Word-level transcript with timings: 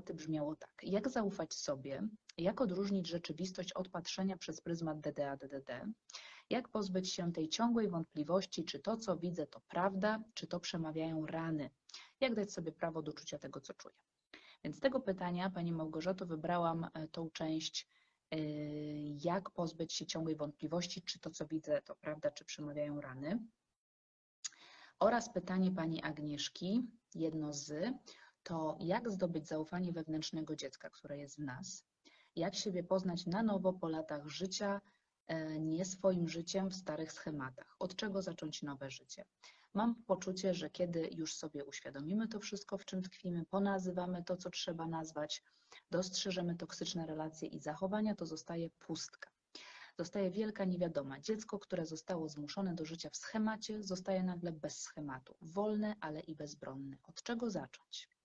Brzmiało 0.00 0.56
tak. 0.56 0.80
Jak 0.82 1.08
zaufać 1.08 1.54
sobie? 1.54 2.08
Jak 2.38 2.60
odróżnić 2.60 3.08
rzeczywistość 3.08 3.72
od 3.72 3.88
patrzenia 3.88 4.36
przez 4.36 4.60
pryzmat 4.60 5.00
DDA-DDD? 5.00 5.92
Jak 6.50 6.68
pozbyć 6.68 7.12
się 7.12 7.32
tej 7.32 7.48
ciągłej 7.48 7.88
wątpliwości, 7.88 8.64
czy 8.64 8.78
to, 8.78 8.96
co 8.96 9.16
widzę, 9.16 9.46
to 9.46 9.60
prawda, 9.68 10.22
czy 10.34 10.46
to 10.46 10.60
przemawiają 10.60 11.26
rany? 11.26 11.70
Jak 12.20 12.34
dać 12.34 12.52
sobie 12.52 12.72
prawo 12.72 13.02
do 13.02 13.12
czucia 13.12 13.38
tego, 13.38 13.60
co 13.60 13.74
czuję? 13.74 13.94
Więc 14.64 14.76
z 14.76 14.80
tego 14.80 15.00
pytania, 15.00 15.50
Pani 15.50 15.72
Małgorzato, 15.72 16.26
wybrałam 16.26 16.86
e, 16.94 17.08
tą 17.08 17.30
część, 17.30 17.88
e, 18.30 18.38
jak 19.24 19.50
pozbyć 19.50 19.92
się 19.92 20.06
ciągłej 20.06 20.36
wątpliwości, 20.36 21.02
czy 21.02 21.18
to, 21.18 21.30
co 21.30 21.46
widzę, 21.46 21.82
to 21.82 21.96
prawda, 21.96 22.30
czy 22.30 22.44
przemawiają 22.44 23.00
rany. 23.00 23.38
Oraz 24.98 25.32
pytanie 25.32 25.72
Pani 25.72 26.02
Agnieszki, 26.02 26.82
jedno 27.14 27.52
z, 27.52 27.94
to 28.46 28.76
jak 28.80 29.10
zdobyć 29.10 29.48
zaufanie 29.48 29.92
wewnętrznego 29.92 30.56
dziecka, 30.56 30.90
które 30.90 31.18
jest 31.18 31.36
w 31.36 31.44
nas, 31.44 31.84
jak 32.36 32.54
siebie 32.54 32.84
poznać 32.84 33.26
na 33.26 33.42
nowo 33.42 33.72
po 33.72 33.88
latach 33.88 34.28
życia, 34.28 34.80
e, 35.26 35.60
nie 35.60 35.84
swoim 35.84 36.28
życiem 36.28 36.70
w 36.70 36.74
starych 36.74 37.12
schematach, 37.12 37.76
od 37.78 37.96
czego 37.96 38.22
zacząć 38.22 38.62
nowe 38.62 38.90
życie. 38.90 39.24
Mam 39.74 40.02
poczucie, 40.02 40.54
że 40.54 40.70
kiedy 40.70 41.08
już 41.12 41.34
sobie 41.34 41.64
uświadomimy 41.64 42.28
to 42.28 42.40
wszystko, 42.40 42.78
w 42.78 42.84
czym 42.84 43.02
tkwimy, 43.02 43.44
ponazywamy 43.44 44.24
to, 44.24 44.36
co 44.36 44.50
trzeba 44.50 44.86
nazwać, 44.86 45.42
dostrzeżemy 45.90 46.56
toksyczne 46.56 47.06
relacje 47.06 47.48
i 47.48 47.60
zachowania, 47.60 48.14
to 48.14 48.26
zostaje 48.26 48.70
pustka. 48.70 49.30
Zostaje 49.98 50.30
wielka 50.30 50.64
niewiadoma. 50.64 51.20
Dziecko, 51.20 51.58
które 51.58 51.86
zostało 51.86 52.28
zmuszone 52.28 52.74
do 52.74 52.84
życia 52.84 53.10
w 53.10 53.16
schemacie, 53.16 53.82
zostaje 53.82 54.22
nagle 54.22 54.52
bez 54.52 54.80
schematu. 54.80 55.34
Wolne, 55.42 55.96
ale 56.00 56.20
i 56.20 56.34
bezbronne. 56.34 56.96
Od 57.02 57.22
czego 57.22 57.50
zacząć? 57.50 58.15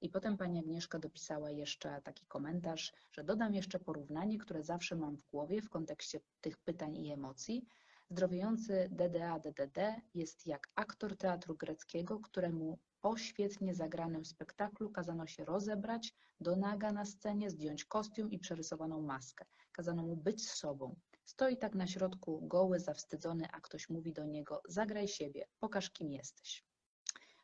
I 0.00 0.08
potem 0.08 0.36
pani 0.36 0.58
Agnieszka 0.58 0.98
dopisała 0.98 1.50
jeszcze 1.50 2.02
taki 2.02 2.26
komentarz, 2.26 2.92
że 3.12 3.24
dodam 3.24 3.54
jeszcze 3.54 3.78
porównanie, 3.78 4.38
które 4.38 4.62
zawsze 4.62 4.96
mam 4.96 5.16
w 5.16 5.26
głowie 5.26 5.62
w 5.62 5.70
kontekście 5.70 6.20
tych 6.40 6.58
pytań 6.58 6.96
i 6.96 7.12
emocji. 7.12 7.66
Zdrowiejący 8.10 8.88
DDA-DDD 8.92 10.00
jest 10.14 10.46
jak 10.46 10.68
aktor 10.74 11.16
teatru 11.16 11.56
greckiego, 11.56 12.20
któremu 12.20 12.78
po 13.00 13.16
świetnie 13.16 13.74
zagranym 13.74 14.24
spektaklu 14.24 14.90
kazano 14.90 15.26
się 15.26 15.44
rozebrać, 15.44 16.14
do 16.40 16.56
naga 16.56 16.92
na 16.92 17.04
scenie, 17.04 17.50
zdjąć 17.50 17.84
kostium 17.84 18.30
i 18.30 18.38
przerysowaną 18.38 19.02
maskę. 19.02 19.44
Kazano 19.72 20.02
mu 20.02 20.16
być 20.16 20.50
sobą. 20.50 20.96
Stoi 21.24 21.56
tak 21.56 21.74
na 21.74 21.86
środku, 21.86 22.40
goły, 22.46 22.80
zawstydzony, 22.80 23.48
a 23.52 23.60
ktoś 23.60 23.88
mówi 23.88 24.12
do 24.12 24.24
niego: 24.24 24.62
Zagraj 24.68 25.08
siebie, 25.08 25.46
pokaż 25.60 25.90
kim 25.90 26.12
jesteś. 26.12 26.64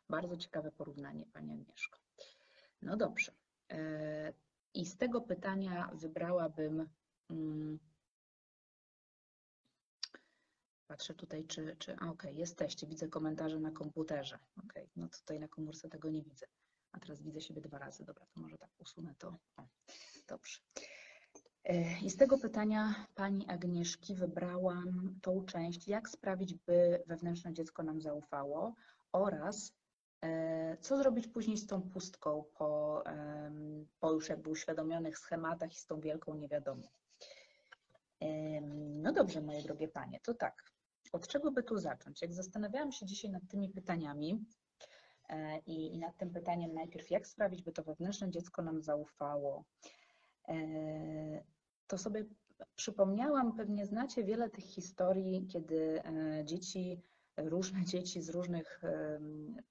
Bardzo 0.09 0.37
ciekawe 0.37 0.71
porównanie, 0.71 1.25
Pani 1.33 1.53
Agnieszko. 1.53 2.04
No 2.85 2.97
dobrze. 2.97 3.31
E, 3.71 4.33
I 4.73 4.85
z 4.85 4.97
tego 4.97 5.21
pytania 5.21 5.89
wybrałabym. 5.93 6.89
Mm, 7.29 7.79
patrzę 10.87 11.13
tutaj, 11.13 11.45
czy. 11.45 11.75
czy 11.79 11.93
okej, 11.95 12.09
okay, 12.09 12.33
jesteście. 12.33 12.87
Widzę 12.87 13.07
komentarze 13.07 13.59
na 13.59 13.71
komputerze. 13.71 14.39
Okej, 14.57 14.83
okay, 14.83 14.89
no 14.95 15.07
tutaj 15.07 15.39
na 15.39 15.47
komórce 15.47 15.89
tego 15.89 16.09
nie 16.09 16.23
widzę. 16.23 16.45
A 16.91 16.99
teraz 16.99 17.21
widzę 17.21 17.41
siebie 17.41 17.61
dwa 17.61 17.77
razy. 17.77 18.05
Dobra, 18.05 18.25
to 18.25 18.39
może 18.39 18.57
tak 18.57 18.69
usunę 18.79 19.15
to. 19.17 19.37
Dobrze. 20.27 20.59
E, 21.63 21.99
I 21.99 22.09
z 22.09 22.17
tego 22.17 22.37
pytania 22.37 23.07
pani 23.15 23.47
Agnieszki 23.47 24.15
wybrałam 24.15 25.19
tą 25.21 25.45
część, 25.45 25.87
jak 25.87 26.09
sprawić, 26.09 26.53
by 26.53 27.03
wewnętrzne 27.07 27.53
dziecko 27.53 27.83
nam 27.83 28.01
zaufało 28.01 28.75
oraz 29.11 29.73
co 30.81 30.97
zrobić 30.97 31.27
później 31.27 31.57
z 31.57 31.67
tą 31.67 31.81
pustką 31.81 32.43
po, 32.57 33.03
po 33.99 34.11
już 34.11 34.29
jakby 34.29 34.49
uświadomionych 34.49 35.17
schematach 35.17 35.73
i 35.73 35.75
z 35.75 35.85
tą 35.85 35.99
wielką 35.99 36.35
niewiadomą. 36.35 36.87
No 39.03 39.11
dobrze, 39.13 39.41
moje 39.41 39.61
drogie 39.61 39.87
panie, 39.87 40.19
to 40.23 40.33
tak. 40.33 40.63
Od 41.13 41.27
czego 41.27 41.51
by 41.51 41.63
tu 41.63 41.77
zacząć? 41.77 42.21
Jak 42.21 42.33
zastanawiałam 42.33 42.91
się 42.91 43.05
dzisiaj 43.05 43.31
nad 43.31 43.43
tymi 43.49 43.69
pytaniami 43.69 44.45
e, 45.29 45.59
i, 45.59 45.93
i 45.93 45.99
nad 45.99 46.17
tym 46.17 46.29
pytaniem 46.29 46.73
najpierw, 46.73 47.11
jak 47.11 47.27
sprawić, 47.27 47.61
by 47.61 47.71
to 47.71 47.83
wewnętrzne 47.83 48.31
dziecko 48.31 48.61
nam 48.61 48.81
zaufało, 48.81 49.65
to 51.87 51.97
sobie 51.97 52.25
przypomniałam, 52.75 53.55
pewnie 53.55 53.85
znacie 53.85 54.23
wiele 54.23 54.49
tych 54.49 54.65
historii, 54.65 55.47
kiedy 55.47 56.03
e, 56.03 56.45
dzieci, 56.45 57.01
różne 57.37 57.85
dzieci 57.85 58.21
z 58.21 58.29
różnych 58.29 58.81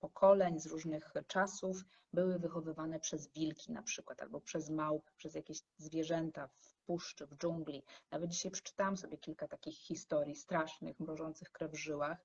pokoleń, 0.00 0.60
z 0.60 0.66
różnych 0.66 1.12
czasów 1.26 1.84
były 2.12 2.38
wychowywane 2.38 3.00
przez 3.00 3.32
wilki 3.32 3.72
na 3.72 3.82
przykład, 3.82 4.22
albo 4.22 4.40
przez 4.40 4.70
małpy, 4.70 5.12
przez 5.16 5.34
jakieś 5.34 5.58
zwierzęta 5.78 6.48
w 6.60 6.74
puszczy, 6.86 7.26
w 7.26 7.36
dżungli. 7.36 7.82
Nawet 8.10 8.30
dzisiaj 8.30 8.52
przeczytałam 8.52 8.96
sobie 8.96 9.18
kilka 9.18 9.48
takich 9.48 9.78
historii 9.78 10.36
strasznych, 10.36 11.00
mrożących 11.00 11.50
krew 11.52 11.72
w 11.72 11.76
żyłach, 11.76 12.18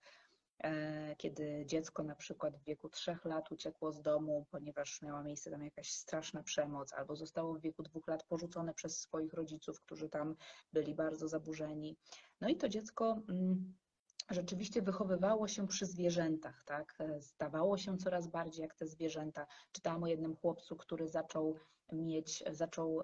E, 0.63 1.15
kiedy 1.15 1.65
dziecko 1.65 2.03
na 2.03 2.15
przykład 2.15 2.57
w 2.57 2.63
wieku 2.63 2.89
trzech 2.89 3.25
lat 3.25 3.51
uciekło 3.51 3.91
z 3.91 4.01
domu, 4.01 4.45
ponieważ 4.51 5.01
miała 5.01 5.23
miejsce 5.23 5.51
tam 5.51 5.63
jakaś 5.63 5.91
straszna 5.91 6.43
przemoc, 6.43 6.93
albo 6.93 7.15
zostało 7.15 7.53
w 7.53 7.61
wieku 7.61 7.83
dwóch 7.83 8.07
lat 8.07 8.23
porzucone 8.23 8.73
przez 8.73 8.99
swoich 8.99 9.33
rodziców, 9.33 9.81
którzy 9.81 10.09
tam 10.09 10.35
byli 10.73 10.95
bardzo 10.95 11.27
zaburzeni. 11.27 11.97
No 12.41 12.49
i 12.49 12.57
to 12.57 12.69
dziecko 12.69 13.21
mm, 13.29 13.73
rzeczywiście 14.29 14.81
wychowywało 14.81 15.47
się 15.47 15.67
przy 15.67 15.85
zwierzętach, 15.85 16.63
tak? 16.65 16.97
Stawało 17.19 17.77
się 17.77 17.97
coraz 17.97 18.27
bardziej 18.27 18.61
jak 18.63 18.75
te 18.75 18.87
zwierzęta. 18.87 19.47
Czytałam 19.71 20.03
o 20.03 20.07
jednym 20.07 20.35
chłopcu, 20.35 20.75
który 20.75 21.07
zaczął 21.07 21.55
mieć, 21.91 22.43
zaczął 22.51 23.01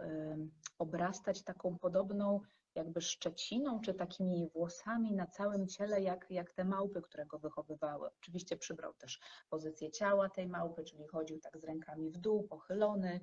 obrastać 0.79 1.43
taką 1.43 1.77
podobną 1.77 2.41
jakby 2.75 3.01
szczeciną, 3.01 3.79
czy 3.81 3.93
takimi 3.93 4.49
włosami 4.53 5.13
na 5.13 5.27
całym 5.27 5.67
ciele, 5.67 6.01
jak, 6.01 6.25
jak 6.29 6.53
te 6.53 6.65
małpy, 6.65 7.01
które 7.01 7.25
go 7.25 7.39
wychowywały. 7.39 8.09
Oczywiście 8.21 8.57
przybrał 8.57 8.93
też 8.93 9.19
pozycję 9.49 9.91
ciała 9.91 10.29
tej 10.29 10.47
małpy, 10.47 10.83
czyli 10.83 11.07
chodził 11.07 11.39
tak 11.39 11.57
z 11.57 11.63
rękami 11.63 12.11
w 12.11 12.17
dół, 12.17 12.43
pochylony. 12.43 13.19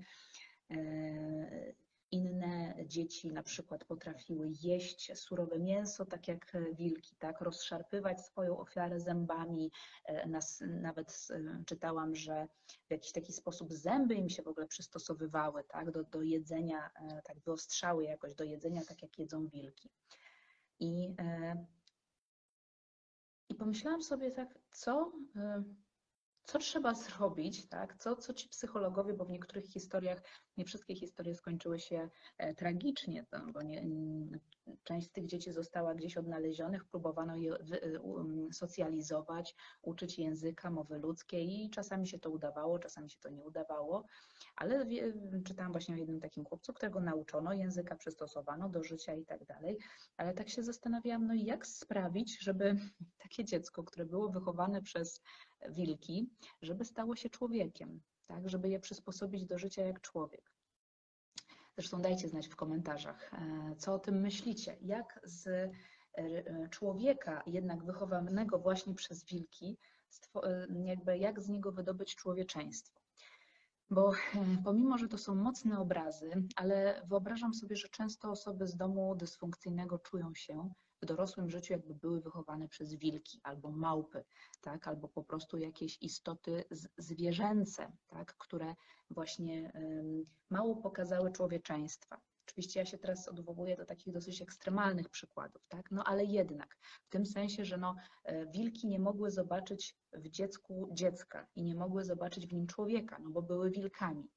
E, 2.13 2.17
inne 2.17 2.75
dzieci 2.87 3.33
na 3.33 3.43
przykład 3.43 3.85
potrafiły 3.85 4.53
jeść 4.63 5.19
surowe 5.19 5.59
mięso, 5.59 6.07
tak 6.07 6.29
jak 6.29 6.53
wilki, 6.75 7.17
tak, 7.17 7.41
rozszarpywać 7.41 8.21
swoją 8.27 8.59
ofiarę 8.59 9.01
zębami. 9.01 9.71
E, 10.05 10.29
nas, 10.29 10.63
nawet 10.67 11.29
e, 11.31 11.65
czytałam, 11.67 12.15
że 12.15 12.49
w 12.89 12.91
jakiś 12.91 13.13
taki 13.13 13.33
sposób 13.33 13.73
zęby 13.73 14.15
im 14.15 14.29
się 14.29 14.43
w 14.43 14.49
ogóle 14.49 14.67
przystosowywały 14.67 15.65
tak, 15.65 15.91
do, 15.91 16.05
do 16.05 16.23
jedzenia, 16.23 16.91
e, 16.95 17.23
tak 17.23 17.41
wyostrzały 17.41 18.05
jakoś 18.05 18.35
do 18.35 18.45
jedzenia, 18.45 18.83
tak 18.89 19.03
jak 19.03 19.19
jedzą 19.19 19.49
wilki. 19.49 19.91
I, 20.81 21.15
i 23.49 23.55
pomyślałam 23.55 24.03
sobie 24.03 24.31
tak, 24.31 24.59
co 24.71 25.13
co 26.45 26.59
trzeba 26.59 26.95
zrobić, 26.95 27.69
tak? 27.69 27.97
co, 27.99 28.17
co 28.17 28.35
ci 28.35 28.49
psychologowie, 28.49 29.15
bo 29.15 29.25
w 29.25 29.31
niektórych 29.31 29.65
historiach, 29.65 30.23
nie 30.57 30.65
wszystkie 30.65 30.95
historie 30.95 31.35
skończyły 31.35 31.79
się 31.79 32.09
e, 32.39 32.55
tragicznie, 32.55 33.27
bo 33.53 33.63
nie, 33.63 33.87
część 34.83 35.07
z 35.07 35.13
tych 35.13 35.27
dzieci 35.27 35.53
została 35.53 35.95
gdzieś 35.95 36.17
odnalezionych, 36.17 36.85
próbowano 36.85 37.37
je 37.37 37.53
e, 37.55 37.59
socjalizować, 38.53 39.55
uczyć 39.83 40.19
języka, 40.19 40.71
mowy 40.71 40.99
ludzkiej 40.99 41.65
i 41.65 41.71
czasami 41.71 42.07
się 42.07 42.19
to 42.19 42.31
udawało, 42.31 42.79
czasami 42.79 43.11
się 43.11 43.19
to 43.21 43.29
nie 43.29 43.45
udawało, 43.45 44.05
ale 44.57 44.87
czytałam 45.45 45.73
właśnie 45.73 45.95
o 45.95 45.99
jednym 45.99 46.21
takim 46.21 46.45
chłopcu, 46.45 46.73
którego 46.73 47.01
nauczono, 47.01 47.53
języka 47.53 47.97
przystosowano 47.97 48.69
do 48.69 48.85
życia 48.85 49.15
i 49.15 49.25
tak 49.25 49.45
dalej, 49.45 49.79
ale 50.17 50.35
tak 50.35 50.49
się 50.49 50.63
zastanawiałam, 50.63 51.27
no 51.27 51.35
jak 51.35 51.67
sprawić, 51.67 52.39
żeby 52.41 52.77
takie 53.23 53.45
dziecko, 53.45 53.85
które 53.85 54.07
było 54.07 54.29
wychowane 54.29 54.83
przez 54.83 55.23
wilki, 55.71 56.31
żeby 56.63 56.85
stało 56.85 57.17
się 57.17 57.31
człowiekiem, 57.31 58.01
tak, 58.27 58.49
żeby 58.49 58.69
je 58.69 58.81
przysposobić 58.81 59.47
do 59.47 59.59
życia 59.59 59.83
jak 59.83 60.01
człowiek. 60.01 60.53
Zresztą 61.77 62.03
dajcie 62.03 62.29
znać 62.29 62.49
w 62.49 62.57
komentarzach, 62.57 63.35
e, 63.35 63.77
co 63.77 63.95
o 63.95 63.99
tym 63.99 64.21
myślicie. 64.21 64.77
Jak 64.81 65.21
z 65.25 65.47
e, 65.47 66.69
człowieka, 66.69 67.43
jednak 67.47 67.85
wychowanego 67.85 68.59
właśnie 68.59 68.95
przez 68.95 69.25
wilki, 69.25 69.79
e, 70.45 70.67
jakby 70.85 71.19
jak 71.19 71.41
z 71.41 71.49
niego 71.49 71.73
wydobyć 71.73 72.15
człowieczeństwo. 72.15 73.01
Bo 73.91 74.13
pomimo, 74.65 74.99
że 74.99 75.09
to 75.09 75.19
są 75.19 75.35
mocne 75.35 75.79
obrazy, 75.79 76.31
ale 76.57 77.03
wyobrażam 77.09 77.55
sobie, 77.55 77.77
że 77.77 77.89
często 77.89 78.31
osoby 78.31 78.67
z 78.67 78.77
domu 78.77 79.15
dysfunkcyjnego 79.15 79.99
czują 79.99 80.35
się 80.35 80.73
w 81.03 81.07
dorosłym 81.07 81.51
życiu 81.51 81.73
jakby 81.73 81.95
były 81.95 82.21
wychowane 82.21 82.69
przez 82.69 82.95
wilki 82.95 83.41
albo 83.43 83.71
małpy, 83.71 84.25
tak? 84.61 84.89
albo 84.89 85.09
po 85.09 85.25
prostu 85.25 85.59
jakieś 85.59 86.03
istoty 86.03 86.65
zwierzęce, 86.99 87.93
tak? 88.09 88.35
które 88.39 88.75
właśnie 89.11 89.73
mało 90.51 90.77
pokazały 90.77 91.33
człowieczeństwa. 91.33 92.21
Oczywiście 92.47 92.81
ja 92.81 92.87
się 92.87 92.99
teraz 92.99 93.29
odwołuję 93.29 93.77
do 93.77 93.85
takich 93.85 94.13
dosyć 94.13 94.43
ekstremalnych 94.43 95.09
przykładów, 95.09 95.63
tak? 95.69 95.91
no 95.91 96.05
ale 96.05 96.25
jednak 96.25 96.79
w 97.05 97.09
tym 97.09 97.27
sensie, 97.27 97.65
że 97.65 97.77
no, 97.77 97.95
e, 98.25 98.47
wilki 98.47 98.89
nie 98.89 98.99
mogły 98.99 99.31
zobaczyć 99.31 99.97
w 100.13 100.29
dziecku 100.29 100.89
dziecka 100.93 101.47
i 101.55 101.63
nie 101.63 101.75
mogły 101.75 102.05
zobaczyć 102.05 102.47
w 102.47 102.53
nim 102.53 102.67
człowieka, 102.67 103.19
no 103.23 103.31
bo 103.31 103.43
były 103.43 103.71
wilkami. 103.71 104.29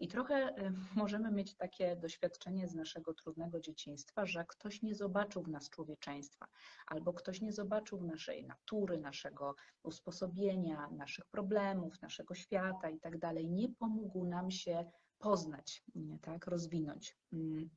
I 0.00 0.08
trochę 0.08 0.48
y, 0.58 0.72
możemy 0.94 1.30
mieć 1.30 1.54
takie 1.54 1.96
doświadczenie 1.96 2.68
z 2.68 2.74
naszego 2.74 3.14
trudnego 3.14 3.60
dzieciństwa, 3.60 4.26
że 4.26 4.44
ktoś 4.48 4.82
nie 4.82 4.94
zobaczył 4.94 5.42
w 5.42 5.48
nas 5.48 5.70
człowieczeństwa, 5.70 6.46
albo 6.86 7.12
ktoś 7.12 7.40
nie 7.40 7.52
zobaczył 7.52 8.02
naszej 8.02 8.44
natury, 8.44 8.98
naszego 8.98 9.54
usposobienia, 9.82 10.88
naszych 10.90 11.26
problemów, 11.26 12.02
naszego 12.02 12.34
świata 12.34 12.90
i 12.90 13.00
tak 13.00 13.18
dalej. 13.18 13.48
Nie 13.48 13.68
pomógł 13.68 14.24
nam 14.24 14.50
się 14.50 14.90
poznać, 15.18 15.84
tak, 16.22 16.46
rozwinąć. 16.46 17.16
Mm. 17.32 17.70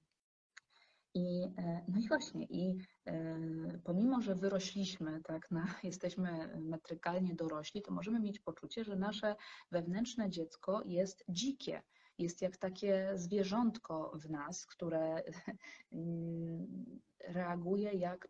I, 1.13 1.44
e, 1.57 1.85
no 1.88 2.00
i 2.00 2.07
właśnie, 2.07 2.45
i 2.45 2.77
e, 3.06 3.39
pomimo, 3.83 4.21
że 4.21 4.35
wyrośliśmy, 4.35 5.21
tak, 5.23 5.51
na, 5.51 5.65
jesteśmy 5.83 6.59
metrykalnie 6.59 7.35
dorośli, 7.35 7.81
to 7.81 7.94
możemy 7.94 8.19
mieć 8.19 8.39
poczucie, 8.39 8.83
że 8.83 8.95
nasze 8.95 9.35
wewnętrzne 9.71 10.29
dziecko 10.29 10.81
jest 10.85 11.23
dzikie, 11.29 11.81
jest 12.17 12.41
jak 12.41 12.57
takie 12.57 13.11
zwierzątko 13.15 14.11
w 14.15 14.29
nas, 14.29 14.65
które 14.65 15.23
mm, 15.93 16.99
reaguje 17.19 17.93
jak 17.93 18.27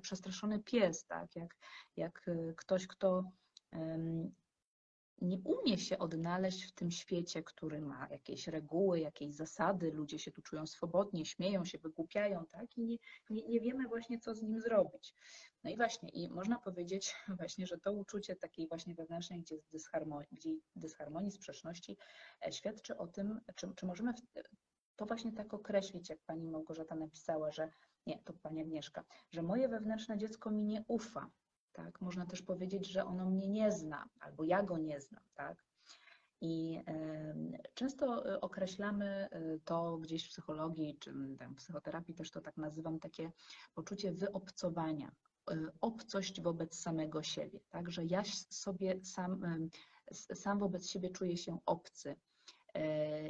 przestraszony 0.00 0.62
pies, 0.64 1.04
tak? 1.04 1.36
jak, 1.36 1.56
jak 1.96 2.30
ktoś, 2.56 2.86
kto 2.86 3.24
nie 5.20 5.38
umie 5.38 5.78
się 5.78 5.98
odnaleźć 5.98 6.64
w 6.64 6.72
tym 6.72 6.90
świecie, 6.90 7.42
który 7.42 7.80
ma 7.80 8.08
jakieś 8.10 8.48
reguły, 8.48 9.00
jakieś 9.00 9.34
zasady, 9.34 9.92
ludzie 9.92 10.18
się 10.18 10.30
tu 10.30 10.42
czują 10.42 10.66
swobodnie, 10.66 11.26
śmieją 11.26 11.64
się, 11.64 11.78
wygłupiają, 11.78 12.46
tak? 12.46 12.78
I 12.78 12.82
nie, 12.82 12.96
nie, 13.30 13.48
nie 13.48 13.60
wiemy 13.60 13.88
właśnie, 13.88 14.18
co 14.18 14.34
z 14.34 14.42
nim 14.42 14.60
zrobić. 14.60 15.14
No 15.64 15.70
i 15.70 15.76
właśnie, 15.76 16.08
i 16.08 16.30
można 16.30 16.58
powiedzieć 16.58 17.14
właśnie, 17.38 17.66
że 17.66 17.78
to 17.78 17.92
uczucie 17.92 18.36
takiej 18.36 18.68
właśnie 18.68 18.94
wewnętrznej 18.94 19.40
gdzie 19.40 19.56
dysharmonii, 19.72 20.28
gdzie 20.32 20.50
dysharmonii 20.76 21.32
sprzeczności 21.32 21.96
e, 22.46 22.52
świadczy 22.52 22.96
o 22.96 23.06
tym, 23.06 23.40
czy, 23.54 23.74
czy 23.76 23.86
możemy 23.86 24.12
to 24.96 25.06
właśnie 25.06 25.32
tak 25.32 25.54
określić, 25.54 26.10
jak 26.10 26.18
pani 26.26 26.48
Małgorzata 26.48 26.94
napisała, 26.94 27.50
że 27.50 27.72
nie, 28.06 28.18
to 28.24 28.32
pani 28.32 28.60
Agnieszka, 28.60 29.04
że 29.30 29.42
moje 29.42 29.68
wewnętrzne 29.68 30.18
dziecko 30.18 30.50
mi 30.50 30.64
nie 30.64 30.84
ufa, 30.88 31.30
tak? 31.72 32.00
Można 32.00 32.26
też 32.26 32.42
powiedzieć, 32.42 32.86
że 32.86 33.04
ono 33.04 33.30
mnie 33.30 33.48
nie 33.48 33.72
zna, 33.72 34.08
albo 34.20 34.44
ja 34.44 34.62
go 34.62 34.78
nie 34.78 35.00
znam, 35.00 35.22
tak? 35.34 35.64
I 36.40 36.80
często 37.74 38.34
e, 38.34 38.40
określamy 38.40 39.28
e, 39.30 39.58
to 39.64 39.98
gdzieś 39.98 40.26
w 40.26 40.28
psychologii, 40.28 40.96
czy 41.00 41.12
w 41.12 41.54
psychoterapii 41.56 42.14
też 42.14 42.30
to 42.30 42.40
tak 42.40 42.56
nazywam, 42.56 42.98
takie 42.98 43.32
poczucie 43.74 44.12
wyobcowania, 44.12 45.12
e, 45.50 45.54
obcość 45.80 46.40
wobec 46.40 46.80
samego 46.80 47.22
siebie, 47.22 47.60
tak? 47.70 47.90
Że 47.90 48.04
ja 48.04 48.22
sobie 48.50 49.04
sam, 49.04 49.42
sam 50.34 50.58
wobec 50.58 50.88
siebie 50.88 51.10
czuję 51.10 51.36
się 51.36 51.58
obcy, 51.66 52.16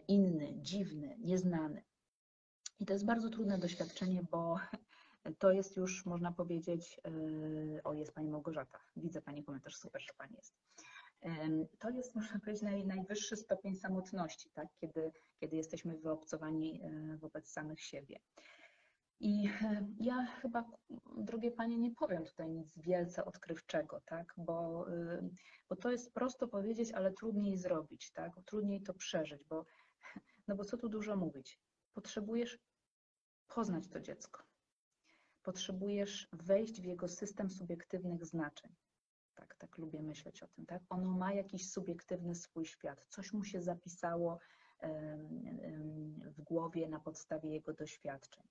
inny, 0.09 0.55
dziwny, 0.57 1.17
nieznany. 1.21 1.83
I 2.81 2.87
to 2.87 2.93
jest 2.93 3.05
bardzo 3.05 3.31
trudne 3.31 3.59
doświadczenie, 3.59 4.23
bo 4.31 4.57
to 5.39 5.53
jest 5.53 5.77
już, 5.77 6.07
można 6.07 6.33
powiedzieć, 6.33 7.01
e, 7.77 7.83
o 7.83 7.95
jest 7.95 8.13
Pani 8.13 8.31
Małgorzata, 8.31 8.79
widzę 8.97 9.23
Pani 9.23 9.45
komentarz, 9.45 9.77
super, 9.77 10.03
że 10.03 10.13
Pani 10.19 10.37
jest. 10.37 10.55
To 11.79 11.91
jest, 11.91 12.15
można 12.17 12.41
powiedzieć, 12.41 12.63
naj, 12.63 12.87
najwyższy 12.87 13.37
stopień 13.37 13.77
samotności, 13.77 14.51
tak? 14.51 14.69
kiedy, 14.81 15.13
kiedy 15.41 15.57
jesteśmy 15.57 15.99
wyobcowani 15.99 16.81
e, 16.83 17.17
wobec 17.17 17.49
samych 17.49 17.81
siebie. 17.81 18.21
I 19.21 19.49
e, 19.63 19.89
ja 19.99 20.27
chyba, 20.27 20.65
drogie 21.17 21.51
Panie, 21.51 21.79
nie 21.79 21.95
powiem 21.95 22.25
tutaj 22.25 22.51
nic 22.51 22.79
wielce 22.79 23.25
odkrywczego, 23.25 24.01
tak? 24.07 24.35
bo, 24.37 24.87
bo 25.69 25.77
to 25.77 25.91
jest 25.91 26.13
prosto 26.13 26.49
powiedzieć, 26.49 26.93
ale 26.93 27.13
trudniej 27.13 27.57
zrobić, 27.57 28.13
tak? 28.13 28.33
trudniej 28.47 28.83
to 28.83 28.95
przeżyć, 28.95 29.45
bo, 29.45 29.65
no 30.49 30.57
bo 30.57 30.65
co 30.65 30.77
tu 30.77 30.89
dużo 30.89 31.17
mówić? 31.17 31.59
Potrzebujesz 31.95 32.59
poznać 33.49 33.89
to 33.89 34.01
dziecko 34.01 34.51
potrzebujesz 35.43 36.29
wejść 36.33 36.81
w 36.81 36.85
jego 36.85 37.09
system 37.09 37.51
subiektywnych 37.51 38.25
znaczeń. 38.25 38.75
Tak, 39.35 39.55
tak 39.55 39.79
lubię 39.79 40.03
myśleć 40.03 40.43
o 40.43 40.47
tym, 40.47 40.67
tak? 40.67 40.83
Ono 40.89 41.11
ma 41.11 41.33
jakiś 41.33 41.71
subiektywny 41.71 42.35
swój 42.35 42.67
świat, 42.67 43.05
coś 43.05 43.33
mu 43.33 43.45
się 43.45 43.63
zapisało 43.63 44.39
w 46.37 46.43
głowie 46.43 46.89
na 46.89 47.01
podstawie 47.01 47.51
jego 47.51 47.73
doświadczeń. 47.73 48.45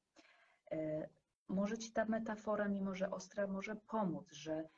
E, 0.71 1.09
może 1.47 1.77
ci 1.77 1.91
ta 1.91 2.05
metafora, 2.05 2.67
mimo 2.67 2.95
że 2.95 3.11
ostra, 3.11 3.47
może 3.47 3.75
pomóc, 3.75 4.31
że 4.31 4.69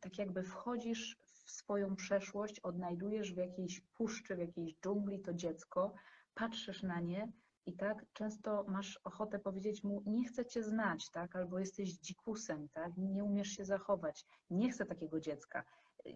tak 0.00 0.18
jakby 0.18 0.42
wchodzisz 0.42 1.16
w 1.24 1.50
swoją 1.50 1.96
przeszłość, 1.96 2.60
odnajdujesz 2.60 3.34
w 3.34 3.36
jakiejś 3.36 3.80
puszczy, 3.80 4.36
w 4.36 4.38
jakiejś 4.38 4.74
dżungli 4.74 5.20
to 5.20 5.34
dziecko, 5.34 5.94
patrzysz 6.34 6.82
na 6.82 7.00
nie 7.00 7.32
i 7.68 7.72
tak 7.72 8.06
często 8.12 8.64
masz 8.68 9.00
ochotę 9.04 9.38
powiedzieć 9.38 9.84
mu, 9.84 10.02
nie 10.06 10.24
chcę 10.28 10.46
cię 10.46 10.62
znać, 10.62 11.10
tak? 11.10 11.36
Albo 11.36 11.58
jesteś 11.58 11.92
dzikusem, 11.92 12.68
tak? 12.68 12.92
Nie 12.96 13.24
umiesz 13.24 13.48
się 13.48 13.64
zachować, 13.64 14.24
nie 14.50 14.70
chcę 14.70 14.86
takiego 14.86 15.20
dziecka. 15.20 15.64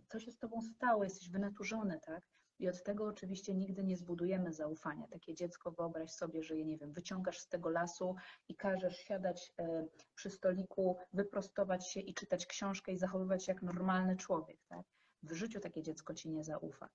To 0.09 0.21
się 0.21 0.33
z 0.33 0.39
tobą 0.39 0.63
stało, 0.63 1.05
jesteś 1.05 1.31
wynaturzony, 1.31 2.01
tak? 2.07 2.25
I 2.59 2.69
od 2.69 2.83
tego 2.83 3.07
oczywiście 3.07 3.55
nigdy 3.55 3.85
nie 3.85 3.97
zbudujemy 3.97 4.53
zaufania. 4.53 5.07
Takie 5.09 5.35
dziecko, 5.35 5.71
wyobraź 5.71 6.11
sobie, 6.11 6.43
że 6.43 6.57
je, 6.57 6.65
nie 6.65 6.79
wiem, 6.79 6.93
wyciągasz 6.93 7.39
z 7.39 7.49
tego 7.49 7.71
lasu 7.71 8.15
i 8.49 8.57
każesz 8.57 8.97
siadać 8.97 9.53
e, 9.59 9.87
przy 10.15 10.31
stoliku, 10.31 10.97
wyprostować 11.13 11.89
się 11.89 12.01
i 12.01 12.15
czytać 12.15 12.47
książkę 12.47 12.93
i 12.93 12.99
zachowywać 12.99 13.45
się 13.45 13.53
jak 13.53 13.63
normalny 13.63 14.17
człowiek, 14.17 14.59
tak? 14.69 14.87
W 15.23 15.33
życiu 15.33 15.61
takie 15.61 15.83
dziecko 15.83 16.15
ci 16.15 16.31
nie 16.31 16.45
zaufa. 16.45 16.89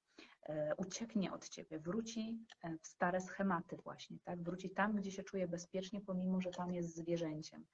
E, 0.44 0.76
ucieknie 0.78 1.32
od 1.32 1.50
ciebie, 1.50 1.80
wróci 1.80 2.46
e, 2.64 2.78
w 2.78 2.88
stare 2.88 3.22
schematy 3.22 3.78
właśnie, 3.78 4.18
tak? 4.24 4.44
Wróci 4.44 4.70
tam, 4.70 4.96
gdzie 4.96 5.12
się 5.12 5.24
czuje 5.24 5.48
bezpiecznie, 5.48 6.02
pomimo, 6.02 6.42
że 6.42 6.52
tam 6.52 6.74
jest 6.74 6.96
zwierzęciem. 6.96 7.66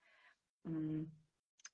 Mm, 0.65 1.11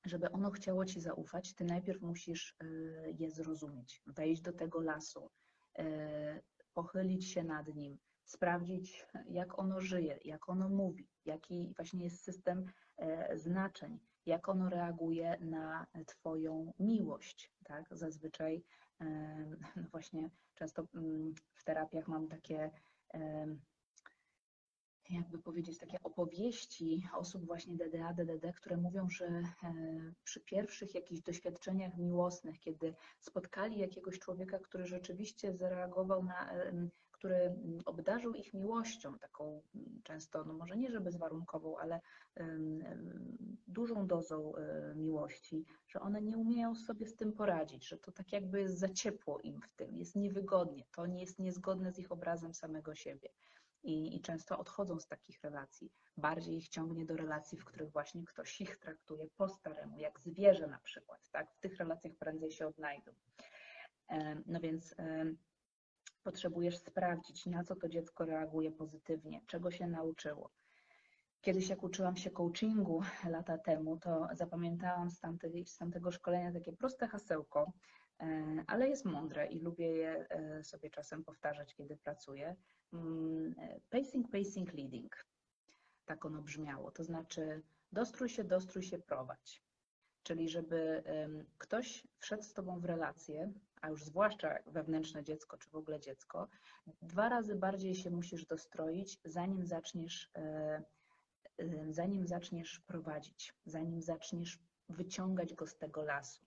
żeby 0.06 0.32
ono 0.32 0.52
chciało 0.52 0.86
ci 0.86 1.02
zaufać, 1.02 1.54
ty 1.54 1.66
najpierw 1.66 2.02
musisz 2.02 2.56
e, 2.60 2.66
je 3.12 3.32
zrozumieć, 3.32 4.04
wejść 4.08 4.42
do 4.42 4.54
tego 4.54 4.82
lasu, 4.82 5.32
pochylić 6.74 7.26
się 7.32 7.44
nad 7.44 7.76
nim, 7.76 7.98
sprawdzić, 8.26 9.06
jak 9.26 9.60
ono 9.60 9.82
żyje, 9.82 10.20
jak 10.26 10.50
ono 10.50 10.70
mówi, 10.70 11.08
jaki 11.26 11.74
właśnie 11.76 12.04
jest 12.04 12.24
system 12.24 12.66
znaczeń, 13.36 14.00
jak 14.30 14.50
ono 14.50 14.70
reaguje 14.70 15.38
na 15.42 15.86
Twoją 16.06 16.74
miłość. 16.80 17.52
Tak? 17.64 17.86
Zazwyczaj 17.92 18.64
no 19.76 19.84
właśnie 19.92 20.30
często 20.56 20.86
mm, 20.96 21.34
w 21.54 21.64
terapiach 21.64 22.08
mam 22.08 22.28
takie 22.28 22.72
jakby 25.10 25.40
powiedzieć, 25.40 25.78
takie 25.78 26.04
opowieści 26.04 27.08
osób 27.14 27.46
właśnie 27.46 27.76
DDA, 27.78 28.14
DDD, 28.14 28.54
które 28.54 28.78
mówią, 28.78 29.10
że 29.10 29.26
e, 29.26 29.44
przy 30.24 30.40
pierwszych 30.40 30.96
jakichś 30.96 31.22
doświadczeniach 31.22 31.98
miłosnych, 31.98 32.60
kiedy 32.60 32.96
spotkali 33.20 33.80
jakiegoś 33.80 34.20
człowieka, 34.20 34.60
który 34.60 34.88
rzeczywiście 34.88 35.54
zareagował 35.54 36.24
na, 36.24 36.52
który 37.20 37.36
mm, 37.36 37.82
obdarzył 37.86 38.34
ich 38.34 38.54
miłością, 38.54 39.20
taką 39.20 39.62
mm, 39.76 40.02
często, 40.04 40.44
no 40.44 40.54
może 40.54 40.78
nie, 40.78 40.92
że 40.92 41.02
bezwarunkową, 41.02 41.78
ale 41.78 42.00
dużą 43.68 44.08
dozą 44.08 44.56
e, 44.56 44.96
miłości, 44.96 45.66
że 45.88 46.00
one 46.00 46.22
nie 46.22 46.38
umieją 46.38 46.76
sobie 46.76 47.08
z 47.08 47.16
tym 47.16 47.34
poradzić, 47.34 47.88
że 47.88 47.98
to 47.98 48.12
tak 48.12 48.32
jakby 48.32 48.62
jest 48.62 48.80
za 48.80 48.90
ciepło 48.90 49.40
im 49.40 49.62
w 49.62 49.76
tym, 49.76 49.98
jest 49.98 50.16
niewygodnie, 50.16 50.84
to 50.92 51.06
nie 51.06 51.22
jest 51.22 51.40
niezgodne 51.40 51.92
z 51.92 52.00
ich 52.00 52.12
obrazem 52.12 52.54
samego 52.54 52.96
siebie. 52.96 53.30
I, 53.84 54.16
I, 54.16 54.22
często 54.22 54.60
odchodzą 54.60 55.00
z 55.00 55.08
takich 55.08 55.42
relacji. 55.44 55.92
Bardziej 56.18 56.58
ich 56.58 56.70
ciągnie 56.70 57.06
do 57.06 57.16
relacji, 57.16 57.58
w 57.58 57.66
których 57.66 57.92
właśnie 57.92 58.26
ktoś 58.26 58.62
ich 58.62 58.78
traktuje 58.78 59.28
po 59.38 59.50
staremu, 59.50 59.98
jak 59.98 60.20
zwierzę 60.20 60.68
na 60.68 60.80
przykład. 60.80 61.30
Tak? 61.32 61.54
W 61.54 61.60
tych 61.60 61.78
relacjach 61.78 62.14
prędzej 62.16 62.52
się 62.52 62.68
odnajdą. 62.68 63.12
No 64.46 64.60
więc 64.60 64.96
potrzebujesz 66.24 66.78
sprawdzić, 66.78 67.46
na 67.46 67.64
co 67.64 67.76
to 67.76 67.90
dziecko 67.90 68.26
reaguje 68.26 68.72
pozytywnie, 68.72 69.42
czego 69.48 69.72
się 69.72 69.88
nauczyło. 69.88 70.52
Kiedyś 71.42 71.70
jak 71.70 71.84
uczyłam 71.84 72.18
się 72.18 72.32
coachingu 72.32 73.02
lata 73.36 73.58
temu, 73.58 73.98
to 73.98 74.28
zapamiętałam 74.32 75.12
z, 75.12 75.20
tamtej, 75.20 75.66
z 75.66 75.78
tamtego 75.78 76.12
szkolenia 76.12 76.52
takie 76.52 76.74
proste 76.74 77.08
hasełko, 77.08 77.74
e, 78.20 78.64
ale 78.68 78.90
jest 78.90 79.06
mądre 79.06 79.48
i 79.48 79.60
lubię 79.60 79.88
je 79.88 80.28
e, 80.30 80.64
sobie 80.64 80.90
czasem 80.90 81.24
powtarzać, 81.24 81.76
kiedy 81.76 81.98
pracuję. 81.98 82.56
Mm, 82.94 83.56
e, 83.58 83.80
pacing, 83.90 84.32
pacing, 84.32 84.74
leading. 84.74 85.26
Tak 86.06 86.26
ono 86.26 86.42
brzmiało. 86.42 86.92
To 86.92 87.04
znaczy 87.04 87.62
dostrój 87.92 88.30
się, 88.30 88.44
dostrój 88.44 88.84
się, 88.84 89.00
prowadź. 89.00 89.69
Czyli 90.24 90.50
żeby 90.50 91.04
ktoś 91.58 92.08
wszedł 92.20 92.44
z 92.44 92.54
Tobą 92.54 92.80
w 92.80 92.86
relację, 92.86 93.52
a 93.82 93.90
już 93.90 94.04
zwłaszcza 94.04 94.60
wewnętrzne 94.66 95.24
dziecko, 95.24 95.58
czy 95.58 95.70
w 95.70 95.76
ogóle 95.76 96.00
dziecko, 96.00 96.48
dwa 97.02 97.30
razy 97.30 97.56
bardziej 97.56 97.96
się 97.96 98.10
musisz 98.10 98.46
dostroić, 98.46 99.20
zanim 99.26 99.66
zaczniesz, 99.66 100.32
e, 100.36 100.84
zanim 101.90 102.28
zaczniesz 102.28 102.80
prowadzić, 102.80 103.54
zanim 103.66 104.02
zaczniesz 104.02 104.60
wyciągać 104.90 105.54
go 105.54 105.68
z 105.68 105.78
tego 105.78 106.04
lasu. 106.04 106.46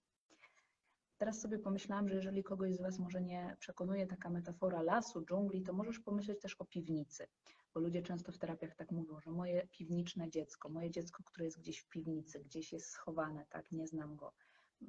teraz 1.19 1.41
sobie 1.41 1.59
pomyślałam, 1.59 2.09
że 2.09 2.15
jeżeli 2.15 2.43
kogoś 2.43 2.75
z 2.75 2.81
Was 2.81 2.99
może 2.99 3.23
nie 3.23 3.57
przekonuje 3.59 4.07
taka 4.07 4.31
metafora 4.31 4.83
lasu, 4.83 5.25
dżungli, 5.25 5.63
to 5.63 5.73
możesz 5.73 5.99
pomyśleć 6.01 6.41
też 6.41 6.55
o 6.55 6.65
piwnicy, 6.65 7.27
bo 7.75 7.81
ludzie 7.81 8.03
często 8.03 8.33
w 8.33 8.39
terapiach 8.39 8.75
tak 8.75 8.91
mówią, 8.91 9.21
że 9.21 9.31
moje 9.31 9.67
piwniczne 9.67 10.31
dziecko, 10.31 10.69
moje 10.69 10.91
dziecko, 10.91 11.23
które 11.25 11.45
jest 11.45 11.59
gdzieś 11.59 11.79
w 11.79 11.89
piwnicy, 11.89 12.41
gdzieś 12.41 12.73
jest 12.73 12.91
schowane, 12.91 13.47
tak, 13.51 13.73
nie 13.73 13.87
znam 13.87 14.17
go. 14.17 14.33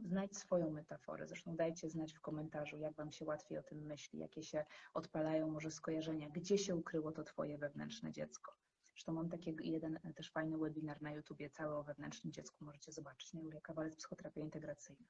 Znajdź 0.06 0.38
swoją 0.38 0.70
metaforę. 0.70 1.28
Zresztą 1.28 1.56
dajcie 1.56 1.90
znać 1.90 2.14
w 2.14 2.22
komentarzu, 2.22 2.78
jak 2.78 2.96
Wam 2.96 3.12
się 3.12 3.26
łatwiej 3.26 3.58
o 3.58 3.64
tym 3.64 3.78
myśli, 3.86 4.20
jakie 4.20 4.44
się 4.44 4.66
odpalają 4.94 5.52
może 5.52 5.72
skojarzenia, 5.72 6.30
gdzie 6.30 6.58
się 6.58 6.76
ukryło 6.76 7.12
to 7.12 7.24
Twoje 7.24 7.58
wewnętrzne 7.58 8.12
dziecko. 8.12 8.54
Zresztą 8.94 9.14
mam 9.14 9.30
taki 9.30 9.56
jeden 9.62 10.00
też 10.16 10.32
fajny 10.32 10.58
webinar 10.58 11.02
na 11.02 11.12
YouTubie, 11.12 11.50
cały 11.50 11.76
o 11.76 11.84
wewnętrznym 11.84 12.34
dziecku, 12.34 12.66
możecie 12.66 12.92
zobaczyć, 12.92 13.34
na 13.34 13.42
Julia 13.42 13.62
Kawalec, 13.62 13.96
psychoterapia 13.96 14.42
integracyjna. 14.42 15.06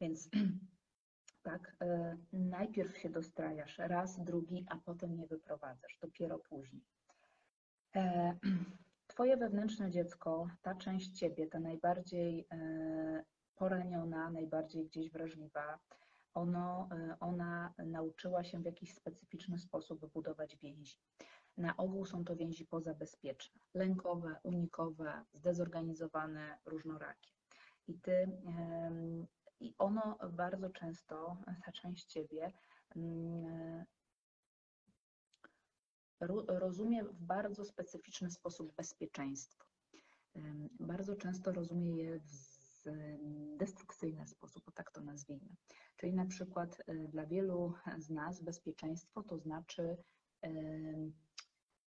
Więc 0.00 0.28
tak, 1.46 1.76
e, 1.80 2.16
najpierw 2.32 2.98
się 2.98 3.10
dostrajasz 3.10 3.78
raz, 3.78 4.24
drugi, 4.24 4.66
a 4.68 4.76
potem 4.76 5.16
nie 5.16 5.26
wyprowadzasz, 5.26 5.98
dopiero 6.02 6.38
później. 6.38 6.82
E, 7.96 8.32
twoje 9.12 9.36
wewnętrzne 9.36 9.90
dziecko, 9.90 10.46
ta 10.62 10.74
część 10.74 11.18
ciebie, 11.18 11.46
ta 11.46 11.60
najbardziej 11.60 12.46
e, 12.52 13.24
poraniona, 13.56 14.30
najbardziej 14.30 14.86
gdzieś 14.86 15.10
wrażliwa, 15.10 15.78
ono, 16.34 16.88
ona 17.20 17.74
nauczyła 17.78 18.44
się 18.44 18.58
w 18.58 18.64
jakiś 18.64 18.94
specyficzny 18.94 19.58
sposób 19.58 20.12
budować 20.12 20.56
więzi. 20.56 20.98
Na 21.56 21.76
ogół 21.76 22.06
są 22.06 22.24
to 22.24 22.36
więzi 22.36 22.66
pozabezpieczne, 22.66 23.60
lękowe, 23.74 24.36
unikowe, 24.42 25.24
zdezorganizowane, 25.32 26.58
różnorakie. 26.66 27.30
I 27.88 27.94
ty 27.94 28.28
i 29.60 29.74
ono 29.78 30.18
bardzo 30.32 30.70
często, 30.70 31.36
ta 31.64 31.72
część 31.72 32.04
ciebie, 32.04 32.52
mm, 32.96 33.84
rozumie 36.48 37.04
w 37.04 37.14
bardzo 37.14 37.64
specyficzny 37.64 38.30
sposób 38.30 38.74
bezpieczeństwo. 38.74 39.64
Bardzo 40.80 41.16
często 41.16 41.52
rozumie 41.52 41.96
je 41.96 42.20
w 42.20 42.56
destrukcyjny 43.56 44.28
sposób, 44.28 44.68
o 44.68 44.72
tak 44.72 44.90
to 44.90 45.00
nazwijmy. 45.00 45.48
Czyli 45.96 46.14
na 46.14 46.26
przykład 46.26 46.82
e, 46.86 46.94
dla 46.94 47.26
wielu 47.26 47.74
z 47.98 48.10
nas 48.10 48.42
bezpieczeństwo 48.42 49.22
to 49.22 49.38
znaczy 49.38 49.96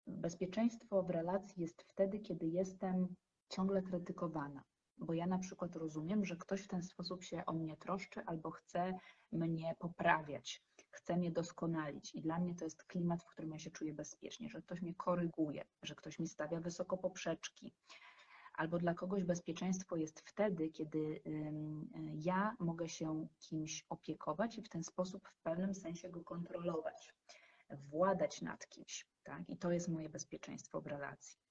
bezpieczeństwo 0.07 1.03
w 1.03 1.11
relacji 1.11 1.63
jest 1.63 1.83
wtedy, 1.83 2.19
kiedy 2.19 2.47
jestem 2.47 3.15
ciągle 3.49 3.83
krytykowana, 3.83 4.63
bo 4.99 5.13
ja 5.15 5.27
na 5.27 5.39
przykład 5.39 5.77
rozumiem, 5.77 6.25
że 6.25 6.37
ktoś 6.37 6.63
w 6.63 6.69
ten 6.69 6.83
sposób 6.83 7.25
się 7.25 7.47
o 7.47 7.53
mnie 7.53 7.77
troszczy 7.77 8.23
albo 8.27 8.51
chce 8.51 8.99
mnie 9.33 9.75
poprawiać, 9.79 10.63
chce 10.91 11.17
mnie 11.17 11.31
doskonalić. 11.31 12.15
I 12.15 12.21
dla 12.21 12.39
mnie 12.39 12.55
to 12.55 12.65
jest 12.65 12.85
klimat, 12.85 13.23
w 13.23 13.27
którym 13.27 13.51
ja 13.51 13.59
się 13.59 13.71
czuję 13.71 13.95
bezpiecznie, 13.95 14.49
że 14.49 14.63
ktoś 14.63 14.83
mnie 14.83 14.95
koryguje, 14.95 15.65
że 15.83 15.95
ktoś 15.95 16.19
mi 16.19 16.29
stawia 16.29 16.61
wysoko 16.61 16.99
poprzeczki. 16.99 17.73
Albo 18.55 18.79
dla 18.79 18.95
kogoś 18.95 19.25
bezpieczeństwo 19.25 19.97
jest 19.97 20.21
wtedy, 20.21 20.69
kiedy 20.69 21.23
ja 22.15 22.57
mogę 22.59 22.89
się 22.89 23.29
kimś 23.39 23.87
opiekować 23.89 24.59
i 24.59 24.63
w 24.63 24.69
ten 24.69 24.85
sposób 24.85 25.29
w 25.29 25.43
pewnym 25.43 25.75
sensie 25.75 26.09
go 26.09 26.25
kontrolować, 26.25 27.15
władać 27.71 28.43
nad 28.43 28.69
kimś. 28.69 29.07
Tak? 29.23 29.49
I 29.49 29.57
to 29.57 29.73
jest 29.73 29.89
moje 29.89 30.09
bezpieczeństwo 30.09 30.81
w 30.81 30.87
relacji 30.87 31.46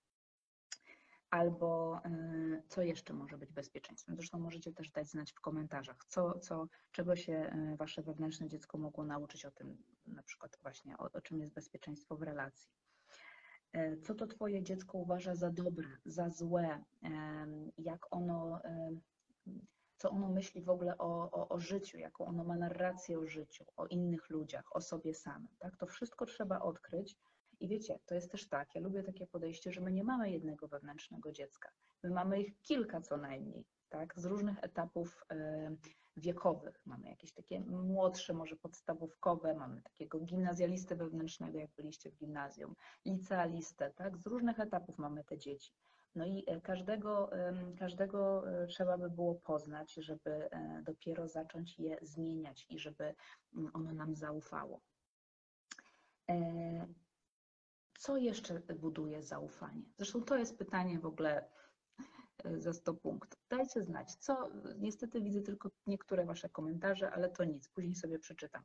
albo 1.36 2.02
y, 2.06 2.64
co 2.68 2.82
jeszcze 2.82 3.14
może 3.14 3.38
być 3.38 3.52
bezpieczeństwem. 3.52 4.16
Zresztą 4.16 4.40
możecie 4.40 4.74
też 4.74 4.92
dać 4.92 5.10
znać 5.10 5.32
w 5.32 5.42
komentarzach, 5.42 6.06
co, 6.08 6.40
co, 6.40 6.68
czego 6.92 7.16
się 7.16 7.52
y, 7.74 7.78
wasze 7.78 8.02
wewnętrzne 8.02 8.48
dziecko 8.48 8.78
mogło 8.78 9.06
nauczyć 9.06 9.46
o 9.46 9.52
tym, 9.52 9.78
na 10.08 10.24
przykład 10.24 10.58
właśnie 10.62 10.98
o, 10.98 11.10
o 11.14 11.22
czym 11.22 11.40
jest 11.40 11.54
bezpieczeństwo 11.54 12.18
w 12.18 12.22
relacji. 12.22 12.72
E, 13.74 13.98
co 13.98 14.16
to 14.16 14.28
twoje 14.28 14.64
dziecko 14.64 14.98
uważa 14.98 15.36
za 15.36 15.50
dobre, 15.52 15.88
za 16.06 16.30
złe, 16.30 16.84
jak 17.78 18.08
ono, 18.12 18.62
co 19.98 20.10
ono 20.10 20.30
myśli 20.30 20.62
w 20.62 20.70
ogóle 20.70 20.98
o, 20.98 21.32
o, 21.32 21.50
o 21.50 21.60
życiu, 21.60 21.98
jaką 21.98 22.26
ono 22.26 22.44
ma 22.44 22.56
narrację 22.56 23.20
o 23.20 23.26
życiu, 23.26 23.66
o 23.78 23.88
innych 23.88 24.30
ludziach, 24.30 24.76
o 24.76 24.82
sobie 24.82 25.14
samym. 25.14 25.48
Tak? 25.60 25.78
To 25.78 25.86
wszystko 25.86 26.26
trzeba 26.26 26.60
odkryć 26.60 27.18
i 27.60 27.68
wiecie, 27.68 28.00
to 28.06 28.16
jest 28.16 28.32
też 28.32 28.48
tak, 28.48 28.76
ja 28.76 28.82
lubię 28.82 29.04
takie 29.04 29.28
podejście, 29.28 29.72
że 29.72 29.82
my 29.82 29.92
nie 29.92 30.04
mamy 30.04 30.32
jednego 30.32 30.68
wewnętrznego 30.68 31.32
dziecka. 31.32 31.70
My 32.04 32.10
mamy 32.10 32.42
ich 32.42 32.62
kilka 32.62 33.02
co 33.02 33.18
najmniej, 33.18 33.66
tak, 33.90 34.20
z 34.20 34.26
różnych 34.26 34.64
etapów 34.64 35.26
wiekowych. 36.18 36.82
Mamy 36.86 37.10
jakieś 37.10 37.32
takie 37.32 37.60
młodsze, 37.60 38.34
może 38.34 38.56
podstawówkowe, 38.56 39.54
mamy 39.54 39.82
takiego 39.82 40.20
gimnazjalistę 40.20 40.96
wewnętrznego, 40.96 41.60
jak 41.60 41.72
byliście 41.72 42.12
w 42.12 42.16
gimnazjum, 42.16 42.76
licealistę, 43.06 43.92
tak, 43.92 44.18
z 44.18 44.28
różnych 44.28 44.60
etapów 44.60 44.98
mamy 44.98 45.24
te 45.24 45.38
dzieci. 45.38 45.74
No 46.16 46.26
i 46.26 46.44
e, 46.48 46.62
każdego, 46.62 47.30
każdego 47.80 48.50
e, 48.50 48.68
trzeba 48.68 48.98
by 48.98 49.10
było 49.10 49.36
poznać, 49.36 49.94
żeby 49.94 50.50
e, 50.52 50.82
dopiero 50.84 51.28
zacząć 51.28 51.80
je 51.80 51.98
zmieniać 52.02 52.66
i 52.70 52.80
żeby 52.80 53.16
mm, 53.56 53.72
ono 53.74 53.94
nam 53.94 54.16
zaufało. 54.16 54.82
Co 57.98 58.18
jeszcze 58.18 58.60
buduje 58.60 59.24
zaufanie? 59.24 59.84
Zresztą 59.98 60.24
to 60.24 60.38
jest 60.38 60.58
pytanie 60.58 61.00
w 61.00 61.06
ogóle 61.06 61.50
e, 62.44 62.60
za 62.60 62.74
100 62.74 62.94
punktów. 62.94 63.40
Dajcie 63.50 63.84
znać, 63.84 64.16
co, 64.16 64.50
niestety 64.78 65.22
widzę 65.22 65.42
tylko 65.42 65.70
niektóre 65.88 66.26
Wasze 66.26 66.50
komentarze, 66.50 67.12
ale 67.12 67.30
to 67.30 67.44
nic, 67.44 67.70
później 67.70 67.96
sobie 67.96 68.20
przeczytam. 68.20 68.64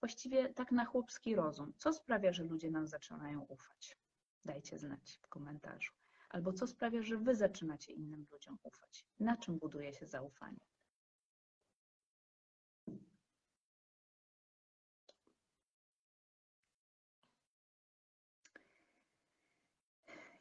Właściwie 0.00 0.54
tak 0.54 0.72
na 0.72 0.84
chłopski 0.84 1.34
rozum, 1.34 1.72
co 1.78 1.92
sprawia, 1.92 2.32
że 2.32 2.44
ludzie 2.44 2.70
nam 2.70 2.86
zaczynają 2.86 3.40
ufać? 3.40 3.96
Dajcie 4.44 4.78
znać 4.78 5.20
w 5.22 5.28
komentarzu. 5.28 5.92
Albo 6.28 6.52
co 6.52 6.66
sprawia, 6.66 7.02
że 7.02 7.16
Wy 7.16 7.34
zaczynacie 7.34 7.92
innym 7.92 8.26
ludziom 8.32 8.58
ufać? 8.62 9.06
Na 9.20 9.36
czym 9.36 9.58
buduje 9.58 9.94
się 9.94 10.06
zaufanie? 10.06 10.60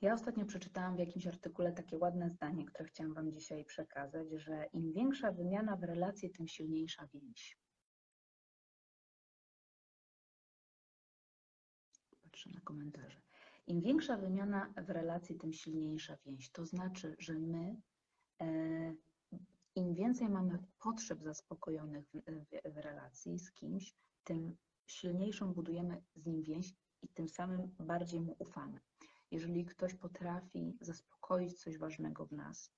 Ja 0.02 0.14
ostatnio 0.14 0.46
przeczytałam 0.46 0.96
w 0.96 1.00
jakimś 1.00 1.28
artykule 1.28 1.72
takie 1.72 1.98
ładne 1.98 2.30
zdanie, 2.30 2.66
które 2.66 2.90
chciałam 2.90 3.14
Wam 3.14 3.32
dzisiaj 3.32 3.66
przekazać, 3.66 4.28
że 4.32 4.66
im 4.74 4.94
większa 4.94 5.32
wymiana 5.32 5.75
w 5.75 5.84
relacji, 5.84 6.30
tym 6.30 6.48
silniejsza 6.48 7.08
więź. 7.14 7.58
Patrzę 12.24 12.50
na 12.50 12.62
komentarze. 12.62 13.22
Im 13.68 13.82
większa 13.82 14.18
wymiana 14.18 14.74
w 14.78 14.90
relacji, 14.90 15.36
tym 15.36 15.54
silniejsza 15.54 16.18
więź. 16.25 16.52
To 16.52 16.66
znaczy, 16.66 17.16
że 17.20 17.34
my, 17.34 17.82
e, 18.42 18.48
im 19.75 19.94
więcej 19.94 20.30
mamy 20.30 20.60
potrzeb 20.80 21.24
zaspokojonych 21.24 22.06
w, 22.66 22.78
relacji 22.78 23.40
z 23.40 23.52
kimś, 23.52 23.96
tym 24.24 24.58
silniejszą 24.88 25.54
budujemy 25.54 26.04
z 26.16 26.25
nim 26.25 26.44
więź 26.44 26.74
i 27.02 27.08
tym 27.08 27.30
samym 27.30 27.75
bardziej 27.80 28.22
mu 28.22 28.36
ufamy. 28.40 28.80
Jeżeli 29.36 29.65
ktoś 29.65 29.94
potrafi 29.96 30.77
zaspokoić 30.82 31.54
coś 31.60 31.77
ważnego 31.77 32.25
w 32.25 32.32
nas, 32.32 32.72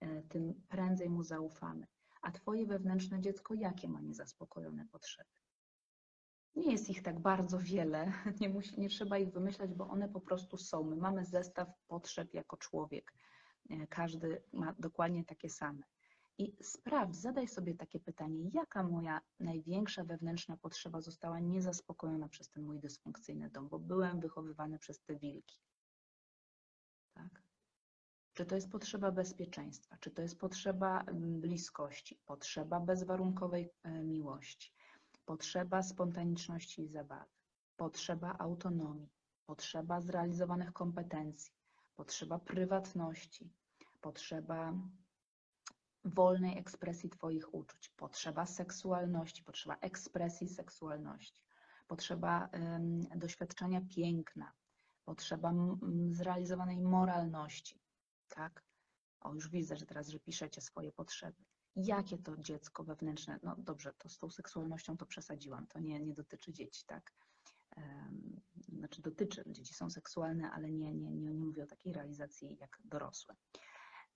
e, 0.00 0.22
tym 0.22 0.62
prędzej 0.68 1.10
mu 1.10 1.22
zaufamy. 1.22 1.86
A 2.22 2.32
Twoje 2.32 2.66
wewnętrzne 2.66 3.20
dziecko 3.20 3.54
jakie 3.54 3.88
ma 3.88 4.00
niezaspokojone 4.00 4.86
potrzeby? 4.92 5.30
Nie 6.56 6.72
jest 6.72 6.90
ich 6.90 7.02
tak 7.02 7.20
bardzo 7.20 7.58
wiele, 7.58 8.12
nie, 8.40 8.48
musi, 8.48 8.80
nie 8.80 8.88
trzeba 8.88 9.18
ich 9.18 9.32
wymyślać, 9.32 9.74
bo 9.74 9.88
one 9.88 10.08
po 10.08 10.20
prostu 10.20 10.56
są. 10.56 10.84
My 10.84 10.96
mamy 10.96 11.24
zestaw 11.24 11.68
potrzeb 11.88 12.34
jako 12.34 12.56
człowiek. 12.56 13.12
E, 13.70 13.86
każdy 13.86 14.42
ma 14.52 14.74
dokładnie 14.78 15.24
takie 15.24 15.50
same. 15.50 15.82
I 16.38 16.56
sprawdź, 16.62 17.16
zadaj 17.16 17.48
sobie 17.48 17.74
takie 17.74 18.00
pytanie, 18.00 18.50
jaka 18.52 18.82
moja 18.82 19.20
największa 19.40 20.04
wewnętrzna 20.04 20.56
potrzeba 20.56 21.00
została 21.00 21.40
niezaspokojona 21.40 22.28
przez 22.28 22.50
ten 22.50 22.62
mój 22.62 22.80
dysfunkcyjny 22.80 23.50
dom, 23.50 23.68
bo 23.68 23.78
byłem 23.78 24.20
wychowywany 24.20 24.78
przez 24.78 25.00
te 25.00 25.16
wilki. 25.16 25.64
Czy 28.34 28.46
to 28.46 28.54
jest 28.54 28.70
potrzeba 28.70 29.12
bezpieczeństwa, 29.12 29.96
czy 30.00 30.10
to 30.10 30.22
jest 30.22 30.38
potrzeba 30.38 31.00
mm, 31.00 31.40
bliskości, 31.40 32.18
potrzeba 32.26 32.80
bezwarunkowej 32.80 33.70
e, 33.82 33.90
miłości, 34.04 34.72
potrzeba 35.24 35.82
spontaniczności 35.82 36.82
i 36.82 36.88
zabawy, 36.88 37.30
potrzeba 37.76 38.38
autonomii, 38.38 39.08
potrzeba 39.46 40.00
zrealizowanych 40.00 40.72
kompetencji, 40.72 41.52
potrzeba 41.96 42.38
prywatności, 42.38 43.50
potrzeba 44.00 44.72
wolnej 46.04 46.58
ekspresji 46.58 47.10
Twoich 47.10 47.54
uczuć, 47.54 47.88
potrzeba 47.88 48.46
seksualności, 48.46 49.42
potrzeba 49.42 49.76
ekspresji 49.80 50.48
seksualności, 50.48 51.42
potrzeba 51.88 52.48
doświadczenia 53.16 53.80
piękna, 53.94 54.52
potrzeba 55.04 55.52
zrealizowanej 56.10 56.80
moralności, 56.80 57.83
tak? 58.34 58.64
O, 59.20 59.34
już 59.34 59.48
widzę, 59.48 59.76
że 59.76 59.86
teraz, 59.86 60.08
że 60.08 60.20
piszecie 60.20 60.60
swoje 60.60 60.92
potrzeby. 60.92 61.44
jakie 61.76 62.18
to 62.18 62.36
dziecko 62.36 62.84
wewnętrzne, 62.84 63.38
no 63.42 63.56
dobrze, 63.58 63.92
to 63.98 64.08
z 64.08 64.18
tą 64.18 64.30
seksualnością 64.30 64.96
to 64.96 65.06
przesadziłam, 65.06 65.66
to 65.66 65.80
nie, 65.80 66.00
nie 66.00 66.14
dotyczy 66.14 66.52
dzieci, 66.52 66.84
tak? 66.86 67.12
Znaczy 68.68 69.02
dotyczy, 69.02 69.44
dzieci 69.46 69.74
są 69.74 69.90
seksualne, 69.90 70.50
ale 70.50 70.70
nie, 70.70 70.94
nie, 70.94 71.10
nie, 71.10 71.34
nie 71.34 71.44
mówię 71.44 71.64
o 71.64 71.66
takiej 71.66 71.92
realizacji 71.92 72.56
jak 72.60 72.78
dorosłe. 72.84 73.34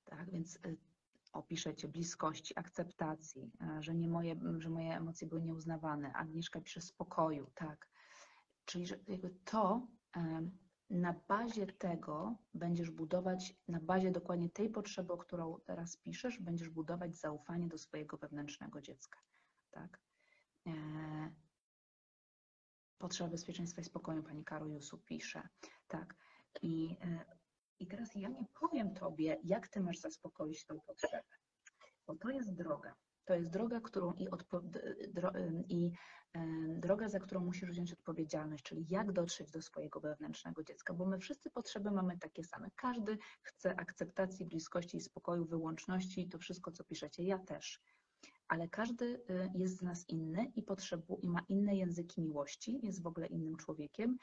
Tak, 0.05 0.31
więc 0.31 0.57
y, 0.57 0.77
opiszecie 1.33 1.89
bliskości, 1.89 2.59
akceptacji, 2.59 3.53
e, 3.61 3.83
że, 3.83 3.95
nie 3.95 4.09
moje, 4.09 4.41
że 4.59 4.71
moje 4.71 4.97
emocje 4.97 5.29
były 5.29 5.43
nieuznawane. 5.43 6.13
Agnieszka 6.13 6.61
pisze 6.61 6.81
spokoju, 6.81 7.51
tak. 7.55 7.89
Czyli 8.65 8.87
że 8.87 8.99
to 9.45 9.87
na 10.91 11.13
bazie 11.29 11.67
tego 11.67 12.37
będziesz 12.55 12.91
budować, 12.91 13.57
na 13.69 13.81
bazie 13.81 14.11
dokładnie 14.11 14.51
tej 14.51 14.71
potrzeby, 14.71 15.13
o 15.13 15.19
którą 15.19 15.61
teraz 15.61 15.97
piszesz, 15.97 16.39
będziesz 16.39 16.69
budować 16.69 17.17
zaufanie 17.17 17.69
do 17.69 17.79
swojego 17.79 18.17
wewnętrznego 18.17 18.81
dziecka. 18.81 19.19
Tak? 19.71 20.01
E, 20.67 20.73
potrzeba 22.99 23.31
bezpieczeństwa 23.31 23.81
i 23.81 23.85
spokoju, 23.85 24.23
pani 24.23 24.45
Karo 24.45 24.67
Jusu 24.67 24.99
pisze. 24.99 25.49
Tak. 25.89 26.15
I, 26.63 26.97
e, 27.01 27.25
I 27.79 27.87
teraz 27.87 28.15
ja 28.15 28.29
nie 28.29 28.47
powiem 28.61 28.95
tobie, 28.95 29.41
jak 29.45 29.69
ty 29.69 29.81
masz 29.81 29.99
zaspokoić 29.99 30.65
tą 30.65 30.81
potrzebę, 30.81 31.23
bo 32.07 32.15
to 32.15 32.31
jest 32.31 32.55
droga. 32.55 32.95
To 33.29 33.35
jest 33.35 33.51
droga, 33.51 33.81
którą 33.81 34.13
i, 34.13 34.29
dro, 35.15 35.33
i 35.69 35.93
droga, 36.69 37.09
za 37.09 37.21
którą 37.21 37.45
musisz 37.45 37.71
wziąć 37.71 37.93
odpowiedzialność, 37.93 38.65
czyli 38.65 38.87
jak 38.89 39.13
dotrzeć 39.13 39.51
do 39.51 39.63
swojego 39.63 40.01
wewnętrznego 40.01 40.63
dziecka, 40.63 40.95
bo 40.95 41.07
my 41.07 41.19
wszyscy 41.19 41.51
potrzeby 41.51 41.91
mamy 41.91 42.19
takie 42.19 42.45
same. 42.45 42.71
Każdy 42.77 43.19
chce 43.43 43.81
akceptacji, 43.81 44.47
bliskości 44.47 44.97
i 44.97 45.01
spokoju, 45.01 45.45
wyłączności, 45.45 46.29
to 46.29 46.39
wszystko, 46.39 46.73
co 46.73 46.85
piszecie, 46.85 47.23
ja 47.23 47.39
też 47.39 47.81
ale 48.49 48.69
każdy 48.69 49.05
y, 49.05 49.51
jest 49.55 49.77
z 49.77 49.83
nas 49.83 50.09
inny 50.09 50.53
i 50.57 50.63
potrzebuje, 50.63 51.21
i 51.23 51.29
ma 51.29 51.41
inne 51.49 51.77
języki 51.77 52.21
miłości, 52.21 52.81
jest 52.83 53.03
w 53.03 53.07
ogóle 53.07 53.27
innym 53.27 53.57
człowiekiem. 53.57 54.19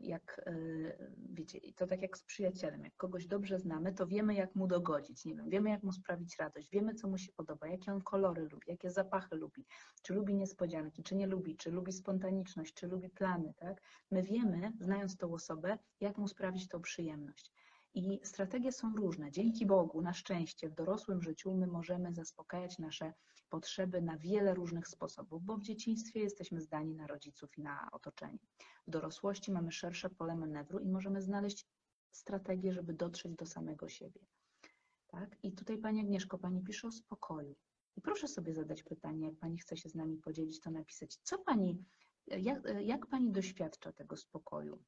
Jak 0.00 0.40
y, 0.46 1.10
wiecie, 1.32 1.58
to 1.76 1.86
tak 1.86 2.02
jak 2.02 2.18
z 2.18 2.22
przyjacielem, 2.22 2.84
jak 2.84 2.96
kogoś 2.96 3.26
dobrze 3.26 3.58
znamy, 3.58 3.92
to 3.92 4.06
wiemy, 4.06 4.34
jak 4.34 4.54
mu 4.54 4.66
dogodzić, 4.66 5.24
nie 5.24 5.34
wiem, 5.34 5.48
wiemy, 5.48 5.70
jak 5.70 5.82
mu 5.82 5.92
sprawić 5.92 6.36
radość, 6.38 6.70
wiemy, 6.70 6.94
co 6.94 7.08
mu 7.08 7.18
się 7.18 7.32
podoba, 7.32 7.68
jakie 7.68 7.92
on 7.92 8.02
kolory 8.02 8.42
lubi, 8.42 8.66
jakie 8.66 8.90
zapachy 8.90 9.36
lubi, 9.36 9.66
czy 10.02 10.14
lubi 10.14 10.34
niespodzianki, 10.34 11.02
czy 11.02 11.16
nie 11.16 11.26
lubi, 11.26 11.56
czy 11.56 11.70
lubi 11.70 11.92
spontaniczność, 11.92 12.74
czy 12.74 12.86
lubi 12.86 13.08
plany, 13.10 13.54
tak? 13.56 13.82
My 14.10 14.22
wiemy, 14.22 14.72
znając 14.80 15.16
tą 15.16 15.34
osobę, 15.34 15.78
jak 16.00 16.18
mu 16.18 16.28
sprawić 16.28 16.68
tą 16.68 16.80
przyjemność. 16.80 17.52
I 17.94 18.20
strategie 18.22 18.72
są 18.72 18.96
różne. 18.96 19.30
Dzięki 19.30 19.66
Bogu, 19.66 20.02
na 20.02 20.12
szczęście, 20.12 20.68
w 20.68 20.74
dorosłym 20.74 21.22
życiu 21.22 21.54
my 21.54 21.66
możemy 21.66 22.14
zaspokajać 22.14 22.78
nasze 22.78 23.12
potrzeby 23.48 24.02
na 24.02 24.18
wiele 24.18 24.54
różnych 24.54 24.88
sposobów, 24.88 25.44
bo 25.44 25.56
w 25.56 25.62
dzieciństwie 25.62 26.20
jesteśmy 26.20 26.60
zdani 26.60 26.94
na 26.94 27.06
rodziców 27.06 27.58
i 27.58 27.62
na 27.62 27.88
otoczenie. 27.92 28.38
W 28.86 28.90
dorosłości 28.90 29.52
mamy 29.52 29.72
szersze 29.72 30.10
pole 30.10 30.36
manewru 30.36 30.78
i 30.78 30.88
możemy 30.88 31.22
znaleźć 31.22 31.66
strategię, 32.12 32.72
żeby 32.72 32.94
dotrzeć 32.94 33.34
do 33.34 33.46
samego 33.46 33.88
siebie. 33.88 34.20
Tak? 35.06 35.36
I 35.42 35.52
tutaj 35.52 35.78
Pani 35.78 36.00
Agnieszko, 36.00 36.38
Pani 36.38 36.62
pisze 36.62 36.88
o 36.88 36.92
spokoju. 36.92 37.54
I 37.96 38.00
proszę 38.00 38.28
sobie 38.28 38.54
zadać 38.54 38.82
pytanie, 38.82 39.26
jak 39.26 39.36
Pani 39.36 39.58
chce 39.58 39.76
się 39.76 39.88
z 39.88 39.94
nami 39.94 40.16
podzielić, 40.16 40.60
to 40.60 40.70
napisać, 40.70 41.16
co 41.22 41.38
Pani, 41.38 41.84
jak, 42.26 42.62
jak 42.80 43.06
Pani 43.06 43.32
doświadcza 43.32 43.92
tego 43.92 44.16
spokoju? 44.16 44.82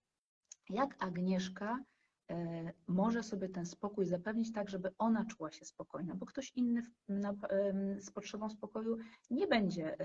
Jak 0.70 0.96
Agnieszka 0.98 1.84
może 2.86 3.22
sobie 3.22 3.48
ten 3.48 3.66
spokój 3.66 4.06
zapewnić 4.06 4.52
tak, 4.52 4.70
żeby 4.70 4.90
ona 4.98 5.24
czuła 5.24 5.52
się 5.52 5.64
spokojna, 5.64 6.14
bo 6.14 6.26
ktoś 6.26 6.52
inny 6.54 6.82
z 7.98 8.10
potrzebą 8.10 8.50
spokoju 8.50 8.96
nie 9.30 9.46
będzie, 9.46 9.96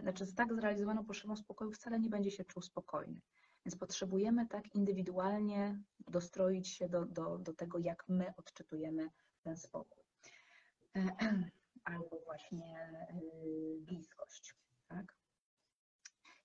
znaczy 0.00 0.26
z 0.26 0.34
tak 0.34 0.54
zrealizowaną 0.54 1.04
potrzebą 1.04 1.36
spokoju 1.36 1.72
wcale 1.72 2.00
nie 2.00 2.10
będzie 2.10 2.30
się 2.30 2.44
czuł 2.44 2.62
spokojny. 2.62 3.20
Więc 3.66 3.76
potrzebujemy 3.76 4.46
tak 4.46 4.74
indywidualnie 4.74 5.78
dostroić 6.08 6.68
się 6.68 6.88
do, 6.88 7.06
do, 7.06 7.38
do 7.38 7.54
tego, 7.54 7.78
jak 7.78 8.04
my 8.08 8.32
odczytujemy 8.36 9.08
ten 9.42 9.56
spokój. 9.56 10.04
Albo 11.84 12.20
właśnie 12.24 12.90
y, 13.10 13.80
bliskość. 13.80 14.54
Tak? 14.88 15.21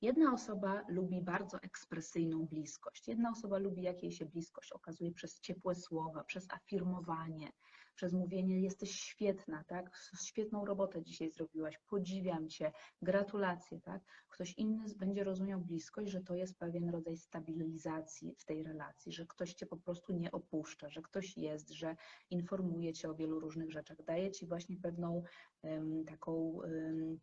Jedna 0.01 0.33
osoba 0.33 0.81
lubi 0.87 1.21
bardzo 1.21 1.57
ekspresyjną 1.61 2.45
bliskość. 2.45 3.07
Jedna 3.07 3.31
osoba 3.31 3.57
lubi, 3.57 3.81
jak 3.81 4.03
jej 4.03 4.11
się 4.11 4.25
bliskość 4.25 4.71
okazuje 4.71 5.11
przez 5.11 5.39
ciepłe 5.39 5.75
słowa, 5.75 6.23
przez 6.23 6.47
afirmowanie, 6.49 7.51
przez 7.95 8.13
mówienie 8.13 8.61
jesteś 8.61 8.91
świetna, 8.91 9.63
tak? 9.63 9.91
Świetną 10.21 10.65
robotę 10.65 11.03
dzisiaj 11.03 11.31
zrobiłaś, 11.31 11.79
podziwiam 11.87 12.49
cię, 12.49 12.71
gratulacje, 13.01 13.81
tak? 13.81 14.01
Ktoś 14.29 14.53
inny 14.53 14.85
będzie 14.95 15.23
rozumiał 15.23 15.61
bliskość, 15.61 16.11
że 16.11 16.21
to 16.21 16.35
jest 16.35 16.57
pewien 16.57 16.89
rodzaj 16.89 17.17
stabilizacji 17.17 18.35
w 18.37 18.45
tej 18.45 18.63
relacji, 18.63 19.11
że 19.11 19.25
ktoś 19.25 19.53
cię 19.53 19.65
po 19.65 19.77
prostu 19.77 20.13
nie 20.13 20.31
opuszcza, 20.31 20.89
że 20.89 21.01
ktoś 21.01 21.37
jest, 21.37 21.69
że 21.69 21.95
informuje 22.29 22.93
cię 22.93 23.09
o 23.09 23.15
wielu 23.15 23.39
różnych 23.39 23.71
rzeczach, 23.71 24.03
daje 24.03 24.31
ci 24.31 24.47
właśnie 24.47 24.77
pewną 24.77 25.23
um, 25.63 26.05
taką 26.05 26.33
um, 26.33 27.19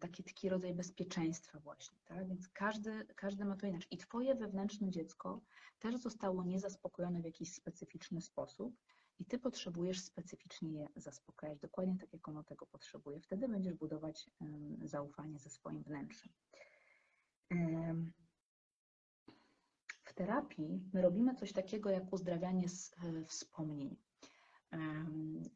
taki, 0.00 0.24
taki 0.24 0.48
rodzaj 0.48 0.74
bezpieczeństwa 0.74 1.58
właśnie, 1.58 1.98
tak? 2.04 2.28
Więc 2.28 2.48
każdy, 2.48 3.06
każdy 3.16 3.44
ma 3.44 3.56
to 3.56 3.66
inaczej. 3.66 3.88
I 3.90 3.98
twoje 3.98 4.34
wewnętrzne 4.34 4.90
dziecko 4.90 5.40
też 5.78 5.96
zostało 5.96 6.44
niezaspokojone 6.44 7.20
w 7.20 7.24
jakiś 7.24 7.54
specyficzny 7.54 8.20
sposób 8.20 8.76
i 9.18 9.24
ty 9.24 9.38
potrzebujesz 9.38 10.00
specyficznie 10.00 10.72
je 10.72 10.88
zaspokajać, 10.96 11.58
dokładnie 11.58 11.96
tak, 11.98 12.12
jak 12.12 12.28
ono 12.28 12.44
tego 12.44 12.66
potrzebuje. 12.66 13.20
Wtedy 13.20 13.48
będziesz 13.48 13.74
budować 13.74 14.30
zaufanie 14.84 15.38
ze 15.38 15.50
swoim 15.50 15.82
wnętrzem. 15.82 16.32
W 20.04 20.14
terapii 20.14 20.80
my 20.92 21.02
robimy 21.02 21.34
coś 21.34 21.52
takiego 21.52 21.90
jak 21.90 22.12
uzdrawianie 22.12 22.68
z, 22.68 22.94
e, 23.04 23.24
wspomnień. 23.24 23.96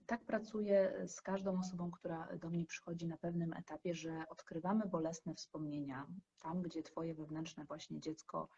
Tak 0.07 0.24
pracuję 0.24 1.05
z 1.07 1.20
każdą 1.20 1.59
osobą, 1.59 1.90
która 1.90 2.29
do 2.37 2.50
mnie 2.50 2.66
przychodzi 2.66 3.07
na 3.07 3.16
pewnym 3.16 3.53
etapie, 3.53 3.94
że 3.94 4.24
odkrywamy 4.29 4.87
bolesne 4.87 5.35
wspomnienia, 5.35 6.07
tam 6.38 6.62
gdzie 6.62 6.83
Twoje 6.83 7.14
wewnętrzne 7.14 7.64
właśnie 7.64 8.00
dziecko 8.00 8.48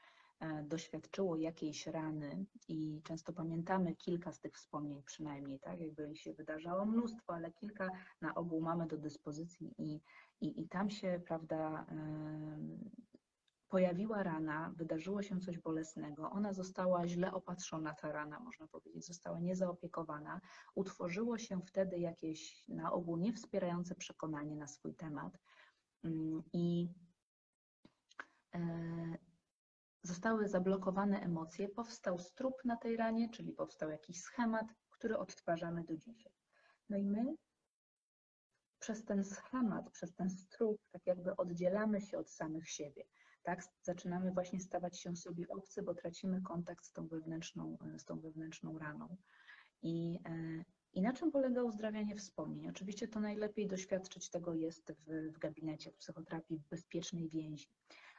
e, 0.41 0.63
doświadczyło 0.63 1.37
jakiejś 1.37 1.87
rany 1.87 2.47
i 2.69 3.01
często 3.05 3.33
pamiętamy 3.33 3.97
kilka 3.97 4.33
z 4.33 4.41
tych 4.41 4.55
wspomnień 4.55 5.03
przynajmniej, 5.03 5.61
tak, 5.61 5.81
jakby 5.81 6.17
się 6.17 6.35
wydarzało 6.35 6.87
mnóstwo, 6.87 7.35
ale 7.35 7.53
kilka 7.53 7.91
na 8.21 8.35
ogół 8.35 8.61
mamy 8.61 8.87
do 8.87 8.97
dyspozycji 8.97 9.75
i, 9.79 10.01
i, 10.41 10.61
i 10.61 10.69
tam 10.69 10.91
się, 10.91 11.21
prawda, 11.27 11.87
pojawiła 13.69 14.23
rana, 14.23 14.73
wydarzyło 14.77 15.23
się 15.23 15.41
coś 15.41 15.59
bolesnego, 15.59 16.31
ona 16.31 16.53
została 16.53 17.09
źle 17.09 17.33
opatrzona, 17.33 17.95
ta 17.95 18.13
rana, 18.13 18.41
można 18.41 18.67
powiedzieć, 18.67 19.07
została 19.07 19.41
niezaopiekowana, 19.41 20.41
utworzyło 20.75 21.39
się 21.39 21.61
wtedy 21.67 21.99
jakieś 21.99 22.65
na 22.69 22.93
ogół 22.93 23.17
niewspierające 23.17 23.95
przekonanie 23.95 24.57
na 24.57 24.67
swój 24.67 24.95
temat 24.95 25.39
mm, 26.05 26.43
i 26.53 26.89
e, 28.55 28.61
zostały 30.03 30.49
zablokowane 30.49 31.21
emocje, 31.21 31.69
powstał 31.69 32.19
strup 32.19 32.65
na 32.65 32.77
tej 32.77 32.97
ranie, 32.97 33.31
czyli 33.31 33.53
powstał 33.53 33.91
jakiś 33.91 34.21
schemat, 34.21 34.67
który 34.91 35.19
odtwarzamy 35.19 35.85
do 35.85 35.97
dzisiaj. 35.97 36.33
No 36.89 36.97
i 36.97 37.05
my 37.05 37.37
przez 38.79 39.05
ten 39.05 39.25
schemat, 39.25 39.91
przez 39.91 40.15
ten 40.15 40.31
strup, 40.31 40.81
tak 40.91 41.07
jakby 41.07 41.37
oddzielamy 41.37 42.01
się 42.01 42.19
od 42.19 42.31
samych 42.31 42.71
siebie 42.71 43.05
tak? 43.47 43.63
Zaczynamy 43.83 44.33
właśnie 44.33 44.61
stawać 44.61 45.01
się 45.01 45.17
sobie 45.17 45.49
obcy, 45.49 45.83
bo 45.83 45.95
tracimy 45.95 46.43
kontakt 46.43 46.85
z 46.85 46.93
tą 46.93 47.09
wewnętrzną, 47.09 47.79
z 47.99 48.05
tą 48.05 48.21
wewnętrzną 48.21 48.79
raną. 48.79 49.17
I, 49.83 50.19
e, 50.25 50.65
I 50.93 51.03
na 51.03 51.13
czym 51.13 51.31
polega 51.31 51.63
uzdrawianie 51.63 52.17
wspomnień? 52.17 52.69
Oczywiście 52.69 53.09
to 53.09 53.21
najlepiej 53.21 53.67
doświadczyć 53.67 54.31
tego 54.31 54.55
jest 54.55 54.93
w, 54.93 55.33
w 55.33 55.39
gabinecie 55.39 55.93
w 55.93 55.97
psychoterapii 55.97 56.59
w 56.59 56.69
bezpiecznej 56.69 57.29
więzi. 57.29 57.69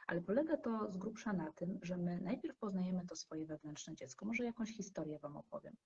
Ale 0.06 0.20
polega 0.20 0.56
to 0.56 0.92
z 0.92 0.96
grubsza 0.96 1.32
na 1.32 1.52
tym, 1.52 1.78
że 1.82 1.96
my 1.96 2.20
najpierw 2.20 2.58
poznajemy 2.58 3.06
to 3.06 3.16
swoje 3.16 3.46
wewnętrzne 3.46 3.94
dziecko. 3.94 4.26
Może 4.26 4.44
jakąś 4.44 4.70
historię 4.70 5.18
Wam 5.18 5.36
opowiem. 5.36 5.76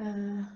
E, 0.00 0.46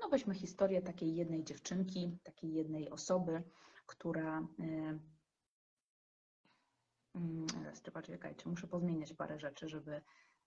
no 0.00 0.08
weźmy 0.08 0.34
historię 0.34 0.82
takiej 0.82 1.14
jednej 1.14 1.44
dziewczynki, 1.44 2.18
takiej 2.22 2.52
jednej 2.52 2.90
osoby, 2.90 3.42
która 3.86 4.38
e, 4.60 4.98
mm, 7.14 7.46
czekajcie, 8.02 8.48
muszę 8.48 8.66
pozmieniać 8.66 9.12
parę 9.12 9.38
rzeczy, 9.38 9.68
żeby, 9.68 10.02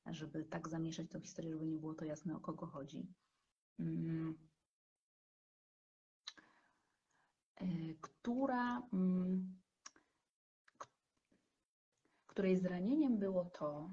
żeby 0.06 0.44
tak 0.44 0.70
zamieszać 0.70 1.10
tę 1.10 1.22
historię, 1.22 1.52
żeby 1.52 1.66
nie 1.66 1.78
było 1.78 1.94
to 1.94 2.06
jasne, 2.06 2.36
o 2.36 2.40
kogo 2.40 2.66
chodzi. 2.66 3.08
Mm. 3.80 4.38
E, 7.56 7.66
która, 8.02 8.82
mm, 8.94 9.56
której 12.28 12.58
zranieniem 12.58 13.18
było 13.18 13.46
to, 13.46 13.92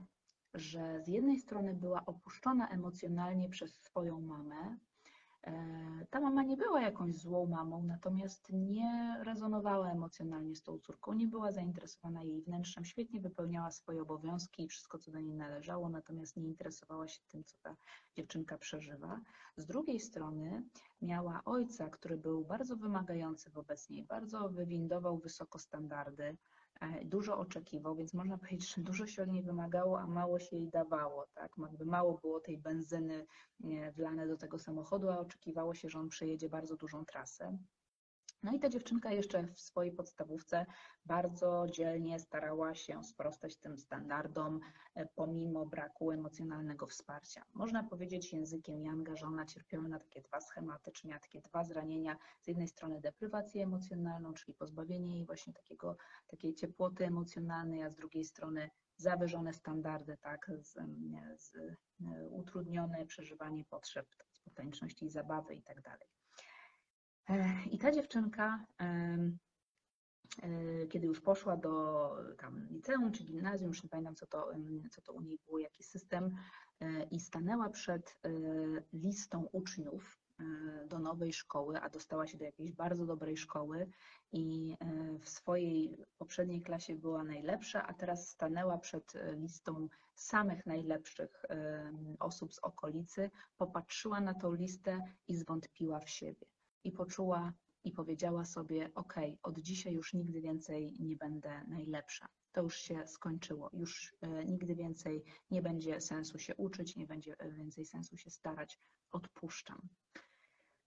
że 0.54 1.02
z 1.02 1.08
jednej 1.08 1.38
strony 1.38 1.74
była 1.74 2.06
opuszczona 2.06 2.68
emocjonalnie 2.68 3.48
przez 3.48 3.80
swoją 3.80 4.20
mamę, 4.20 4.78
ta 6.10 6.20
mama 6.20 6.42
nie 6.42 6.56
była 6.56 6.82
jakąś 6.82 7.16
złą 7.16 7.46
mamą, 7.46 7.82
natomiast 7.82 8.52
nie 8.52 9.16
rezonowała 9.22 9.90
emocjonalnie 9.90 10.56
z 10.56 10.62
tą 10.62 10.78
córką, 10.78 11.12
nie 11.12 11.26
była 11.26 11.52
zainteresowana 11.52 12.22
jej 12.22 12.42
wnętrzem, 12.42 12.84
świetnie 12.84 13.20
wypełniała 13.20 13.70
swoje 13.70 14.02
obowiązki 14.02 14.64
i 14.64 14.68
wszystko, 14.68 14.98
co 14.98 15.10
do 15.10 15.20
niej 15.20 15.34
należało, 15.34 15.88
natomiast 15.88 16.36
nie 16.36 16.44
interesowała 16.44 17.08
się 17.08 17.20
tym, 17.28 17.44
co 17.44 17.56
ta 17.62 17.76
dziewczynka 18.16 18.58
przeżywa. 18.58 19.20
Z 19.56 19.66
drugiej 19.66 20.00
strony 20.00 20.62
miała 21.02 21.42
ojca, 21.44 21.88
który 21.88 22.16
był 22.16 22.44
bardzo 22.44 22.76
wymagający 22.76 23.50
wobec 23.50 23.90
niej, 23.90 24.04
bardzo 24.04 24.48
wywindował 24.48 25.18
wysoko 25.18 25.58
standardy, 25.58 26.36
E, 26.51 26.51
dużo 27.04 27.38
oczekiwał, 27.38 27.94
więc 27.94 28.14
można 28.14 28.38
powiedzieć, 28.38 28.74
że 28.74 28.82
dużo 28.82 29.06
się 29.06 29.22
od 29.22 29.28
niej 29.28 29.42
wymagało, 29.42 30.00
a 30.00 30.06
mało 30.06 30.38
się 30.38 30.56
jej 30.56 30.68
dawało, 30.68 31.26
tak? 31.34 31.52
Jakby 31.58 31.84
mało 31.84 32.18
było 32.18 32.40
tej 32.40 32.58
benzyny 32.58 33.26
wlane 33.96 34.26
do 34.28 34.36
tego 34.36 34.58
samochodu, 34.58 35.10
a 35.10 35.18
oczekiwało 35.18 35.74
się, 35.74 35.88
że 35.88 35.98
on 35.98 36.08
przejedzie 36.08 36.48
bardzo 36.48 36.76
dużą 36.76 37.04
trasę. 37.04 37.58
No 38.42 38.52
i 38.52 38.60
ta 38.60 38.68
dziewczynka 38.68 39.12
jeszcze 39.12 39.46
w 39.46 39.60
swojej 39.60 39.92
podstawówce 39.92 40.66
bardzo 41.06 41.66
dzielnie 41.70 42.18
starała 42.18 42.74
się 42.74 43.04
sprostać 43.04 43.56
tym 43.56 43.78
standardom, 43.78 44.60
e, 44.94 45.06
pomimo 45.06 45.66
braku 45.66 46.10
emocjonalnego 46.10 46.86
wsparcia. 46.86 47.44
Można 47.54 47.82
powiedzieć 47.82 48.32
językiem 48.32 48.82
Yanga, 48.84 49.16
że 49.16 49.26
ona 49.26 49.46
cierpiała 49.46 49.88
na 49.88 49.98
takie 49.98 50.22
dwa 50.22 50.40
schematy, 50.40 50.92
czy 50.92 51.08
miała 51.08 51.20
takie 51.20 51.40
dwa 51.40 51.64
zranienia. 51.64 52.16
Z 52.40 52.48
jednej 52.48 52.68
strony 52.68 53.00
deprywację 53.00 53.62
emocjonalną, 53.62 54.34
czyli 54.34 54.54
pozbawienie 54.54 55.16
jej 55.16 55.26
właśnie 55.26 55.52
takiego, 55.52 55.96
takiej 56.26 56.54
ciepłoty 56.54 57.06
emocjonalnej, 57.06 57.82
a 57.82 57.90
z 57.90 57.94
drugiej 57.94 58.24
strony 58.24 58.70
zawyżone 58.96 59.52
standardy, 59.52 60.16
tak, 60.16 60.50
z, 60.60 60.72
z, 61.38 61.54
e, 61.56 61.76
utrudnione 62.30 63.06
przeżywanie 63.06 63.64
potrzeb 63.64 64.06
spontaniczności 64.32 65.06
i 65.06 65.10
zabawy 65.10 65.54
i 65.54 65.62
tak 65.62 65.82
I 67.70 67.78
ta 67.78 67.90
dziewczynka, 67.90 68.66
e, 68.80 69.18
kiedy 70.88 71.06
już 71.06 71.20
poszła 71.20 71.56
do 71.56 72.10
tam 72.38 72.68
liceum 72.70 73.12
czy 73.12 73.24
gimnazjum, 73.24 73.68
już 73.68 73.82
nie 73.82 73.88
pamiętam 73.88 74.14
co 74.14 74.26
to, 74.26 74.50
co 74.90 75.02
to 75.02 75.12
u 75.12 75.20
niej 75.20 75.38
było, 75.46 75.58
jaki 75.58 75.82
system, 75.84 76.36
e, 76.80 77.02
i 77.02 77.20
stanęła 77.20 77.70
przed 77.70 78.18
listą 78.92 79.48
uczniów 79.52 80.18
do 80.88 80.98
nowej 80.98 81.32
szkoły, 81.32 81.80
a 81.80 81.88
dostała 81.88 82.26
się 82.26 82.38
do 82.38 82.44
jakiejś 82.44 82.72
bardzo 82.72 83.06
dobrej 83.06 83.36
szkoły 83.36 83.90
i 84.32 84.76
w 85.20 85.28
swojej 85.28 86.04
poprzedniej 86.18 86.62
klasie 86.62 86.94
była 86.94 87.24
najlepsza, 87.24 87.86
a 87.86 87.94
teraz 87.94 88.28
stanęła 88.28 88.78
przed 88.78 89.12
listą 89.36 89.88
samych 90.14 90.66
najlepszych 90.66 91.44
osób 92.18 92.54
z 92.54 92.58
okolicy, 92.58 93.30
popatrzyła 93.56 94.20
na 94.20 94.34
tą 94.34 94.54
listę 94.54 95.00
i 95.28 95.36
zwątpiła 95.36 96.00
w 96.00 96.10
siebie 96.10 96.46
i 96.84 96.92
poczuła 96.92 97.52
i 97.84 97.92
powiedziała 97.92 98.44
sobie: 98.44 98.90
OK, 98.94 99.14
od 99.42 99.58
dzisiaj 99.58 99.94
już 99.94 100.14
nigdy 100.14 100.40
więcej 100.40 100.96
nie 101.00 101.16
będę 101.16 101.64
najlepsza. 101.68 102.28
To 102.52 102.62
już 102.62 102.76
się 102.76 103.06
skończyło, 103.06 103.70
już 103.72 104.16
e, 104.20 104.44
nigdy 104.44 104.74
więcej 104.74 105.24
nie 105.50 105.62
będzie 105.62 106.00
sensu 106.00 106.38
się 106.38 106.56
uczyć, 106.56 106.96
nie 106.96 107.06
będzie 107.06 107.36
e, 107.38 107.52
więcej 107.52 107.84
sensu 107.84 108.16
się 108.16 108.30
starać, 108.30 108.78
odpuszczam. 109.12 109.88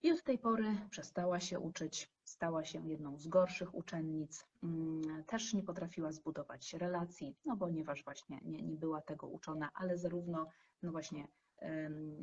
I 0.02 0.12
od 0.12 0.22
tej 0.22 0.38
pory 0.38 0.76
przestała 0.90 1.40
się 1.40 1.60
uczyć, 1.60 2.12
stała 2.24 2.64
się 2.64 2.88
jedną 2.88 3.18
z 3.18 3.28
gorszych 3.28 3.74
uczennic. 3.74 4.46
Mm, 4.62 5.24
też 5.24 5.54
nie 5.54 5.62
potrafiła 5.62 6.12
zbudować 6.12 6.74
relacji, 6.74 7.36
no 7.44 7.56
ponieważ 7.56 8.04
właśnie 8.04 8.40
nie, 8.42 8.62
nie 8.62 8.76
była 8.76 9.00
tego 9.00 9.26
uczona, 9.26 9.70
ale 9.74 9.98
zarówno 9.98 10.46
no 10.82 10.92
właśnie 10.92 11.28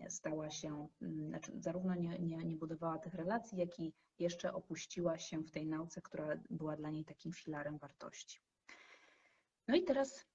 stała 0.10 0.50
się, 0.50 0.88
mm, 1.02 1.28
znaczy 1.28 1.52
zarówno 1.60 1.96
nie, 1.96 2.20
nie, 2.20 2.38
nie 2.38 2.56
budowała 2.56 2.98
tych 2.98 3.14
relacji, 3.14 3.58
jak 3.58 3.80
i 3.80 3.94
jeszcze 4.20 4.54
opuściła 4.54 5.18
się 5.18 5.44
w 5.44 5.52
tej 5.52 5.68
nauce, 5.68 6.02
która 6.02 6.28
była 6.50 6.76
dla 6.76 6.90
niej 6.90 7.06
takim 7.06 7.34
filarem 7.34 7.78
wartości. 7.78 8.40
No 9.68 9.76
i 9.76 9.84
teraz, 9.84 10.26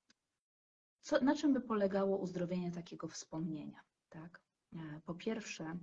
co, 1.00 1.20
na 1.20 1.34
czym 1.34 1.52
by 1.52 1.60
polegało 1.60 2.18
uzdrowienie 2.18 2.72
takiego 2.72 3.08
wspomnienia? 3.08 3.80
Tak? 4.08 4.40
E, 4.72 5.00
po 5.04 5.14
pierwsze, 5.14 5.78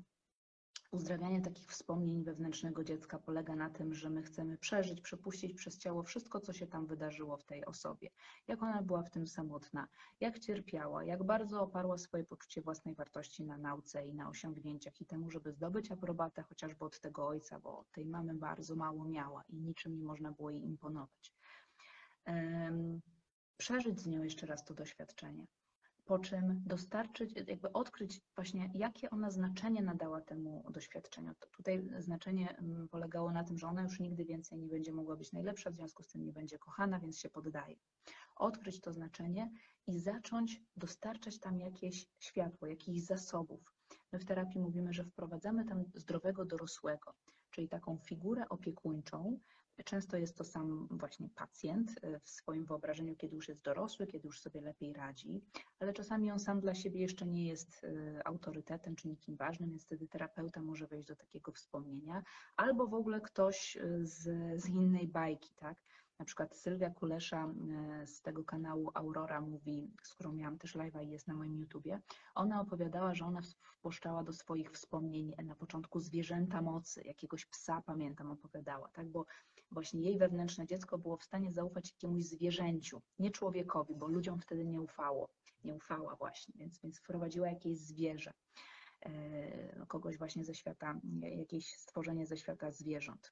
Uzdrawianie 0.91 1.41
takich 1.41 1.69
wspomnień 1.69 2.23
wewnętrznego 2.23 2.83
dziecka 2.83 3.19
polega 3.19 3.55
na 3.55 3.69
tym, 3.69 3.93
że 3.93 4.09
my 4.09 4.23
chcemy 4.23 4.57
przeżyć, 4.57 5.01
przepuścić 5.01 5.53
przez 5.53 5.77
ciało 5.77 6.03
wszystko, 6.03 6.39
co 6.39 6.53
się 6.53 6.67
tam 6.67 6.85
wydarzyło 6.85 7.37
w 7.37 7.43
tej 7.43 7.65
osobie. 7.65 8.09
Jak 8.47 8.63
ona 8.63 8.81
była 8.81 9.03
w 9.03 9.09
tym 9.09 9.27
samotna, 9.27 9.87
jak 10.19 10.39
cierpiała, 10.39 11.03
jak 11.03 11.23
bardzo 11.23 11.61
oparła 11.61 11.97
swoje 11.97 12.23
poczucie 12.23 12.61
własnej 12.61 12.95
wartości 12.95 13.45
na 13.45 13.57
nauce 13.57 14.07
i 14.07 14.13
na 14.13 14.29
osiągnięciach 14.29 15.01
i 15.01 15.05
temu, 15.05 15.31
żeby 15.31 15.51
zdobyć 15.51 15.91
aprobatę 15.91 16.41
chociażby 16.41 16.85
od 16.85 16.99
tego 16.99 17.27
ojca, 17.27 17.59
bo 17.59 17.85
tej 17.91 18.05
mamy 18.05 18.33
bardzo 18.33 18.75
mało 18.75 19.05
miała 19.05 19.43
i 19.49 19.55
niczym 19.55 19.97
nie 19.97 20.03
można 20.03 20.31
było 20.31 20.49
jej 20.49 20.65
imponować. 20.65 21.33
Przeżyć 23.57 23.99
z 23.99 24.07
nią 24.07 24.23
jeszcze 24.23 24.45
raz 24.45 24.65
to 24.65 24.73
doświadczenie 24.73 25.47
po 26.05 26.19
czym 26.19 26.61
dostarczyć, 26.65 27.33
jakby 27.47 27.73
odkryć 27.73 28.21
właśnie, 28.35 28.71
jakie 28.73 29.09
ona 29.09 29.31
znaczenie 29.31 29.81
nadała 29.81 30.21
temu 30.21 30.63
doświadczeniu. 30.71 31.33
Tutaj 31.51 31.89
znaczenie 31.99 32.57
mm, 32.57 32.87
polegało 32.87 33.31
na 33.31 33.43
tym, 33.43 33.57
że 33.57 33.67
ona 33.67 33.83
już 33.83 33.99
nigdy 33.99 34.25
więcej 34.25 34.59
nie 34.59 34.67
będzie 34.67 34.91
mogła 34.91 35.15
być 35.15 35.31
najlepsza, 35.31 35.69
w 35.69 35.75
związku 35.75 36.03
z 36.03 36.07
tym 36.07 36.25
nie 36.25 36.33
będzie 36.33 36.57
kochana, 36.57 36.99
więc 36.99 37.19
się 37.19 37.29
poddaje. 37.29 37.75
Odkryć 38.35 38.81
to 38.81 38.93
znaczenie 38.93 39.51
i 39.87 39.99
zacząć 39.99 40.61
dostarczać 40.77 41.39
tam 41.39 41.59
jakieś 41.59 42.07
światło, 42.19 42.67
jakichś 42.67 42.99
zasobów. 42.99 43.73
My 44.11 44.19
w 44.19 44.25
terapii 44.25 44.61
mówimy, 44.61 44.93
że 44.93 45.03
wprowadzamy 45.03 45.65
tam 45.65 45.83
zdrowego 45.95 46.45
dorosłego, 46.45 47.13
czyli 47.51 47.69
taką 47.69 47.97
figurę 47.97 48.49
opiekuńczą, 48.49 49.39
Często 49.83 50.17
jest 50.17 50.37
to 50.37 50.43
sam 50.43 50.87
właśnie 50.91 51.29
pacjent 51.29 51.95
e, 52.01 52.19
w 52.19 52.29
swoim 52.29 52.65
wyobrażeniu, 52.65 53.15
kiedy 53.15 53.35
już 53.35 53.47
jest 53.47 53.61
dorosły, 53.61 54.07
kiedy 54.07 54.27
już 54.27 54.41
sobie 54.41 54.61
lepiej 54.61 54.93
radzi, 54.93 55.41
ale 55.79 55.93
czasami 55.93 56.31
on 56.31 56.39
sam 56.39 56.59
dla 56.59 56.75
siebie 56.75 57.01
jeszcze 57.01 57.25
nie 57.25 57.47
jest 57.47 57.83
e, 57.83 58.27
autorytetem 58.27 58.95
czy 58.95 59.07
nikim 59.07 59.35
ważnym, 59.35 59.69
więc 59.69 59.83
wtedy 59.83 60.07
terapeuta 60.07 60.61
może 60.61 60.87
wejść 60.87 61.07
do 61.07 61.15
takiego 61.15 61.51
wspomnienia, 61.51 62.23
albo 62.55 62.87
w 62.87 62.93
ogóle 62.93 63.21
ktoś 63.21 63.77
e, 63.77 64.05
z, 64.05 64.23
z 64.63 64.69
innej 64.69 65.07
bajki, 65.07 65.53
tak? 65.55 65.77
Na 66.19 66.25
przykład 66.25 66.55
Sylwia 66.55 66.89
Kulesza 66.89 67.53
z 68.05 68.21
tego 68.21 68.43
kanału 68.43 68.91
Aurora 68.93 69.41
mówi, 69.41 69.91
z 70.03 70.13
którą 70.13 70.31
miałam 70.31 70.57
też 70.57 70.75
live'a 70.75 71.03
i 71.03 71.09
jest 71.09 71.27
na 71.27 71.33
moim 71.33 71.57
YouTubie, 71.57 72.01
ona 72.35 72.61
opowiadała, 72.61 73.13
że 73.13 73.25
ona 73.25 73.41
wpuszczała 73.41 74.23
do 74.23 74.33
swoich 74.33 74.71
wspomnień 74.71 75.33
na 75.43 75.55
początku 75.55 75.99
zwierzęta 75.99 76.61
mocy, 76.61 77.03
jakiegoś 77.03 77.45
psa, 77.45 77.81
pamiętam, 77.85 78.31
opowiadała, 78.31 78.89
tak? 78.89 79.09
Bo 79.09 79.25
właśnie 79.71 80.01
jej 80.01 80.17
wewnętrzne 80.17 80.65
dziecko 80.65 80.97
było 80.97 81.17
w 81.17 81.23
stanie 81.23 81.51
zaufać 81.51 81.91
jakiemuś 81.91 82.23
zwierzęciu, 82.23 83.01
nie 83.19 83.31
człowiekowi, 83.31 83.95
bo 83.95 84.07
ludziom 84.07 84.39
wtedy 84.39 84.65
nie 84.65 84.81
ufało, 84.81 85.29
nie 85.63 85.73
ufała 85.73 86.15
właśnie, 86.15 86.53
więc, 86.57 86.79
więc 86.79 86.99
wprowadziła 86.99 87.49
jakieś 87.49 87.79
zwierzę, 87.79 88.31
e, 89.01 89.75
no, 89.79 89.87
kogoś 89.87 90.17
właśnie 90.17 90.43
ze 90.45 90.55
świata, 90.55 90.99
jakieś 91.21 91.67
stworzenie 91.67 92.25
ze 92.25 92.37
świata 92.37 92.71
zwierząt. 92.71 93.31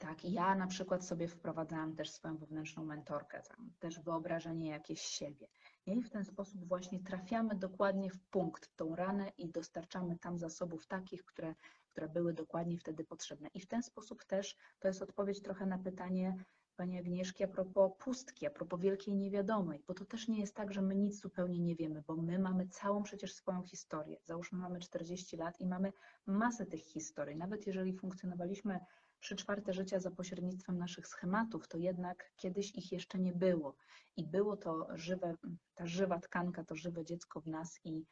Tak, 0.00 0.24
ja 0.24 0.54
na 0.54 0.66
przykład 0.66 1.06
sobie 1.06 1.28
wprowadzałam 1.28 1.96
też 1.96 2.10
swoją 2.10 2.36
wewnętrzną 2.36 2.84
mentorkę, 2.84 3.42
tam, 3.42 3.72
też 3.78 4.00
wyobrażenie 4.00 4.70
jakieś 4.70 5.00
siebie. 5.00 5.46
I 5.86 6.02
w 6.02 6.10
ten 6.10 6.24
sposób 6.24 6.68
właśnie 6.68 7.00
trafiamy 7.00 7.54
dokładnie 7.54 8.10
w 8.10 8.20
punkt, 8.20 8.66
w 8.66 8.76
tą 8.76 8.96
ranę 8.96 9.32
i 9.38 9.48
dostarczamy 9.48 10.18
tam 10.18 10.38
zasobów 10.38 10.86
takich, 10.86 11.24
które 11.24 11.54
które 11.90 12.08
były 12.08 12.32
dokładnie 12.32 12.78
wtedy 12.78 13.04
potrzebne. 13.04 13.48
I 13.54 13.60
w 13.60 13.66
ten 13.66 13.82
sposób 13.82 14.24
też 14.24 14.56
to 14.78 14.88
jest 14.88 15.02
odpowiedź 15.02 15.42
trochę 15.42 15.66
na 15.66 15.78
pytanie 15.78 16.44
Pani 16.80 16.98
Agnieszki 16.98 17.44
a 17.44 17.48
propos 17.48 17.92
pustki, 17.98 18.46
a 18.46 18.50
propos 18.50 18.80
wielkiej 18.80 19.14
niewiadomej, 19.16 19.84
bo 19.86 19.94
to 19.94 20.04
też 20.04 20.28
nie 20.28 20.40
jest 20.40 20.54
tak, 20.54 20.72
że 20.72 20.82
my 20.82 20.96
nic 20.96 21.20
zupełnie 21.20 21.60
nie 21.60 21.76
wiemy, 21.76 22.02
bo 22.06 22.16
my 22.16 22.38
mamy 22.38 22.68
całą 22.68 23.02
przecież 23.02 23.34
swoją 23.34 23.62
historię. 23.62 24.16
Załóżmy, 24.24 24.58
mamy 24.58 24.80
40 24.80 25.36
lat 25.36 25.60
i 25.60 25.66
mamy 25.66 25.92
masę 26.26 26.66
tych 26.66 26.80
historii. 26.80 27.36
Nawet 27.36 27.66
jeżeli 27.66 27.92
funkcjonowaliśmy 27.92 28.80
trzy 29.20 29.36
czwarte 29.36 29.72
życia 29.72 29.98
za 29.98 30.10
pośrednictwem 30.10 30.78
naszych 30.78 31.06
schematów, 31.06 31.68
to 31.68 31.78
jednak 31.78 32.32
kiedyś 32.36 32.74
ich 32.74 32.92
jeszcze 32.92 33.18
nie 33.18 33.32
było. 33.32 33.76
I 34.16 34.26
było 34.26 34.56
to 34.56 34.86
żywe, 34.94 35.34
ta 35.74 35.86
żywa 35.86 36.18
tkanka, 36.18 36.64
to 36.64 36.76
żywe 36.76 37.04
dziecko 37.04 37.40
w 37.40 37.46
nas 37.46 37.80
i 37.84 38.04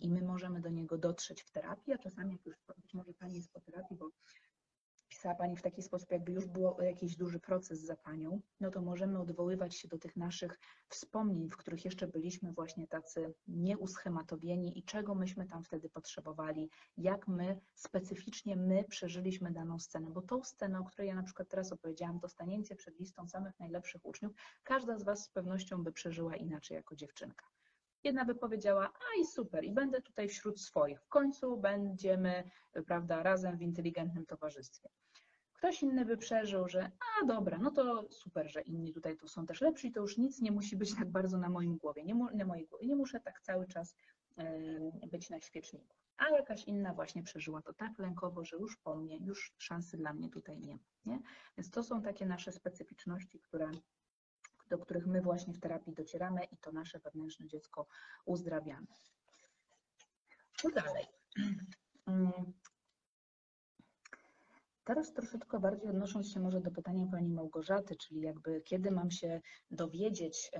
i 0.00 0.10
my 0.10 0.22
możemy 0.22 0.60
do 0.60 0.70
niego 0.70 0.98
dotrzeć 0.98 1.42
w 1.42 1.50
terapii, 1.50 1.92
a 1.92 1.98
czasami, 1.98 2.32
jak 2.32 2.46
już 2.46 2.56
być 2.82 2.94
może 2.94 3.14
Pani 3.14 3.36
jest 3.36 3.52
po 3.52 3.60
terapii, 3.60 3.96
bo 3.96 4.10
napisała 5.14 5.34
Pani 5.34 5.56
w 5.56 5.62
taki 5.62 5.82
sposób, 5.82 6.10
jakby 6.10 6.32
już 6.32 6.46
był 6.46 6.80
jakiś 6.80 7.16
duży 7.16 7.40
proces 7.40 7.80
za 7.80 7.96
Panią, 7.96 8.40
no 8.60 8.70
to 8.70 8.82
możemy 8.82 9.18
odwoływać 9.18 9.76
się 9.76 9.88
do 9.88 9.98
tych 9.98 10.16
naszych 10.16 10.58
wspomnień, 10.88 11.50
w 11.50 11.56
których 11.56 11.84
jeszcze 11.84 12.06
byliśmy 12.06 12.52
właśnie 12.52 12.86
tacy 12.86 13.34
nieuschematowieni 13.48 14.78
i 14.78 14.82
czego 14.82 15.14
myśmy 15.14 15.46
tam 15.46 15.64
wtedy 15.64 15.88
potrzebowali, 15.88 16.70
jak 16.96 17.28
my, 17.28 17.60
specyficznie 17.74 18.56
my 18.56 18.84
przeżyliśmy 18.84 19.52
daną 19.52 19.78
scenę, 19.78 20.10
bo 20.10 20.22
tą 20.22 20.44
scenę, 20.44 20.78
o 20.78 20.84
której 20.84 21.08
ja 21.08 21.14
na 21.14 21.22
przykład 21.22 21.48
teraz 21.48 21.72
opowiedziałam, 21.72 22.20
to 22.20 22.28
stanięcie 22.28 22.76
przed 22.76 23.00
listą 23.00 23.28
samych 23.28 23.58
najlepszych 23.60 24.06
uczniów, 24.06 24.32
każda 24.62 24.98
z 24.98 25.04
Was 25.04 25.24
z 25.24 25.28
pewnością 25.28 25.84
by 25.84 25.92
przeżyła 25.92 26.36
inaczej 26.36 26.74
jako 26.74 26.96
dziewczynka. 26.96 27.46
Jedna 28.04 28.24
by 28.24 28.34
powiedziała, 28.34 28.92
a 28.92 29.20
i 29.20 29.26
super, 29.26 29.64
i 29.64 29.72
będę 29.72 30.02
tutaj 30.02 30.28
wśród 30.28 30.60
swoich. 30.60 31.02
W 31.02 31.08
końcu 31.08 31.56
będziemy, 31.56 32.50
prawda, 32.86 33.22
razem 33.22 33.56
w 33.56 33.62
inteligentnym 33.62 34.26
towarzystwie. 34.26 34.88
Ktoś 35.52 35.82
inny 35.82 36.04
by 36.04 36.16
przeżył, 36.16 36.68
że 36.68 36.82
a 37.22 37.26
dobra, 37.26 37.58
no 37.58 37.70
to 37.70 38.08
super, 38.10 38.50
że 38.50 38.62
inni 38.62 38.92
tutaj 38.92 39.16
tu 39.16 39.28
są 39.28 39.46
też 39.46 39.60
lepsi, 39.60 39.92
to 39.92 40.00
już 40.00 40.18
nic 40.18 40.40
nie 40.40 40.52
musi 40.52 40.76
być 40.76 40.94
tak 40.96 41.10
bardzo 41.10 41.38
na 41.38 41.48
moim 41.48 41.76
głowie, 41.76 42.04
nie, 42.04 42.14
na 42.14 42.44
mojej 42.44 42.66
głowie. 42.66 42.86
nie 42.86 42.96
muszę 42.96 43.20
tak 43.20 43.40
cały 43.40 43.66
czas 43.66 43.96
być 45.10 45.30
na 45.30 45.40
świeczniku. 45.40 45.96
A 46.16 46.28
jakaś 46.30 46.64
inna 46.64 46.94
właśnie 46.94 47.22
przeżyła 47.22 47.62
to 47.62 47.72
tak 47.72 47.98
lękowo, 47.98 48.44
że 48.44 48.56
już 48.56 48.76
po 48.76 48.96
mnie, 48.96 49.16
już 49.16 49.54
szansy 49.58 49.96
dla 49.96 50.12
mnie 50.12 50.30
tutaj 50.30 50.60
nie 50.60 50.74
ma. 50.74 50.82
Nie? 51.06 51.20
Więc 51.56 51.70
to 51.70 51.82
są 51.82 52.02
takie 52.02 52.26
nasze 52.26 52.52
specyficzności, 52.52 53.40
które 53.40 53.70
do 54.68 54.78
których 54.78 55.06
my 55.06 55.20
właśnie 55.20 55.54
w 55.54 55.60
terapii 55.60 55.92
docieramy 55.92 56.44
i 56.44 56.56
to 56.56 56.72
nasze 56.72 56.98
wewnętrzne 56.98 57.46
dziecko 57.46 57.86
uzdrawiamy. 58.24 58.86
No 60.64 60.70
dalej. 60.70 61.06
Teraz 64.84 65.12
troszeczkę 65.12 65.60
bardziej 65.60 65.88
odnosząc 65.88 66.32
się 66.32 66.40
może 66.40 66.60
do 66.60 66.70
pytania 66.70 67.06
Pani 67.06 67.30
Małgorzaty, 67.30 67.96
czyli 67.96 68.20
jakby 68.20 68.62
kiedy 68.62 68.90
mam 68.90 69.10
się 69.10 69.40
dowiedzieć, 69.70 70.50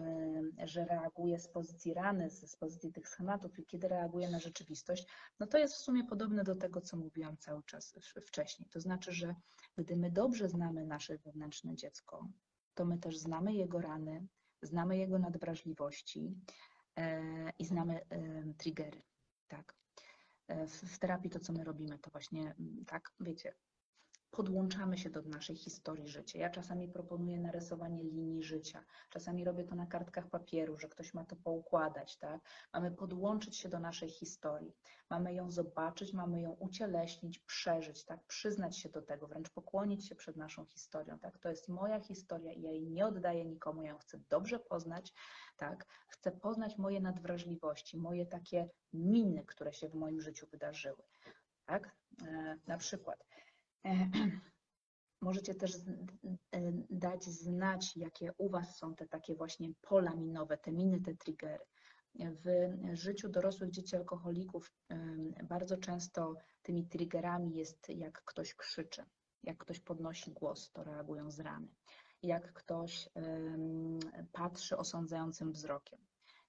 że 0.64 0.84
reaguję 0.84 1.38
z 1.38 1.48
pozycji 1.48 1.94
rany, 1.94 2.30
z 2.30 2.56
pozycji 2.56 2.92
tych 2.92 3.08
schematów 3.08 3.58
i 3.58 3.66
kiedy 3.66 3.88
reaguję 3.88 4.30
na 4.30 4.38
rzeczywistość, 4.38 5.06
no 5.40 5.46
to 5.46 5.58
jest 5.58 5.74
w 5.74 5.78
sumie 5.78 6.04
podobne 6.04 6.44
do 6.44 6.56
tego, 6.56 6.80
co 6.80 6.96
mówiłam 6.96 7.36
cały 7.36 7.62
czas 7.62 7.94
wcześniej. 8.26 8.68
To 8.68 8.80
znaczy, 8.80 9.12
że 9.12 9.34
gdy 9.78 9.96
my 9.96 10.10
dobrze 10.10 10.48
znamy 10.48 10.84
nasze 10.84 11.18
wewnętrzne 11.18 11.74
dziecko, 11.74 12.28
to 12.74 12.84
my 12.84 12.98
też 12.98 13.18
znamy 13.18 13.54
jego 13.54 13.80
rany, 13.80 14.26
znamy 14.62 14.96
jego 14.96 15.18
nadwrażliwości 15.18 16.34
e, 16.96 17.50
i 17.58 17.64
znamy 17.64 18.00
triggery. 18.58 19.02
Tak. 19.48 19.74
E, 20.48 20.66
w 20.66 20.98
terapii 20.98 21.30
to, 21.30 21.40
co 21.40 21.52
my 21.52 21.64
robimy, 21.64 21.98
to 21.98 22.10
właśnie 22.10 22.54
tak, 22.86 23.12
wiecie, 23.20 23.54
podłączamy 24.36 24.98
się 24.98 25.10
do 25.10 25.22
naszej 25.22 25.56
historii 25.56 26.08
życia. 26.08 26.38
Ja 26.38 26.50
czasami 26.50 26.88
proponuję 26.88 27.38
narysowanie 27.38 28.02
linii 28.02 28.42
życia, 28.42 28.84
czasami 29.10 29.44
robię 29.44 29.64
to 29.64 29.74
na 29.74 29.86
kartkach 29.86 30.30
papieru, 30.30 30.78
że 30.78 30.88
ktoś 30.88 31.14
ma 31.14 31.24
to 31.24 31.36
poukładać, 31.36 32.16
tak? 32.16 32.40
Mamy 32.72 32.90
podłączyć 32.90 33.56
się 33.56 33.68
do 33.68 33.80
naszej 33.80 34.08
historii, 34.08 34.74
mamy 35.10 35.34
ją 35.34 35.50
zobaczyć, 35.50 36.12
mamy 36.12 36.40
ją 36.40 36.50
ucieleśnić, 36.50 37.38
przeżyć, 37.38 38.04
tak? 38.04 38.24
Przyznać 38.26 38.78
się 38.78 38.88
do 38.88 39.02
tego, 39.02 39.26
wręcz 39.26 39.50
pokłonić 39.50 40.08
się 40.08 40.14
przed 40.14 40.36
naszą 40.36 40.64
historią, 40.66 41.18
tak? 41.18 41.38
To 41.38 41.48
jest 41.48 41.68
moja 41.68 42.00
historia 42.00 42.52
i 42.52 42.62
ja 42.62 42.70
jej 42.70 42.90
nie 42.90 43.06
oddaję 43.06 43.44
nikomu, 43.44 43.82
ja 43.82 43.88
ją 43.88 43.98
chcę 43.98 44.20
dobrze 44.30 44.58
poznać, 44.58 45.12
tak? 45.56 45.86
Chcę 46.08 46.32
poznać 46.32 46.78
moje 46.78 47.00
nadwrażliwości, 47.00 47.98
moje 47.98 48.26
takie 48.26 48.68
miny, 48.92 49.44
które 49.46 49.72
się 49.72 49.88
w 49.88 49.94
moim 49.94 50.20
życiu 50.20 50.46
wydarzyły, 50.50 51.02
tak? 51.66 51.96
E, 52.26 52.58
na 52.66 52.78
przykład 52.78 53.24
Możecie 55.20 55.54
też 55.54 55.74
e, 55.74 55.80
dać 56.90 57.24
znać, 57.24 57.96
jakie 57.96 58.32
u 58.38 58.48
Was 58.48 58.76
są 58.78 58.94
te 58.94 59.06
takie 59.06 59.34
właśnie 59.34 59.68
pola 59.80 60.14
minowe, 60.14 60.58
te 60.58 60.72
miny, 60.72 61.00
te 61.00 61.14
triggery. 61.14 61.64
W 62.14 62.46
życiu 62.92 63.28
dorosłych 63.28 63.70
dzieci 63.70 63.96
alkoholików 63.96 64.72
bardzo 65.44 65.76
często 65.76 66.34
tymi 66.62 66.86
triggerami 66.86 67.54
jest 67.54 67.88
jak 67.88 68.22
ktoś 68.24 68.54
krzyczy, 68.54 69.04
jak 69.42 69.58
ktoś 69.58 69.80
podnosi 69.80 70.32
głos, 70.32 70.72
to 70.72 70.84
reagują 70.84 71.30
z 71.30 71.40
rany, 71.40 71.68
jak 72.22 72.52
ktoś 72.52 73.08
patrzy 74.32 74.76
osądzającym 74.76 75.52
wzrokiem, 75.52 75.98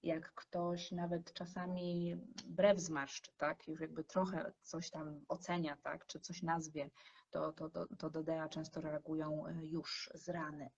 jak 0.04 0.34
ktoś 0.34 0.92
nawet 0.92 1.34
czasami 1.34 2.16
brew 2.46 2.80
zmarszczy, 2.80 3.32
tak, 3.38 3.68
już 3.68 3.80
jakby 3.80 4.04
trochę 4.04 4.54
coś 4.62 4.90
tam 4.90 5.26
ocenia, 5.28 5.78
tak, 5.84 6.06
czy 6.08 6.20
coś 6.20 6.42
nazwie, 6.42 6.90
to, 7.54 7.70
to, 7.70 8.10
to, 8.10 8.24
DEA 8.24 8.50
często 8.50 8.82
reagują 8.82 9.48
e, 9.48 9.66
już 9.66 10.10
z 10.14 10.30
rany. 10.30 10.70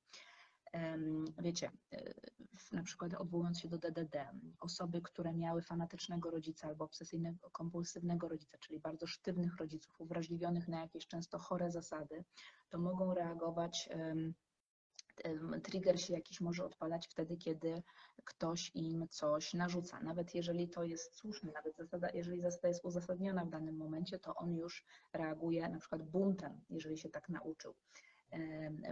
Wiecie, 1.38 1.72
e, 1.94 2.14
na 2.72 2.84
przykład 2.84 3.14
odwołując 3.14 3.60
się 3.60 3.70
do 3.70 3.78
DDD, 3.78 4.30
osoby, 4.60 5.02
które 5.02 5.34
miały 5.34 5.62
fanatycznego 5.62 6.32
rodzica 6.32 6.68
albo 6.68 6.86
obsesyjnego, 6.86 7.50
kompulsywnego 7.50 8.28
rodzica, 8.28 8.58
czyli 8.58 8.80
bardzo 8.80 9.08
sztywnych 9.08 9.58
rodziców, 9.58 10.02
uwrażliwionych 10.02 10.68
na 10.68 10.82
jakieś 10.82 11.08
często 11.08 11.38
chore 11.40 11.72
zasady, 11.72 12.24
to 12.70 12.80
mogą 12.80 13.14
reagować 13.14 13.90
trigger 15.64 16.02
się 16.02 16.14
jakiś 16.14 16.42
może 16.42 16.66
odpalać 16.66 17.08
wtedy, 17.08 17.38
kiedy 17.38 17.84
ktoś 18.24 18.72
im 18.76 19.08
coś 19.10 19.54
narzuca. 19.54 20.00
Nawet 20.00 20.36
jeżeli 20.36 20.70
to 20.70 20.84
jest 20.84 21.16
słuszne, 21.16 21.52
nawet 21.52 21.78
zasada, 21.78 22.10
jeżeli 22.14 22.42
zasada 22.42 22.68
jest 22.68 22.86
uzasadniona 22.86 23.46
w 23.46 23.50
danym 23.50 23.78
momencie, 23.78 24.20
to 24.20 24.36
on 24.36 24.56
już 24.56 24.86
reaguje 25.14 25.70
na 25.70 25.80
przykład 25.80 26.04
buntem, 26.04 26.62
jeżeli 26.70 26.98
się 26.98 27.10
tak 27.10 27.30
nauczył. 27.30 27.76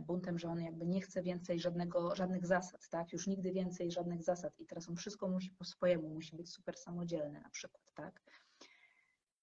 Buntem, 0.08 0.40
że 0.40 0.48
on 0.48 0.62
jakby 0.62 0.86
nie 0.86 1.02
chce 1.02 1.22
więcej 1.22 1.60
żadnego, 1.60 2.16
żadnych 2.16 2.46
zasad, 2.46 2.90
tak? 2.90 3.14
Już 3.14 3.28
nigdy 3.28 3.52
więcej 3.52 3.92
żadnych 3.92 4.24
zasad 4.24 4.60
i 4.60 4.66
teraz 4.66 4.90
on 4.90 4.96
wszystko 4.96 5.28
musi 5.28 5.52
po 5.52 5.66
swojemu, 5.66 6.10
musi 6.10 6.36
być 6.36 6.50
super 6.50 6.78
samodzielny 6.78 7.42
na 7.42 7.50
przykład, 7.50 7.94
tak? 7.96 8.22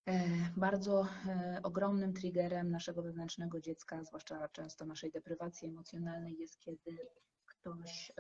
E, 0.07 0.29
bardzo 0.57 1.07
e, 1.27 1.61
ogromnym 1.62 2.12
triggerem 2.12 2.71
naszego 2.71 3.03
wewnętrznego 3.03 3.61
dziecka, 3.61 4.05
zwłaszcza 4.05 4.49
często 4.49 4.87
naszej 4.87 5.11
deprywacji 5.11 5.69
emocjonalnej, 5.69 6.38
jest 6.38 6.59
kiedy 6.59 6.99
ktoś 7.47 8.12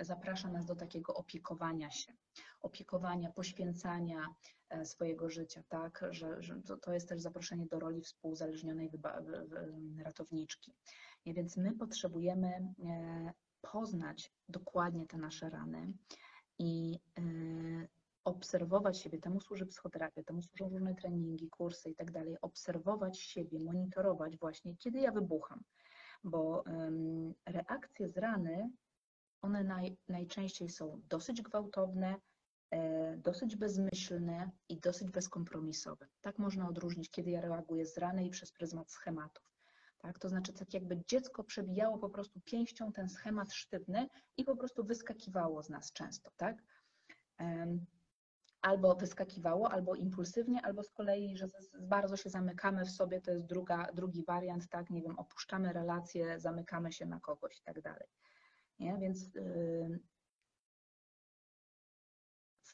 zaprasza 0.00 0.48
nas 0.50 0.66
do 0.66 0.76
takiego 0.76 1.14
opiekowania 1.14 1.90
się, 1.90 2.12
opiekowania, 2.60 3.30
poświęcania 3.30 4.26
e, 4.68 4.84
swojego 4.84 5.30
życia, 5.30 5.62
tak, 5.68 6.04
że, 6.10 6.42
że 6.42 6.60
to 6.82 6.92
jest 6.92 7.08
też 7.08 7.20
zaproszenie 7.20 7.66
do 7.66 7.80
roli 7.80 8.02
współzależnionej 8.02 8.90
ratowniczki. 10.04 10.74
I 11.24 11.34
więc 11.34 11.56
my 11.56 11.72
potrzebujemy 11.76 12.74
poznać 13.60 14.32
dokładnie 14.48 15.06
te 15.06 15.18
nasze 15.18 15.50
rany 15.50 15.92
i 16.58 16.98
obserwować 18.28 18.98
siebie, 18.98 19.18
temu 19.18 19.40
służy 19.40 19.66
psychoterapia, 19.66 20.22
temu 20.22 20.42
służą 20.42 20.68
różne 20.68 20.94
treningi, 20.94 21.48
kursy 21.48 21.90
i 21.90 21.94
tak 21.94 22.10
dalej, 22.10 22.36
obserwować 22.40 23.18
siebie, 23.18 23.60
monitorować 23.60 24.36
właśnie, 24.36 24.76
kiedy 24.76 25.00
ja 25.00 25.12
wybucham, 25.12 25.62
bo 26.24 26.62
um, 26.66 27.34
reakcje 27.46 28.08
z 28.08 28.16
rany, 28.16 28.70
one 29.42 29.64
naj, 29.64 29.96
najczęściej 30.08 30.70
są 30.70 31.00
dosyć 31.08 31.42
gwałtowne, 31.42 32.16
e, 32.70 33.16
dosyć 33.16 33.56
bezmyślne 33.56 34.50
i 34.68 34.80
dosyć 34.80 35.10
bezkompromisowe. 35.10 36.06
Tak 36.20 36.38
można 36.38 36.68
odróżnić, 36.68 37.10
kiedy 37.10 37.30
ja 37.30 37.40
reaguję 37.40 37.86
z 37.86 37.98
rany 37.98 38.26
i 38.26 38.30
przez 38.30 38.52
pryzmat 38.52 38.92
schematów. 38.92 39.48
Tak? 39.98 40.18
To 40.18 40.28
znaczy, 40.28 40.52
tak 40.52 40.74
jakby 40.74 41.02
dziecko 41.08 41.44
przebijało 41.44 41.98
po 41.98 42.10
prostu 42.10 42.40
pięścią 42.40 42.92
ten 42.92 43.08
schemat 43.08 43.52
sztywny 43.52 44.08
i 44.36 44.44
po 44.44 44.56
prostu 44.56 44.84
wyskakiwało 44.84 45.62
z 45.62 45.68
nas 45.70 45.92
często. 45.92 46.30
Tak? 46.36 46.62
Albo 48.62 48.94
wyskakiwało, 48.94 49.72
albo 49.72 49.94
impulsywnie, 49.94 50.62
albo 50.62 50.82
z 50.82 50.90
kolei, 50.90 51.36
że 51.36 51.48
bardzo 51.80 52.16
się 52.16 52.30
zamykamy 52.30 52.84
w 52.84 52.90
sobie, 52.90 53.20
to 53.20 53.30
jest 53.30 53.46
druga, 53.46 53.92
drugi 53.94 54.24
wariant, 54.24 54.68
tak, 54.68 54.90
nie 54.90 55.02
wiem, 55.02 55.18
opuszczamy 55.18 55.72
relacje, 55.72 56.40
zamykamy 56.40 56.92
się 56.92 57.06
na 57.06 57.20
kogoś 57.20 57.58
i 57.58 57.62
tak 57.62 57.80
dalej. 57.80 58.08
Nie? 58.78 58.98
Więc 58.98 59.34
yy, 59.34 59.98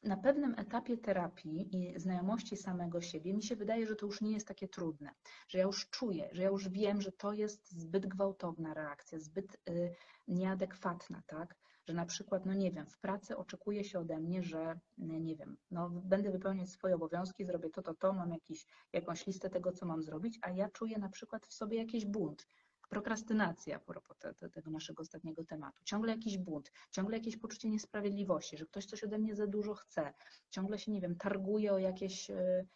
na 0.03 0.17
pewnym 0.17 0.55
etapie 0.59 0.97
terapii 0.97 1.77
i 1.77 2.01
znajomości 2.01 2.57
samego 2.57 3.01
siebie 3.01 3.35
mi 3.35 3.43
się 3.43 3.57
wydaje, 3.57 3.87
że 3.87 3.97
to 3.97 4.07
już 4.07 4.21
nie 4.21 4.33
jest 4.33 4.49
takie 4.49 4.69
trudne, 4.69 5.11
że 5.49 5.59
ja 5.59 5.65
już 5.65 5.91
czuję, 5.91 6.29
że 6.33 6.43
ja 6.43 6.49
już 6.49 6.69
wiem, 6.69 7.01
że 7.01 7.13
to 7.13 7.33
jest 7.33 7.71
zbyt 7.71 8.07
gwałtowna 8.07 8.75
reakcja, 8.75 9.19
zbyt 9.19 9.57
yy, 9.67 9.95
nieadekwatna, 10.29 11.23
tak? 11.27 11.57
Że 11.89 11.95
na 11.95 12.07
przykład, 12.07 12.47
no 12.47 12.55
nie 12.55 12.71
wiem, 12.71 12.87
w 12.87 12.99
pracy 12.99 13.37
oczekuje 13.37 13.85
się 13.85 13.99
ode 13.99 14.21
mnie, 14.21 14.43
że 14.43 14.79
nie 14.99 15.37
wiem, 15.37 15.57
no 15.71 15.91
będę 15.91 16.31
wypełniać 16.31 16.71
swoje 16.71 16.95
obowiązki, 16.95 17.45
zrobię 17.45 17.71
to, 17.71 17.83
to, 17.83 17.95
to, 17.95 18.13
mam 18.13 18.31
jakiś, 18.31 18.67
jakąś 18.93 19.27
listę 19.27 19.51
tego, 19.51 19.73
co 19.73 19.87
mam 19.87 20.03
zrobić, 20.03 20.39
a 20.43 20.51
ja 20.51 20.69
czuję 20.69 20.99
na 20.99 21.09
przykład 21.09 21.47
w 21.47 21.55
sobie 21.55 21.79
jakiś 21.79 22.07
bunt, 22.07 22.47
prokrastynacja, 22.89 23.79
propos 23.79 24.17
te, 24.19 24.35
te, 24.35 24.49
tego 24.49 24.71
naszego 24.71 25.03
ostatniego 25.03 25.45
tematu. 25.45 25.85
Ciągle 25.85 26.13
jakiś 26.13 26.39
bunt, 26.39 26.73
ciągle 26.91 27.17
jakieś 27.17 27.37
poczucie 27.37 27.71
niesprawiedliwości, 27.71 28.57
że 28.57 28.67
ktoś 28.67 28.87
coś 28.87 29.05
ode 29.05 29.19
mnie 29.19 29.35
za 29.35 29.47
dużo 29.47 29.75
chce, 29.75 30.13
ciągle 30.51 30.79
się, 30.79 30.93
nie 30.93 31.01
wiem, 31.01 31.17
targuje 31.17 31.73
o 31.73 31.79
jakieś 31.79 32.31
y, 32.31 32.35
y, 32.35 32.67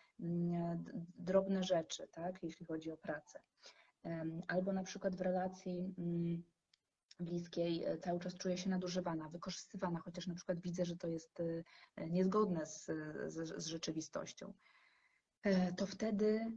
drobne 1.19 1.63
rzeczy, 1.63 2.09
tak, 2.13 2.43
jeśli 2.43 2.67
chodzi 2.67 2.91
o 2.91 2.97
pracę. 2.97 3.41
albo 4.49 4.73
na 4.73 4.83
przykład 4.83 5.17
w 5.17 5.21
relacji 5.21 5.95
mm, 5.99 6.43
bliskiej 7.21 7.85
e, 7.85 7.99
cały 7.99 8.21
czas 8.21 8.35
czuję 8.35 8.59
się 8.59 8.71
nadużywana, 8.71 9.29
wykorzystywana, 9.29 10.01
chociaż 10.01 10.27
na 10.27 10.35
przykład 10.35 10.61
widzę, 10.61 10.85
że 10.85 10.97
to 10.97 11.09
jest 11.09 11.41
e, 11.97 12.11
niezgodne 12.11 12.67
z, 12.67 12.87
z, 13.27 13.63
z 13.63 13.67
rzeczywistością, 13.67 14.53
e, 15.43 15.73
to 15.73 15.87
wtedy 15.87 16.53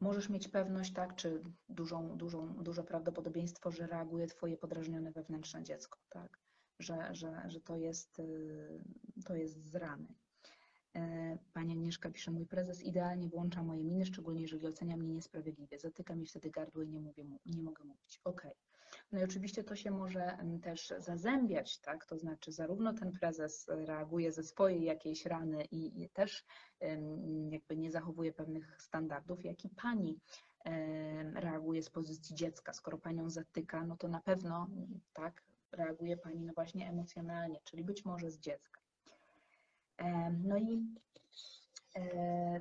możesz 0.00 0.28
mieć 0.28 0.48
pewność, 0.48 0.92
tak, 0.92 1.14
czy 1.14 1.42
dużą, 1.68 2.16
dużą, 2.16 2.54
duże 2.54 2.84
prawdopodobieństwo, 2.84 3.70
że 3.70 3.86
reaguje 3.86 4.26
Twoje 4.26 4.56
podrażnione 4.56 5.12
wewnętrzne 5.12 5.62
dziecko, 5.62 5.98
tak, 6.08 6.38
że, 6.78 7.14
że, 7.14 7.42
że 7.46 7.60
to, 7.60 7.76
jest, 7.76 8.22
to 9.24 9.34
jest 9.34 9.64
z 9.64 9.74
rany. 9.74 10.14
Pani 11.52 11.72
Agnieszka 11.72 12.10
pisze, 12.10 12.30
mój 12.30 12.46
prezes 12.46 12.82
idealnie 12.82 13.28
włącza 13.28 13.62
moje 13.62 13.84
miny, 13.84 14.06
szczególnie 14.06 14.42
jeżeli 14.42 14.66
ocenia 14.66 14.96
mnie 14.96 15.08
niesprawiedliwie. 15.08 15.78
Zatyka 15.78 16.14
mi 16.14 16.26
wtedy 16.26 16.50
gardło 16.50 16.82
i 16.82 16.88
nie, 16.88 17.00
mówię, 17.00 17.24
nie 17.46 17.62
mogę 17.62 17.84
mówić. 17.84 18.20
Ok. 18.24 18.46
No 19.12 19.20
i 19.20 19.24
oczywiście 19.24 19.64
to 19.64 19.76
się 19.76 19.90
może 19.90 20.38
też 20.62 20.94
zazębiać, 20.98 21.78
tak? 21.78 22.06
To 22.06 22.18
znaczy 22.18 22.52
zarówno 22.52 22.92
ten 22.94 23.12
prezes 23.12 23.66
reaguje 23.68 24.32
ze 24.32 24.42
swojej 24.42 24.84
jakiejś 24.84 25.26
rany 25.26 25.64
i, 25.64 26.02
i 26.02 26.08
też 26.08 26.44
jakby 27.50 27.76
nie 27.76 27.90
zachowuje 27.90 28.32
pewnych 28.32 28.82
standardów, 28.82 29.44
jak 29.44 29.64
i 29.64 29.68
pani 29.68 30.18
reaguje 31.34 31.82
z 31.82 31.90
pozycji 31.90 32.36
dziecka. 32.36 32.72
Skoro 32.72 32.98
panią 32.98 33.30
zatyka, 33.30 33.86
no 33.86 33.96
to 33.96 34.08
na 34.08 34.20
pewno 34.20 34.66
tak 35.12 35.42
reaguje 35.72 36.16
pani 36.16 36.40
no 36.40 36.52
właśnie 36.52 36.88
emocjonalnie, 36.88 37.60
czyli 37.64 37.84
być 37.84 38.04
może 38.04 38.30
z 38.30 38.38
dziecka. 38.38 38.80
No 40.44 40.58
i 40.58 40.86
e, 41.96 42.58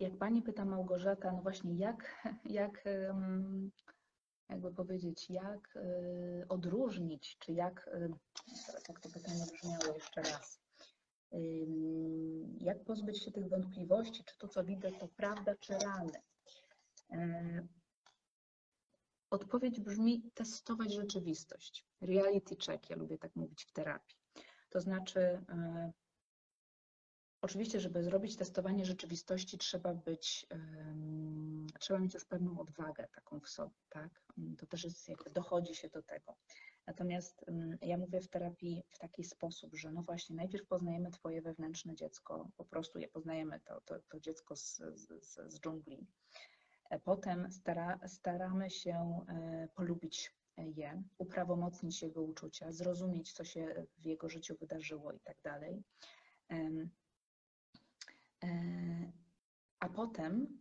jak 0.00 0.18
pani 0.18 0.42
pyta 0.42 0.64
Małgorzata, 0.64 1.32
no 1.32 1.42
właśnie 1.42 1.74
jak, 1.74 2.24
jak 2.44 2.84
jakby 4.48 4.72
powiedzieć, 4.72 5.30
jak 5.30 5.76
e, 5.76 6.48
odróżnić, 6.48 7.38
czy 7.38 7.52
jak, 7.52 7.88
e, 7.92 8.08
jak 8.88 9.00
to 9.00 9.08
pytanie 9.08 9.44
brzmiało 9.52 9.94
jeszcze 9.94 10.22
raz, 10.22 10.60
jak 12.58 12.84
pozbyć 12.84 13.24
się 13.24 13.32
tych 13.32 13.48
wątpliwości, 13.48 14.24
czy 14.24 14.38
to, 14.38 14.48
co 14.48 14.64
widzę, 14.64 14.92
to 14.92 15.08
prawda, 15.08 15.54
czy 15.60 15.74
rany. 15.78 16.20
Odpowiedź 19.30 19.80
brzmi 19.80 20.30
testować 20.34 20.94
rzeczywistość. 20.94 21.86
Reality 22.00 22.56
check, 22.66 22.90
ja 22.90 22.96
lubię 22.96 23.18
tak 23.18 23.36
mówić 23.36 23.64
w 23.64 23.72
terapii. 23.72 24.16
To 24.70 24.80
znaczy, 24.80 25.20
e, 25.20 25.92
oczywiście, 27.46 27.80
żeby 27.80 28.02
zrobić 28.02 28.36
testowanie 28.36 28.84
rzeczywistości, 28.84 29.58
trzeba 29.58 29.94
być, 29.94 30.46
trzeba 31.80 32.00
mieć 32.00 32.14
już 32.14 32.24
pewną 32.24 32.60
odwagę 32.60 33.08
taką 33.14 33.40
w 33.40 33.48
sobie, 33.48 33.74
tak? 33.88 34.22
To 34.58 34.66
też 34.66 34.84
jest, 34.84 35.08
jakby 35.08 35.30
dochodzi 35.30 35.74
się 35.74 35.88
do 35.88 36.02
tego. 36.02 36.36
Natomiast 36.86 37.44
ja 37.82 37.98
mówię 37.98 38.20
w 38.20 38.28
terapii 38.28 38.82
w 38.90 38.98
taki 38.98 39.24
sposób, 39.24 39.74
że 39.74 39.92
no 39.92 40.02
właśnie, 40.02 40.36
najpierw 40.36 40.66
poznajemy 40.66 41.10
Twoje 41.10 41.42
wewnętrzne 41.42 41.94
dziecko, 41.94 42.48
po 42.56 42.64
prostu 42.64 42.98
je 42.98 43.08
poznajemy, 43.08 43.60
to, 43.60 43.80
to, 43.80 43.94
to 44.08 44.20
dziecko 44.20 44.56
z, 44.56 44.82
z, 44.94 45.34
z 45.52 45.60
dżungli. 45.60 46.06
E, 46.90 46.98
potem 46.98 47.52
stara, 47.52 47.98
staramy 48.06 48.70
się 48.70 49.20
e, 49.28 49.68
polubić 49.74 50.32
je, 50.56 51.02
uprawomocnić 51.18 52.02
jego 52.02 52.22
uczucia, 52.22 52.72
zrozumieć, 52.72 53.32
co 53.32 53.44
się 53.44 53.86
w 53.98 54.06
jego 54.06 54.28
życiu 54.28 54.56
wydarzyło 54.60 55.12
i 55.12 55.20
tak 55.20 55.36
dalej. 55.42 55.82
E, 58.44 58.48
a 59.80 59.88
potem, 59.88 60.58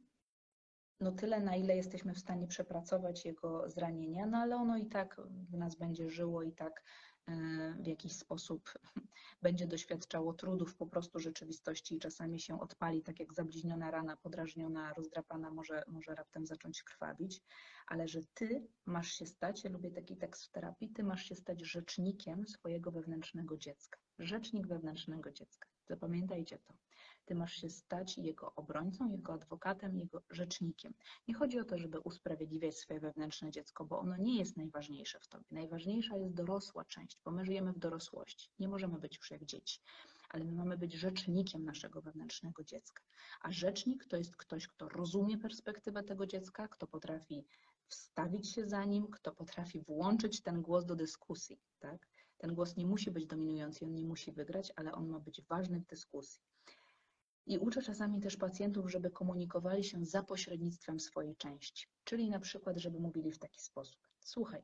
no 1.00 1.12
tyle, 1.12 1.40
na 1.40 1.56
ile 1.56 1.76
jesteśmy 1.76 2.14
w 2.14 2.20
stanie 2.20 2.48
przepracować 2.48 3.26
jego 3.26 3.70
zranienia, 3.70 4.26
no 4.26 4.38
ale 4.38 4.56
ono 4.56 4.78
i 4.78 4.86
tak 4.86 5.22
w 5.50 5.58
nas 5.58 5.76
będzie 5.76 6.10
żyło, 6.10 6.44
i 6.44 6.52
tak 6.52 6.84
E, 7.28 7.74
w 7.80 7.88
jakiś 7.88 8.14
sposób 8.14 8.74
będzie 9.42 9.68
doświadczało 9.68 10.34
trudów 10.34 10.76
po 10.76 10.88
prostu 10.88 11.20
rzeczywistości 11.20 11.96
i 11.96 12.00
czasami 12.00 12.40
się 12.40 12.60
odpali, 12.60 13.04
tak 13.04 13.20
jak 13.20 13.34
zabliźniona 13.34 13.92
rana, 13.92 14.18
podrażniona, 14.18 14.94
rozdrapana, 14.94 15.52
może, 15.52 15.84
może 15.88 16.16
raptem 16.16 16.46
zacząć 16.46 16.84
krwawić, 16.84 17.42
ale 17.88 18.08
że 18.08 18.22
ty 18.34 18.68
masz 18.86 19.12
się 19.12 19.26
stać, 19.26 19.64
ja 19.64 19.70
lubię 19.70 19.92
taki 19.92 20.18
tekst 20.18 20.46
w 20.46 20.52
terapii, 20.52 20.90
ty 20.90 21.04
masz 21.04 21.24
się 21.24 21.36
stać 21.36 21.62
rzecznikiem 21.62 22.48
swojego 22.48 22.92
wewnętrznego 22.92 23.58
dziecka. 23.58 24.00
Rzecznik 24.20 24.68
wewnętrznego 24.68 25.32
dziecka. 25.32 25.70
Zapamiętajcie 25.88 26.58
to. 26.58 26.74
Ty 27.26 27.36
masz 27.36 27.54
się 27.54 27.70
stać 27.70 28.18
jego 28.18 28.56
obrońcą, 28.56 29.12
jego 29.12 29.34
adwokatem, 29.34 29.98
jego 29.98 30.22
rzecznikiem. 30.30 30.94
Nie 31.28 31.34
chodzi 31.34 31.60
o 31.60 31.66
to, 31.66 31.78
żeby 31.78 32.00
usprawiedliwiać 32.00 32.78
swoje 32.78 33.00
wewnętrzne 33.00 33.52
dziecko, 33.52 33.86
bo 33.86 34.00
ono 34.00 34.18
nie 34.18 34.38
jest 34.38 34.58
najważniejsze 34.58 35.20
w 35.20 35.28
tobie. 35.28 35.46
Najważniejsza 35.52 36.18
jest 36.18 36.34
dorosła 36.34 36.86
część, 36.86 37.20
bo 37.26 37.32
my 37.32 37.46
żyjemy 37.46 37.74
w 37.74 37.80
dorosłości. 37.80 38.50
Nie 38.60 38.68
możemy 38.68 39.00
być 39.00 39.18
już 39.18 39.32
jak 39.32 39.46
dzieci 39.46 39.82
ale 40.30 40.46
my 40.46 40.52
mamy 40.52 40.78
być 40.78 40.94
rzecznikiem 40.94 41.66
naszego 41.66 42.02
wewnętrznego 42.02 42.64
dziecka. 42.64 43.04
A 43.42 43.52
rzecznik 43.52 44.06
to 44.06 44.18
jest 44.18 44.38
ktoś, 44.38 44.68
kto 44.68 44.90
rozumie 44.90 45.38
perspektywę 45.38 46.04
tego 46.04 46.28
dziecka, 46.28 46.68
kto 46.68 46.88
potrafi 46.88 47.46
wstawić 47.88 48.54
się 48.54 48.68
za 48.68 48.86
nim, 48.86 49.08
kto 49.08 49.32
potrafi 49.32 49.82
włączyć 49.82 50.42
ten 50.42 50.62
głos 50.62 50.86
do 50.86 50.96
dyskusji. 50.96 51.60
Tak? 51.80 52.08
Ten 52.38 52.56
głos 52.56 52.78
nie 52.78 52.86
musi 52.86 53.12
być 53.12 53.26
dominujący, 53.26 53.86
on 53.86 53.94
nie 53.94 54.04
musi 54.04 54.32
wygrać, 54.32 54.74
ale 54.76 54.92
on 54.92 55.08
ma 55.08 55.20
być 55.20 55.42
ważny 55.42 55.80
w 55.80 55.86
dyskusji. 55.86 56.42
I 57.46 57.58
uczę 57.58 57.82
czasami 57.82 58.20
też 58.22 58.38
pacjentów, 58.38 58.92
żeby 58.92 59.10
komunikowali 59.12 59.84
się 59.84 60.06
za 60.06 60.24
pośrednictwem 60.24 61.00
swojej 61.00 61.36
części. 61.36 61.88
Czyli 62.04 62.30
na 62.30 62.40
przykład, 62.40 62.78
żeby 62.78 63.00
mówili 63.00 63.32
w 63.32 63.40
taki 63.40 63.62
sposób. 63.62 63.98
Słuchaj, 64.20 64.64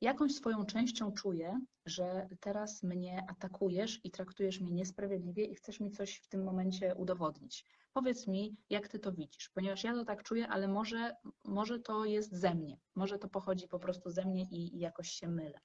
jakąś 0.00 0.34
swoją 0.34 0.64
częścią 0.64 1.12
czuję, 1.12 1.60
że 1.86 2.28
teraz 2.40 2.82
mnie 2.82 3.26
atakujesz 3.28 4.00
i 4.04 4.10
traktujesz 4.10 4.60
mnie 4.60 4.72
niesprawiedliwie 4.72 5.44
i 5.44 5.54
chcesz 5.54 5.80
mi 5.80 5.90
coś 5.90 6.16
w 6.16 6.28
tym 6.28 6.44
momencie 6.44 6.94
udowodnić. 6.94 7.64
Powiedz 7.92 8.26
mi, 8.26 8.56
jak 8.70 8.88
ty 8.88 8.98
to 8.98 9.12
widzisz, 9.12 9.48
ponieważ 9.48 9.84
ja 9.84 9.92
to 9.92 10.04
tak 10.04 10.22
czuję, 10.22 10.48
ale 10.48 10.68
może, 10.68 11.16
może 11.44 11.80
to 11.80 12.04
jest 12.04 12.32
ze 12.32 12.54
mnie, 12.54 12.78
może 12.94 13.18
to 13.18 13.28
pochodzi 13.28 13.68
po 13.68 13.78
prostu 13.78 14.10
ze 14.10 14.24
mnie 14.24 14.42
i, 14.42 14.76
i 14.76 14.78
jakoś 14.78 15.10
się 15.10 15.28
mylę. 15.28 15.60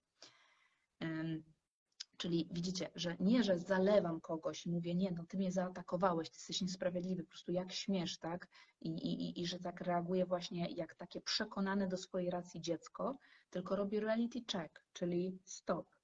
Czyli 2.24 2.48
widzicie, 2.52 2.90
że 2.96 3.16
nie, 3.20 3.44
że 3.44 3.60
zalewam 3.60 4.22
kogoś 4.22 4.66
i 4.66 4.70
mówię, 4.70 4.96
nie, 4.96 5.12
no 5.12 5.24
ty 5.24 5.38
mnie 5.38 5.52
zaatakowałeś, 5.52 6.30
ty 6.30 6.36
jesteś 6.36 6.62
niesprawiedliwy, 6.62 7.24
po 7.24 7.30
prostu 7.30 7.52
jak 7.52 7.72
śmiesz, 7.72 8.18
tak? 8.18 8.48
I, 8.82 8.90
i, 8.90 9.42
i 9.42 9.48
że 9.48 9.60
tak 9.60 9.82
reaguję 9.82 10.26
właśnie 10.26 10.72
jak 10.72 10.96
takie 10.96 11.22
przekonane 11.22 11.88
do 11.88 11.98
swojej 11.98 12.30
racji 12.30 12.62
dziecko, 12.62 13.18
tylko 13.50 13.76
robię 13.76 14.00
reality 14.00 14.40
check, 14.52 14.84
czyli 14.94 15.40
stop. 15.46 15.96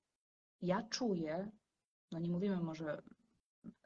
Ja 0.61 0.83
czuję, 0.83 1.51
no 2.11 2.19
nie 2.19 2.29
mówimy 2.29 2.57
może, 2.61 3.01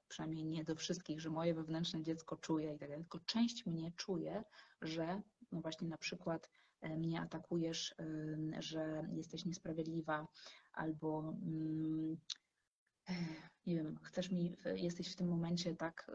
przynajmniej 0.08 0.46
nie 0.46 0.64
do 0.64 0.76
wszystkich, 0.76 1.22
że 1.22 1.30
moje 1.30 1.54
wewnętrzne 1.54 2.04
dziecko 2.04 2.38
czuje 2.38 2.74
i 2.74 2.80
tak 2.80 2.90
dalej, 2.90 3.04
tylko 3.04 3.20
część 3.20 3.66
mnie 3.66 3.92
czuje, 3.92 4.44
że 4.82 5.22
no 5.52 5.62
właśnie 5.62 5.88
na 5.88 5.98
przykład 5.98 6.50
mnie 6.98 7.22
atakujesz, 7.22 7.96
że 8.60 9.08
jesteś 9.12 9.46
niesprawiedliwa, 9.46 10.28
albo 10.74 11.34
mm, 11.42 12.18
nie 13.66 13.76
wiem, 13.76 14.00
chcesz 14.04 14.32
mi, 14.32 14.56
jesteś 14.76 15.14
w 15.14 15.16
tym 15.16 15.28
momencie 15.28 15.76
tak, 15.76 16.12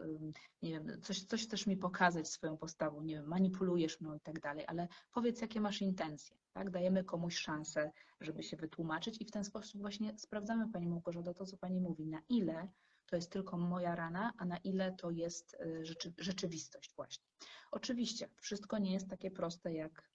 nie 0.61 0.71
wiem, 0.71 1.01
coś, 1.01 1.23
coś 1.23 1.43
chcesz 1.43 1.67
mi 1.67 1.77
pokazać 1.77 2.29
swoją 2.29 2.57
postawą, 2.57 3.01
nie 3.01 3.15
wiem, 3.15 3.27
manipulujesz 3.27 4.01
mną 4.01 4.15
i 4.15 4.19
tak 4.19 4.39
dalej, 4.39 4.65
ale 4.67 4.87
powiedz, 5.11 5.41
jakie 5.41 5.61
masz 5.61 5.81
intencje, 5.81 6.37
tak? 6.53 6.69
Dajemy 6.69 7.03
komuś 7.03 7.37
szansę, 7.37 7.91
żeby 8.21 8.43
się 8.43 8.57
wytłumaczyć 8.57 9.21
i 9.21 9.25
w 9.25 9.31
ten 9.31 9.43
sposób 9.43 9.81
właśnie 9.81 10.17
sprawdzamy, 10.17 10.71
Pani 10.71 10.87
Małgorzata, 10.87 11.33
to, 11.33 11.45
co 11.45 11.57
Pani 11.57 11.81
mówi, 11.81 12.07
na 12.07 12.21
ile 12.29 12.67
to 13.05 13.15
jest 13.15 13.31
tylko 13.31 13.57
moja 13.57 13.95
rana, 13.95 14.33
a 14.37 14.45
na 14.45 14.57
ile 14.57 14.91
to 14.91 15.11
jest 15.11 15.53
y, 15.53 15.85
rzeczy, 15.85 16.13
rzeczywistość 16.17 16.95
właśnie. 16.95 17.25
Oczywiście, 17.71 18.29
wszystko 18.37 18.77
nie 18.77 18.93
jest 18.93 19.09
takie 19.09 19.31
proste, 19.31 19.73
jak 19.73 20.09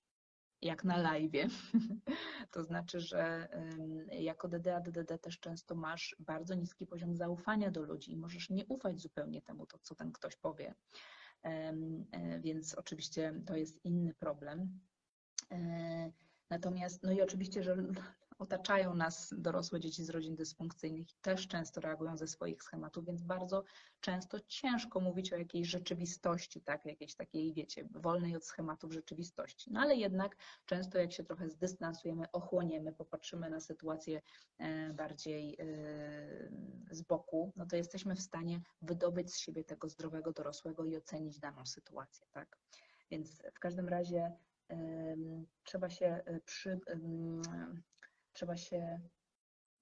jak 0.63 0.85
na 0.85 0.97
live. 0.97 1.33
to 2.53 2.65
znaczy, 2.65 3.01
że 3.01 3.49
jako 4.11 4.49
DDA, 4.49 4.81
DDD 4.81 5.19
też 5.19 5.41
często 5.41 5.75
masz 5.75 6.17
bardzo 6.19 6.55
niski 6.55 6.87
poziom 6.87 7.17
zaufania 7.17 7.71
do 7.71 7.83
ludzi 7.83 8.13
i 8.13 8.17
możesz 8.17 8.51
nie 8.51 8.67
ufać 8.67 9.01
zupełnie 9.01 9.43
temu, 9.43 9.67
to, 9.67 9.79
co 9.79 9.95
ten 9.95 10.13
ktoś 10.13 10.37
powie. 10.37 10.75
E, 11.43 11.75
więc 12.41 12.75
oczywiście 12.75 13.41
to 13.47 13.57
jest 13.57 13.85
inny 13.85 14.15
problem. 14.15 14.81
E, 15.51 16.13
Natomiast, 16.51 17.03
no 17.03 17.13
i 17.13 17.23
oczywiście, 17.23 17.63
że 17.63 17.77
otaczają 18.39 18.95
nas 18.95 19.35
dorosłe 19.39 19.81
dzieci 19.81 20.05
z 20.05 20.11
rodzin 20.11 20.37
dysfunkcyjnych 20.37 21.13
i 21.13 21.17
też 21.23 21.49
często 21.49 21.81
reagują 21.81 22.17
ze 22.17 22.27
swoich 22.27 22.63
schematów, 22.63 23.05
więc 23.07 23.23
bardzo 23.23 23.65
często 24.01 24.41
ciężko 24.41 25.01
mówić 25.01 25.33
o 25.33 25.37
jakiejś 25.37 25.69
rzeczywistości, 25.69 26.61
tak, 26.61 26.87
jakiejś 26.87 27.15
takiej, 27.15 27.53
wiecie, 27.53 27.89
wolnej 27.91 28.37
od 28.37 28.45
schematów 28.45 28.93
rzeczywistości. 28.93 29.73
No 29.73 29.81
ale 29.81 29.97
jednak 29.97 30.37
często 30.67 30.99
jak 30.99 31.13
się 31.13 31.25
trochę 31.25 31.49
zdystansujemy, 31.49 32.31
ochłoniemy, 32.33 32.93
popatrzymy 32.93 33.51
na 33.51 33.61
sytuację 33.61 34.23
e, 34.59 34.93
bardziej 34.93 35.57
e, 35.61 35.65
z 36.91 37.03
boku, 37.03 37.53
no 37.57 37.67
to 37.67 37.77
jesteśmy 37.77 38.15
w 38.15 38.21
stanie 38.21 38.61
wydobyć 38.83 39.35
z 39.35 39.39
siebie 39.39 39.65
tego 39.65 39.89
zdrowego 39.89 40.33
dorosłego 40.33 40.85
i 40.85 40.97
ocenić 40.97 41.39
daną 41.39 41.67
sytuację, 41.67 42.27
tak. 42.33 42.59
Więc 43.11 43.43
w 43.55 43.59
każdym 43.59 43.89
razie 43.89 44.33
trzeba 45.65 45.91
się 45.91 46.07
e, 46.07 46.41
przy, 46.41 46.81
trzeba 48.35 48.57
się 48.57 49.01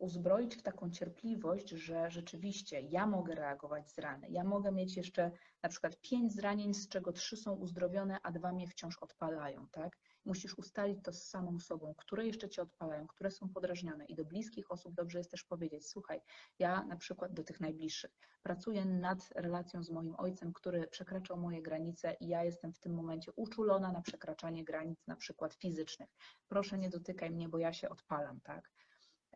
uzbroić 0.02 0.56
w 0.56 0.62
taką 0.62 0.90
cierpliwość, 0.90 1.70
że 1.70 2.10
rzeczywiście 2.10 2.80
ja 2.80 3.06
mogę 3.06 3.34
reagować 3.34 3.90
z 3.90 3.98
rany. 3.98 4.28
Ja 4.30 4.44
mogę 4.44 4.72
mieć 4.72 4.96
jeszcze 4.96 5.30
na 5.62 5.68
przykład 5.68 6.00
pięć 6.00 6.32
zranień, 6.32 6.74
z 6.74 6.88
czego 6.88 7.12
trzy 7.12 7.36
są 7.36 7.52
uzdrowione, 7.52 8.18
a 8.22 8.32
dwa 8.32 8.52
mnie 8.52 8.66
wciąż 8.66 8.98
odpalają, 8.98 9.66
tak? 9.72 9.98
Musisz 10.24 10.58
ustalić 10.58 10.98
to 11.02 11.12
z 11.12 11.22
samą 11.22 11.58
sobą, 11.58 11.94
które 11.96 12.26
jeszcze 12.26 12.48
cię 12.48 12.62
odpalają, 12.62 13.06
które 13.06 13.30
są 13.30 13.48
podrażnione. 13.48 14.04
I 14.04 14.14
do 14.14 14.24
bliskich 14.24 14.70
osób 14.70 14.94
dobrze 14.94 15.18
jest 15.18 15.30
też 15.30 15.44
powiedzieć: 15.44 15.88
Słuchaj, 15.88 16.20
ja 16.58 16.84
na 16.84 16.96
przykład 16.96 17.32
do 17.32 17.44
tych 17.44 17.60
najbliższych 17.60 18.10
pracuję 18.42 18.84
nad 18.84 19.28
relacją 19.34 19.82
z 19.82 19.90
moim 19.90 20.14
ojcem, 20.18 20.52
który 20.52 20.88
przekraczał 20.88 21.36
moje 21.36 21.62
granice, 21.62 22.16
i 22.20 22.28
ja 22.28 22.44
jestem 22.44 22.72
w 22.72 22.78
tym 22.78 22.94
momencie 22.94 23.32
uczulona 23.36 23.92
na 23.92 24.02
przekraczanie 24.02 24.64
granic, 24.64 25.06
na 25.06 25.16
przykład 25.16 25.54
fizycznych. 25.54 26.10
Proszę, 26.48 26.78
nie 26.78 26.90
dotykaj 26.90 27.30
mnie, 27.30 27.48
bo 27.48 27.58
ja 27.58 27.72
się 27.72 27.88
odpalam, 27.88 28.40
tak? 28.40 28.70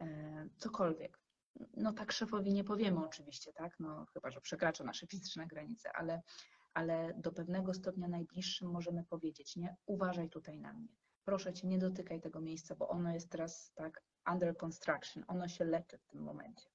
E, 0.00 0.48
cokolwiek. 0.58 1.18
No 1.76 1.92
tak 1.92 2.12
szefowi 2.12 2.52
nie 2.52 2.64
powiemy 2.64 3.04
oczywiście, 3.04 3.52
tak? 3.52 3.80
No 3.80 4.06
chyba, 4.14 4.30
że 4.30 4.40
przekracza 4.40 4.84
nasze 4.84 5.06
fizyczne 5.06 5.46
granice, 5.46 5.92
ale 5.92 6.22
ale 6.76 7.14
do 7.16 7.32
pewnego 7.32 7.74
stopnia 7.74 8.08
najbliższym 8.08 8.70
możemy 8.70 9.04
powiedzieć, 9.04 9.56
nie, 9.56 9.76
uważaj 9.86 10.30
tutaj 10.30 10.58
na 10.58 10.72
mnie. 10.72 10.88
Proszę 11.24 11.52
cię, 11.52 11.68
nie 11.68 11.78
dotykaj 11.78 12.20
tego 12.20 12.40
miejsca, 12.40 12.74
bo 12.74 12.88
ono 12.88 13.12
jest 13.14 13.30
teraz 13.30 13.72
tak 13.74 14.02
under 14.32 14.56
construction, 14.56 15.24
ono 15.26 15.48
się 15.48 15.64
leczy 15.64 15.98
w 15.98 16.06
tym 16.06 16.22
momencie. 16.22 16.68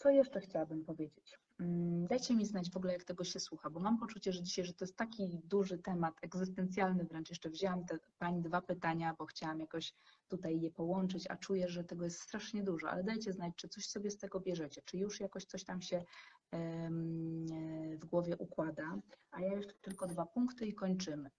Co 0.00 0.10
jeszcze 0.10 0.40
chciałabym 0.40 0.84
powiedzieć? 0.84 1.38
Mm, 1.60 2.06
dajcie 2.06 2.34
mi 2.34 2.46
znać 2.46 2.70
w 2.70 2.76
ogóle, 2.76 2.92
jak 2.92 3.04
tego 3.04 3.24
się 3.24 3.40
słucha, 3.40 3.70
bo 3.70 3.80
mam 3.80 3.98
poczucie, 3.98 4.32
że 4.32 4.42
dzisiaj, 4.42 4.64
że 4.64 4.74
to 4.74 4.84
jest 4.84 4.96
taki 4.96 5.40
duży 5.44 5.78
temat, 5.78 6.14
egzystencjalny 6.22 7.04
wręcz. 7.04 7.30
Jeszcze 7.30 7.50
wzięłam 7.50 7.84
te 7.84 7.98
Pani 8.18 8.42
dwa 8.42 8.60
pytania, 8.60 9.14
bo 9.18 9.26
chciałam 9.26 9.60
jakoś 9.60 9.94
tutaj 10.28 10.60
je 10.60 10.70
połączyć, 10.70 11.26
a 11.30 11.36
czuję, 11.36 11.68
że 11.68 11.84
tego 11.84 12.04
jest 12.04 12.20
strasznie 12.20 12.62
dużo, 12.62 12.90
ale 12.90 13.04
dajcie 13.04 13.32
znać, 13.32 13.52
czy 13.56 13.68
coś 13.68 13.86
sobie 13.86 14.10
z 14.10 14.18
tego 14.18 14.40
bierzecie, 14.40 14.82
czy 14.84 14.98
już 14.98 15.20
jakoś 15.20 15.44
coś 15.44 15.64
tam 15.64 15.82
się 15.82 16.04
w 17.98 18.04
głowie 18.04 18.36
układa. 18.36 18.98
A 19.30 19.40
ja 19.40 19.54
jeszcze 19.54 19.74
tylko 19.74 20.06
dwa 20.06 20.26
punkty 20.26 20.66
i 20.66 20.74
kończymy. 20.74 21.30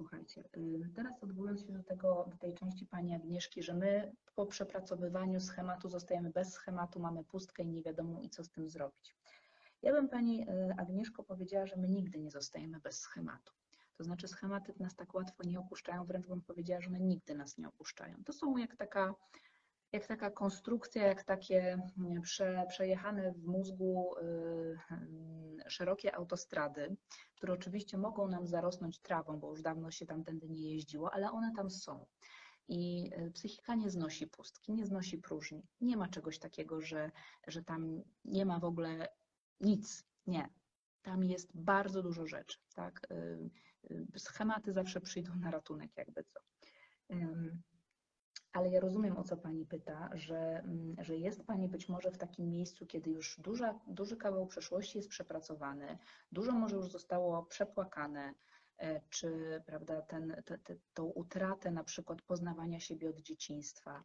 Słuchajcie, 0.00 0.44
y, 0.56 0.90
teraz 0.94 1.22
odwołując 1.22 1.66
się 1.66 1.72
do, 1.72 1.82
tego, 1.82 2.26
do 2.30 2.36
tej 2.36 2.54
części 2.54 2.86
Pani 2.86 3.14
Agnieszki, 3.14 3.62
że 3.62 3.74
my 3.74 4.12
po 4.34 4.46
przepracowywaniu 4.46 5.40
schematu 5.40 5.88
zostajemy 5.88 6.30
bez 6.30 6.52
schematu, 6.52 7.00
mamy 7.00 7.24
pustkę 7.24 7.62
i 7.62 7.68
nie 7.68 7.82
wiadomo 7.82 8.20
i 8.20 8.30
co 8.30 8.44
z 8.44 8.50
tym 8.50 8.68
zrobić. 8.68 9.16
Ja 9.82 9.92
bym 9.92 10.08
Pani 10.08 10.42
y, 10.42 10.74
Agnieszko 10.78 11.22
powiedziała, 11.22 11.66
że 11.66 11.76
my 11.76 11.88
nigdy 11.88 12.18
nie 12.18 12.30
zostajemy 12.30 12.80
bez 12.80 13.00
schematu. 13.00 13.52
To 13.96 14.04
znaczy 14.04 14.28
schematy 14.28 14.74
nas 14.78 14.96
tak 14.96 15.14
łatwo 15.14 15.44
nie 15.44 15.58
opuszczają, 15.58 16.04
wręcz 16.04 16.26
bym 16.26 16.42
powiedziała, 16.42 16.80
że 16.80 16.88
one 16.88 17.00
nigdy 17.00 17.34
nas 17.34 17.58
nie 17.58 17.68
opuszczają. 17.68 18.24
To 18.24 18.32
są 18.32 18.56
jak 18.56 18.76
taka, 18.76 19.14
jak 19.92 20.06
taka 20.06 20.30
konstrukcja, 20.30 21.06
jak 21.06 21.24
takie 21.24 21.82
prze, 22.22 22.66
przejechane 22.68 23.32
w 23.32 23.46
mózgu 23.46 24.14
y, 24.18 25.70
szerokie 25.70 26.14
autostrady, 26.14 26.96
które 27.34 27.52
oczywiście 27.52 27.98
mogą 27.98 28.28
nam 28.28 28.46
zarosnąć 28.46 28.98
trawą, 28.98 29.38
bo 29.38 29.50
już 29.50 29.62
dawno 29.62 29.90
się 29.90 30.06
tamtędy 30.06 30.48
nie 30.48 30.72
jeździło, 30.72 31.14
ale 31.14 31.30
one 31.30 31.52
tam 31.56 31.70
są. 31.70 32.06
I 32.68 33.10
y, 33.18 33.30
psychika 33.30 33.74
nie 33.74 33.90
znosi 33.90 34.26
pustki, 34.26 34.72
nie 34.72 34.86
znosi 34.86 35.18
próżni. 35.18 35.62
Nie 35.80 35.96
ma 35.96 36.08
czegoś 36.08 36.38
takiego, 36.38 36.80
że, 36.80 37.10
że 37.46 37.62
tam 37.62 38.02
nie 38.24 38.46
ma 38.46 38.60
w 38.60 38.64
ogóle 38.64 39.08
nic. 39.60 40.04
Nie. 40.26 40.48
Tam 41.02 41.24
jest 41.24 41.50
bardzo 41.54 42.02
dużo 42.02 42.26
rzeczy. 42.26 42.58
Tak? 42.74 43.06
Y, 43.10 43.50
y, 43.90 44.18
schematy 44.18 44.72
zawsze 44.72 45.00
przyjdą 45.00 45.36
na 45.36 45.50
ratunek, 45.50 45.90
jakby 45.96 46.24
co. 46.24 46.40
Ale 48.52 48.68
ja 48.70 48.80
rozumiem, 48.80 49.16
o 49.16 49.24
co 49.24 49.36
Pani 49.36 49.66
pyta, 49.66 50.10
że, 50.14 50.58
mm, 50.58 50.96
że 50.98 51.16
jest 51.16 51.46
Pani 51.46 51.68
być 51.68 51.88
może 51.88 52.10
w 52.10 52.18
takim 52.18 52.50
miejscu, 52.50 52.86
kiedy 52.86 53.10
już 53.10 53.40
duża, 53.40 53.80
duży 53.86 54.16
kawał 54.16 54.46
przeszłości 54.46 54.98
jest 54.98 55.08
przepracowany, 55.08 55.98
dużo 56.32 56.52
może 56.52 56.76
już 56.76 56.88
zostało 56.88 57.42
przepłakane, 57.42 58.34
e, 58.78 59.00
czy 59.10 59.62
prawda, 59.66 60.02
ten, 60.02 60.42
te, 60.44 60.58
te, 60.58 60.76
tą 60.94 61.04
utratę 61.04 61.70
na 61.70 61.84
przykład 61.84 62.22
poznawania 62.22 62.80
siebie 62.80 63.10
od 63.10 63.20
dzieciństwa, 63.20 64.04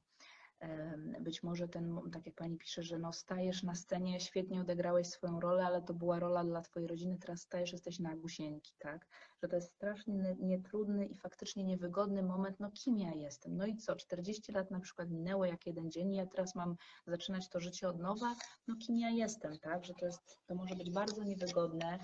być 1.20 1.44
może 1.44 1.68
ten, 1.68 2.00
tak 2.12 2.26
jak 2.26 2.36
pani 2.36 2.58
pisze, 2.58 2.84
że 2.84 3.00
no 3.00 3.14
stajesz 3.14 3.64
na 3.64 3.76
scenie, 3.76 4.20
świetnie 4.20 4.62
odegrałeś 4.62 5.08
swoją 5.08 5.40
rolę, 5.40 5.66
ale 5.66 5.82
to 5.82 5.94
była 5.94 6.20
rola 6.20 6.44
dla 6.44 6.62
twojej 6.62 6.88
rodziny, 6.88 7.18
teraz 7.18 7.42
stajesz, 7.42 7.72
jesteś 7.72 8.00
na 8.00 8.16
gusieńki, 8.16 8.74
tak? 8.80 9.08
Że 9.44 9.50
to 9.50 9.56
jest 9.56 9.74
strasznie 9.74 10.36
nietrudny 10.40 11.06
i 11.06 11.16
faktycznie 11.16 11.64
niewygodny 11.64 12.24
moment, 12.24 12.60
no 12.60 12.72
kim 12.72 13.00
ja 13.00 13.14
jestem? 13.14 13.58
No 13.58 13.66
i 13.66 13.78
co, 13.78 13.96
40 13.96 14.52
lat 14.52 14.72
na 14.72 14.80
przykład 14.80 15.10
minęło 15.10 15.46
jak 15.46 15.66
jeden 15.66 15.92
dzień 15.92 16.14
i 16.14 16.18
ja 16.18 16.26
teraz 16.26 16.56
mam 16.56 16.76
zaczynać 17.08 17.50
to 17.50 17.60
życie 17.60 17.90
od 17.90 18.00
nowa, 18.00 18.36
no 18.68 18.76
kim 18.76 18.98
ja 18.98 19.10
jestem, 19.10 19.60
tak? 19.60 19.86
Że 19.86 19.94
to 19.94 20.06
jest, 20.06 20.40
to 20.46 20.56
może 20.56 20.76
być 20.76 20.92
bardzo 20.92 21.24
niewygodne, 21.24 22.00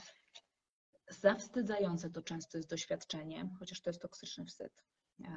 zawstydzające 1.09 2.09
to 2.09 2.21
często 2.21 2.57
jest 2.57 2.69
doświadczenie, 2.69 3.49
chociaż 3.59 3.81
to 3.81 3.89
jest 3.89 4.01
toksyczny 4.01 4.45
wstyd 4.45 4.73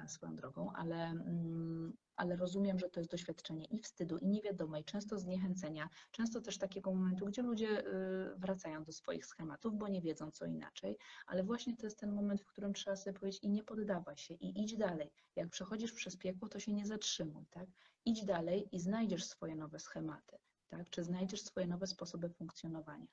swoją 0.06 0.36
drogą, 0.36 0.72
ale, 0.72 1.04
mm, 1.04 1.96
ale 2.16 2.36
rozumiem, 2.36 2.78
że 2.78 2.88
to 2.90 3.00
jest 3.00 3.10
doświadczenie 3.10 3.64
i 3.64 3.78
wstydu, 3.78 4.18
i 4.18 4.28
niewiadomej, 4.28 4.84
często 4.84 5.18
zniechęcenia, 5.18 5.88
często 6.10 6.40
też 6.40 6.58
takiego 6.58 6.94
momentu, 6.94 7.26
gdzie 7.26 7.42
ludzie 7.42 7.86
y, 7.86 8.34
wracają 8.36 8.84
do 8.84 8.92
swoich 8.92 9.26
schematów, 9.26 9.78
bo 9.78 9.88
nie 9.88 10.00
wiedzą 10.00 10.30
co 10.30 10.46
inaczej, 10.46 10.98
ale 11.26 11.42
właśnie 11.42 11.76
to 11.76 11.86
jest 11.86 11.98
ten 11.98 12.12
moment, 12.12 12.40
w 12.40 12.46
którym 12.46 12.72
trzeba 12.72 12.96
sobie 12.96 13.18
powiedzieć 13.18 13.42
i 13.42 13.48
nie 13.48 13.64
poddawaj 13.64 14.16
się, 14.16 14.34
i 14.34 14.62
idź 14.62 14.76
dalej. 14.76 15.10
Jak 15.36 15.48
przechodzisz 15.48 15.92
przez 15.92 16.16
piekło, 16.16 16.48
to 16.48 16.58
się 16.58 16.72
nie 16.72 16.86
zatrzymuj, 16.86 17.46
tak? 17.50 17.68
Idź 18.04 18.24
dalej 18.24 18.68
i 18.72 18.80
znajdziesz 18.80 19.24
swoje 19.24 19.56
nowe 19.56 19.78
schematy, 19.78 20.38
tak? 20.68 20.90
Czy 20.90 21.04
znajdziesz 21.04 21.42
swoje 21.42 21.66
nowe 21.66 21.86
sposoby 21.86 22.28
funkcjonowania. 22.28 23.06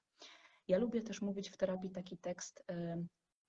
Ja 0.68 0.78
lubię 0.78 1.02
też 1.02 1.22
mówić 1.22 1.50
w 1.50 1.58
terapii 1.58 1.90
taki 1.90 2.18
tekst, 2.18 2.64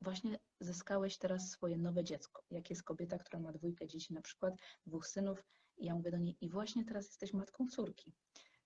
właśnie 0.03 0.39
zyskałeś 0.61 1.19
teraz 1.19 1.51
swoje 1.51 1.79
nowe 1.79 2.05
dziecko. 2.05 2.43
Jak 2.51 2.71
jest 2.71 2.83
kobieta, 2.83 3.19
która 3.19 3.41
ma 3.41 3.53
dwójkę 3.53 3.87
dzieci, 3.87 4.15
na 4.15 4.23
przykład 4.23 4.55
dwóch 4.87 5.07
synów, 5.07 5.45
i 5.77 5.87
ja 5.87 5.95
mówię 5.95 6.11
do 6.11 6.19
niej, 6.19 6.37
i 6.41 6.49
właśnie 6.49 6.85
teraz 6.85 7.07
jesteś 7.07 7.33
matką 7.33 7.69
córki. 7.69 8.13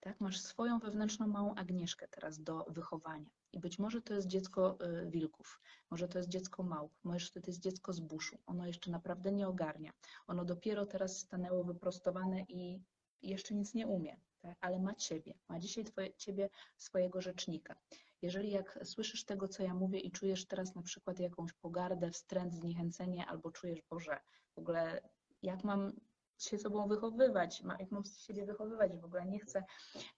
Tak? 0.01 0.20
Masz 0.20 0.41
swoją 0.41 0.78
wewnętrzną 0.78 1.26
małą 1.26 1.55
Agnieszkę 1.55 2.09
teraz 2.09 2.43
do 2.43 2.64
wychowania. 2.68 3.30
I 3.53 3.61
być 3.61 3.78
może 3.78 4.03
to 4.03 4.14
jest 4.14 4.26
dziecko 4.26 4.78
y, 5.05 5.11
wilków, 5.11 5.61
może 5.91 6.09
to 6.09 6.18
jest 6.18 6.28
dziecko 6.30 6.62
małp, 6.62 6.93
może 7.05 7.30
to 7.30 7.41
jest 7.47 7.61
dziecko 7.61 7.93
z 7.93 8.01
buszu. 8.01 8.39
Ono 8.47 8.66
jeszcze 8.66 8.91
naprawdę 8.91 9.32
nie 9.32 9.49
ogarnia. 9.49 9.93
Ono 10.26 10.45
dopiero 10.45 10.87
teraz 10.87 11.18
stanęło 11.18 11.64
wyprostowane 11.64 12.41
i 12.41 12.82
jeszcze 13.22 13.55
nic 13.55 13.74
nie 13.74 13.87
umie, 13.87 14.20
tak? 14.41 14.59
ale 14.61 14.80
ma 14.80 14.95
ciebie, 14.95 15.34
ma 15.49 15.59
dzisiaj 15.59 15.84
twoje, 15.84 16.14
ciebie 16.14 16.49
swojego 16.76 17.20
rzecznika. 17.20 17.76
Jeżeli 18.22 18.50
jak 18.50 18.78
słyszysz 18.84 19.24
tego, 19.24 19.48
co 19.48 19.62
ja 19.62 19.74
mówię 19.74 19.98
i 19.98 20.10
czujesz 20.10 20.46
teraz 20.46 20.74
na 20.74 20.82
przykład 20.82 21.20
jakąś 21.20 21.52
pogardę, 21.52 22.10
wstręt, 22.10 22.54
zniechęcenie, 22.54 23.26
albo 23.26 23.50
czujesz, 23.50 23.82
Boże, 23.90 24.20
w 24.54 24.58
ogóle 24.58 25.00
jak 25.42 25.64
mam 25.64 25.92
się 26.38 26.58
sobą 26.58 26.88
wychowywać, 26.88 27.62
jak 27.78 27.90
mam 27.90 28.04
siebie 28.04 28.46
wychowywać, 28.46 28.96
w 28.96 29.04
ogóle 29.04 29.26
nie 29.26 29.38
chcę, 29.38 29.64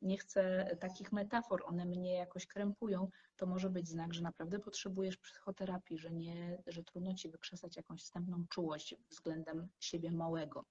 nie 0.02 0.18
chcę 0.18 0.70
takich 0.80 1.12
metafor, 1.12 1.62
one 1.66 1.84
mnie 1.84 2.14
jakoś 2.14 2.46
krępują, 2.46 3.10
to 3.36 3.46
może 3.46 3.70
być 3.70 3.88
znak, 3.88 4.14
że 4.14 4.22
naprawdę 4.22 4.58
potrzebujesz 4.58 5.16
psychoterapii, 5.16 5.98
że, 5.98 6.10
nie, 6.10 6.62
że 6.66 6.84
trudno 6.84 7.14
Ci 7.14 7.28
wykrzesać 7.28 7.76
jakąś 7.76 8.02
wstępną 8.02 8.44
czułość 8.48 8.94
względem 9.10 9.68
siebie 9.80 10.12
małego. 10.12 10.64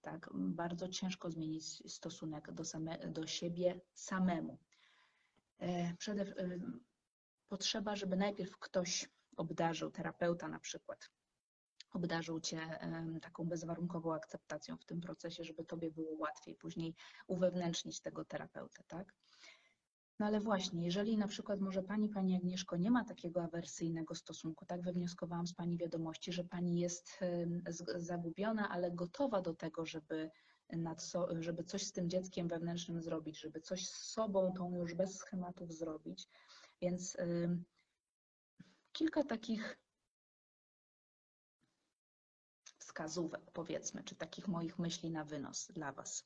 Tak, 0.00 0.30
bardzo 0.34 0.88
ciężko 0.88 1.30
zmienić 1.30 1.92
stosunek 1.92 2.52
do, 2.52 2.64
same, 2.64 2.98
do 2.98 3.26
siebie 3.26 3.80
samemu. 3.94 4.58
E, 5.58 5.94
przede, 5.98 6.34
potrzeba, 7.48 7.96
żeby 7.96 8.16
najpierw 8.16 8.58
ktoś 8.58 9.08
obdarzył, 9.36 9.90
terapeuta 9.90 10.48
na 10.48 10.58
przykład, 10.58 11.10
obdarzył 11.90 12.40
cię 12.40 12.78
taką 13.22 13.44
bezwarunkową 13.44 14.14
akceptacją 14.14 14.76
w 14.76 14.84
tym 14.84 15.00
procesie, 15.00 15.44
żeby 15.44 15.64
tobie 15.64 15.90
było 15.90 16.16
łatwiej 16.18 16.54
później 16.54 16.94
uwewnętrznić 17.26 18.00
tego 18.00 18.24
terapeutę, 18.24 18.82
tak? 18.86 19.14
No 20.18 20.26
ale 20.26 20.40
właśnie, 20.40 20.84
jeżeli 20.84 21.18
na 21.18 21.28
przykład 21.28 21.60
może 21.60 21.82
Pani, 21.82 22.08
Pani 22.08 22.36
Agnieszko, 22.36 22.76
nie 22.76 22.90
ma 22.90 23.04
takiego 23.04 23.42
awersyjnego 23.42 24.14
stosunku, 24.14 24.66
tak 24.66 24.82
wywnioskowałam 24.82 25.46
z 25.46 25.54
Pani 25.54 25.78
wiadomości, 25.78 26.32
że 26.32 26.44
Pani 26.44 26.80
jest 26.80 27.20
zagubiona, 27.96 28.68
ale 28.68 28.90
gotowa 28.92 29.42
do 29.42 29.54
tego, 29.54 29.86
żeby, 29.86 30.30
so, 30.96 31.28
żeby 31.40 31.64
coś 31.64 31.82
z 31.82 31.92
tym 31.92 32.10
dzieckiem 32.10 32.48
wewnętrznym 32.48 33.02
zrobić, 33.02 33.40
żeby 33.40 33.60
coś 33.60 33.88
z 33.88 34.12
sobą, 34.12 34.52
tą 34.56 34.76
już 34.76 34.94
bez 34.94 35.16
schematów 35.16 35.72
zrobić. 35.72 36.28
Więc 36.80 37.18
em, 37.18 37.64
kilka 38.92 39.24
takich 39.24 39.78
wskazówek, 42.78 43.50
powiedzmy, 43.52 44.04
czy 44.04 44.16
takich 44.16 44.48
moich 44.48 44.78
myśli 44.78 45.10
na 45.10 45.24
wynos 45.24 45.68
dla 45.74 45.92
Was. 45.92 46.24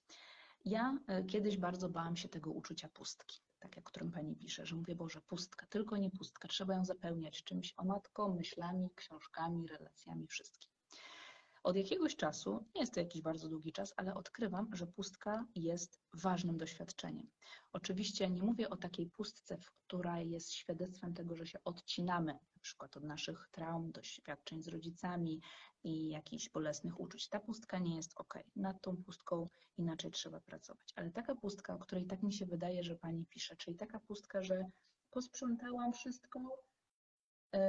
Ja 0.64 0.98
e, 1.06 1.24
kiedyś 1.24 1.56
bardzo 1.56 1.88
bałam 1.88 2.16
się 2.16 2.28
tego 2.28 2.50
uczucia 2.50 2.88
pustki, 2.88 3.40
tak 3.58 3.76
jak 3.76 3.88
o 3.88 3.90
którym 3.90 4.10
Pani 4.10 4.36
pisze, 4.36 4.66
że 4.66 4.76
mówię, 4.76 4.94
Boże, 4.94 5.20
pustka, 5.20 5.66
tylko 5.66 5.96
nie 5.96 6.10
pustka, 6.10 6.48
trzeba 6.48 6.74
ją 6.74 6.84
zapełniać 6.84 7.44
czymś, 7.44 7.74
o 7.76 7.84
matko, 7.84 8.28
myślami, 8.28 8.90
książkami, 8.96 9.68
relacjami, 9.68 10.26
wszystkim. 10.26 10.69
Od 11.62 11.76
jakiegoś 11.76 12.16
czasu, 12.16 12.64
nie 12.74 12.80
jest 12.80 12.94
to 12.94 13.00
jakiś 13.00 13.22
bardzo 13.22 13.48
długi 13.48 13.72
czas, 13.72 13.94
ale 13.96 14.14
odkrywam, 14.14 14.68
że 14.72 14.86
pustka 14.86 15.46
jest 15.54 16.00
ważnym 16.14 16.58
doświadczeniem. 16.58 17.30
Oczywiście 17.72 18.30
nie 18.30 18.42
mówię 18.42 18.70
o 18.70 18.76
takiej 18.76 19.06
pustce, 19.06 19.58
która 19.86 20.20
jest 20.20 20.52
świadectwem 20.52 21.14
tego, 21.14 21.36
że 21.36 21.46
się 21.46 21.58
odcinamy, 21.64 22.32
na 22.32 22.60
przykład 22.62 22.96
od 22.96 23.04
naszych 23.04 23.48
traum, 23.50 23.92
doświadczeń 23.92 24.62
z 24.62 24.68
rodzicami 24.68 25.40
i 25.84 26.08
jakichś 26.08 26.48
bolesnych 26.48 27.00
uczuć. 27.00 27.28
Ta 27.28 27.40
pustka 27.40 27.78
nie 27.78 27.96
jest 27.96 28.12
ok. 28.16 28.34
Nad 28.56 28.82
tą 28.82 28.96
pustką 28.96 29.48
inaczej 29.76 30.10
trzeba 30.10 30.40
pracować. 30.40 30.92
Ale 30.96 31.10
taka 31.10 31.34
pustka, 31.34 31.74
o 31.74 31.78
której 31.78 32.06
tak 32.06 32.22
mi 32.22 32.32
się 32.32 32.46
wydaje, 32.46 32.82
że 32.82 32.96
pani 32.96 33.26
pisze, 33.26 33.56
czyli 33.56 33.76
taka 33.76 34.00
pustka, 34.00 34.42
że 34.42 34.64
posprzątałam 35.10 35.92
wszystko 35.92 36.62
yy, 37.52 37.60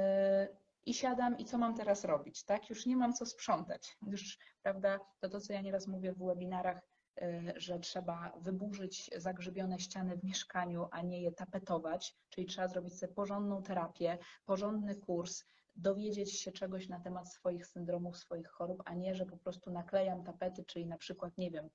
i 0.86 0.94
siadam 0.94 1.38
i 1.38 1.44
co 1.44 1.58
mam 1.58 1.74
teraz 1.74 2.04
robić, 2.04 2.44
tak? 2.44 2.70
Już 2.70 2.86
nie 2.86 2.96
mam 2.96 3.12
co 3.12 3.26
sprzątać. 3.26 3.96
Już, 4.06 4.38
prawda, 4.62 5.00
to 5.20 5.28
to, 5.28 5.40
co 5.40 5.52
ja 5.52 5.60
nieraz 5.60 5.86
mówię 5.86 6.12
w 6.12 6.26
webinarach, 6.26 6.80
yy, 7.16 7.52
że 7.56 7.78
trzeba 7.78 8.32
wyburzyć 8.40 9.10
zagrzybione 9.16 9.78
ściany 9.78 10.16
w 10.16 10.24
mieszkaniu, 10.24 10.88
a 10.90 11.02
nie 11.02 11.22
je 11.22 11.32
tapetować, 11.32 12.16
czyli 12.28 12.46
trzeba 12.46 12.68
zrobić 12.68 12.98
sobie 12.98 13.12
porządną 13.12 13.62
terapię, 13.62 14.18
porządny 14.44 14.96
kurs, 14.96 15.44
dowiedzieć 15.76 16.40
się 16.40 16.52
czegoś 16.52 16.88
na 16.88 17.00
temat 17.00 17.32
swoich 17.32 17.66
syndromów, 17.66 18.16
swoich 18.16 18.48
chorób, 18.48 18.82
a 18.84 18.94
nie, 18.94 19.14
że 19.14 19.26
po 19.26 19.36
prostu 19.36 19.70
naklejam 19.70 20.24
tapety, 20.24 20.64
czyli 20.64 20.86
na 20.86 20.98
przykład, 20.98 21.38
nie 21.38 21.50
wiem, 21.50 21.68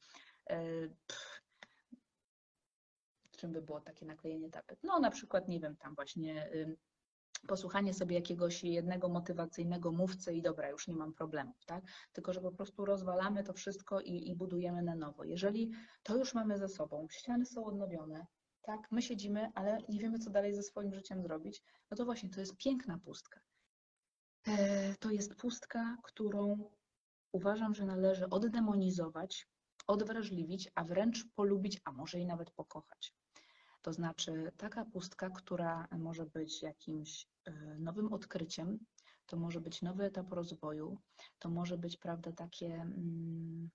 yy, 0.49 0.95
pff, 1.07 1.41
czym 3.37 3.51
by 3.51 3.61
było 3.61 3.81
takie 3.81 4.05
naklejenie 4.05 4.49
tapet? 4.49 4.79
No 4.83 4.99
na 4.99 5.11
przykład, 5.11 5.47
nie 5.47 5.59
wiem, 5.59 5.75
tam 5.75 5.95
właśnie 5.95 6.49
posłuchanie 7.47 7.93
sobie 7.93 8.15
jakiegoś 8.15 8.63
jednego 8.63 9.09
motywacyjnego 9.09 9.91
mówcy 9.91 10.33
i 10.33 10.41
dobra, 10.41 10.69
już 10.69 10.87
nie 10.87 10.95
mam 10.95 11.13
problemów, 11.13 11.65
tak? 11.65 11.83
Tylko, 12.13 12.33
że 12.33 12.41
po 12.41 12.51
prostu 12.51 12.85
rozwalamy 12.85 13.43
to 13.43 13.53
wszystko 13.53 14.01
i, 14.01 14.29
i 14.29 14.35
budujemy 14.35 14.81
na 14.83 14.95
nowo. 14.95 15.23
Jeżeli 15.23 15.71
to 16.03 16.17
już 16.17 16.33
mamy 16.33 16.57
ze 16.57 16.67
sobą, 16.69 17.07
ściany 17.11 17.45
są 17.45 17.65
odnowione, 17.65 18.25
tak, 18.61 18.91
my 18.91 19.01
siedzimy, 19.01 19.51
ale 19.55 19.77
nie 19.89 19.99
wiemy, 19.99 20.19
co 20.19 20.29
dalej 20.29 20.55
ze 20.55 20.63
swoim 20.63 20.93
życiem 20.93 21.21
zrobić, 21.21 21.61
no 21.91 21.97
to 21.97 22.05
właśnie 22.05 22.29
to 22.29 22.39
jest 22.39 22.57
piękna 22.57 22.97
pustka. 22.97 23.39
E, 24.47 24.95
To 24.99 25.11
jest 25.11 25.35
pustka, 25.35 25.97
którą 26.03 26.69
uważam, 27.31 27.73
że 27.73 27.85
należy 27.85 28.29
oddemonizować, 28.29 29.47
odwrażliwić, 29.87 30.71
a 30.75 30.83
wręcz 30.83 31.25
polubić, 31.35 31.81
a 31.85 31.91
może 31.91 32.19
i 32.19 32.25
nawet 32.25 32.51
pokochać. 32.51 33.13
To 33.87 33.93
znaczy 33.93 34.51
taka 34.57 34.85
pustka, 34.85 35.29
która 35.29 35.87
może 35.91 36.25
być 36.25 36.61
jakimś 36.61 37.27
e, 37.45 37.51
nowym 37.79 38.13
odkryciem, 38.13 38.79
to 39.25 39.37
może 39.37 39.61
być 39.61 39.81
nowy 39.81 40.03
etap 40.03 40.33
rozwoju, 40.33 40.97
to 41.39 41.49
może 41.49 41.77
być, 41.77 41.97
prawda, 41.97 42.31
takie, 42.31 42.73
mm, 42.73 43.69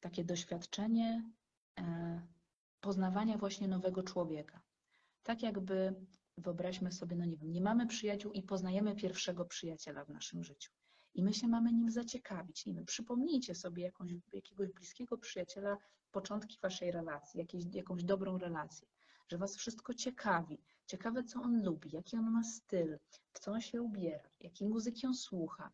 takie 0.00 0.24
doświadczenie 0.24 1.30
e, 1.78 2.26
poznawania 2.80 3.38
właśnie 3.38 3.68
nowego 3.68 4.02
człowieka. 4.02 4.60
Tak 5.22 5.42
jakby 5.42 5.94
wyobraźmy 6.38 6.92
sobie, 6.92 7.16
no 7.16 7.24
nie 7.24 7.36
wiem, 7.36 7.52
nie 7.52 7.60
mamy 7.60 7.86
przyjaciół 7.86 8.32
i 8.32 8.42
poznajemy 8.42 8.96
pierwszego 8.96 9.44
przyjaciela 9.44 10.04
w 10.04 10.08
naszym 10.08 10.44
życiu. 10.44 10.72
I 11.14 11.22
my 11.22 11.34
się 11.34 11.48
mamy 11.48 11.72
nim 11.72 11.90
zaciekawić. 11.90 12.66
Nie 12.66 12.74
wiem, 12.74 12.84
przypomnijcie 12.84 13.54
sobie 13.54 13.82
jakąś, 13.82 14.10
jakiegoś 14.32 14.72
bliskiego 14.72 15.18
przyjaciela, 15.18 15.76
początki 16.10 16.58
waszej 16.62 16.90
relacji, 16.90 17.40
jakieś, 17.40 17.64
jakąś 17.72 18.04
dobrą 18.04 18.38
relację, 18.38 18.88
że 19.28 19.38
was 19.38 19.56
wszystko 19.56 19.94
ciekawi. 19.94 20.58
Ciekawe, 20.86 21.24
co 21.24 21.42
on 21.42 21.62
lubi, 21.64 21.90
jaki 21.92 22.16
on 22.16 22.30
ma 22.30 22.42
styl, 22.42 22.98
w 23.32 23.40
co 23.40 23.52
on 23.52 23.60
się 23.60 23.82
ubiera, 23.82 24.28
jakiej 24.40 24.68
muzyki 24.68 25.06
on 25.06 25.14
słucha, 25.14 25.72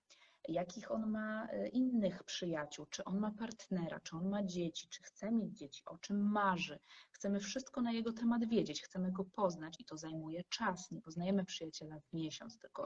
jakich 0.49 0.91
on 0.91 1.11
ma 1.11 1.47
e, 1.47 1.69
innych 1.69 2.25
przyjaciół, 2.25 2.87
czy 2.87 3.05
on 3.05 3.19
ma 3.19 3.31
partnera, 3.31 4.01
czy 4.01 4.17
on 4.17 4.29
ma 4.29 4.43
dzieci, 4.43 4.89
czy 4.89 5.03
chce 5.03 5.33
mieć 5.33 5.59
dzieci, 5.59 5.83
o 5.87 5.99
czym 5.99 6.31
marzy. 6.31 6.79
Chcemy 7.11 7.41
wszystko 7.41 7.83
na 7.83 7.93
jego 7.93 8.13
temat 8.13 8.45
wiedzieć, 8.45 8.83
chcemy 8.83 9.13
go 9.13 9.25
poznać 9.25 9.81
i 9.81 9.85
to 9.85 9.97
zajmuje 9.97 10.45
czas. 10.45 10.91
Nie 10.91 11.01
poznajemy 11.01 11.45
przyjaciela 11.45 12.01
w 12.01 12.13
miesiąc, 12.13 12.59
tylko 12.59 12.83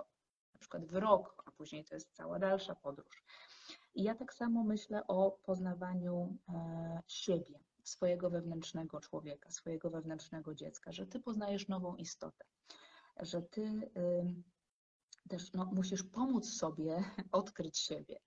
na 0.55 0.61
przykład 0.61 0.87
w 0.87 0.95
rok, 0.95 1.43
a 1.47 1.51
później 1.51 1.85
to 1.85 1.95
jest 1.95 2.13
cała 2.13 2.39
dalsza 2.39 2.75
podróż. 2.75 3.25
I 3.95 4.03
ja 4.03 4.15
tak 4.15 4.35
samo 4.35 4.65
myślę 4.65 5.07
o 5.07 5.31
poznawaniu 5.31 6.37
e, 6.49 7.03
siebie, 7.07 7.59
swojego 7.85 8.31
wewnętrznego 8.31 9.01
człowieka, 9.01 9.51
swojego 9.51 9.91
wewnętrznego 9.91 10.55
dziecka, 10.55 10.93
że 10.93 11.07
ty 11.07 11.21
poznajesz 11.21 11.69
nową 11.69 11.97
istotę, 11.97 12.45
że 13.21 13.43
ty 13.43 13.91
też 15.29 15.53
no, 15.53 15.65
musisz 15.65 16.03
pomóc 16.03 16.51
sobie 16.51 17.05
odkryć 17.33 17.79
siebie. 17.79 18.21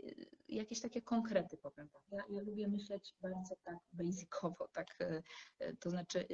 Y, 0.00 0.30
Jakieś 0.48 0.80
takie 0.80 1.02
konkrety 1.02 1.56
powiem. 1.56 1.88
tak. 1.88 2.02
Ja, 2.08 2.22
ja 2.28 2.42
lubię 2.42 2.68
myśleć 2.68 3.14
bardzo 3.20 3.56
tak 3.64 3.76
basicowo, 3.92 4.68
tak, 4.68 5.00
y, 5.00 5.22
y, 5.64 5.76
to 5.76 5.90
znaczy 5.90 6.26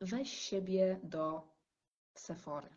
weź 0.00 0.32
siebie 0.32 1.00
do 1.02 1.48
Sephory. 2.14 2.76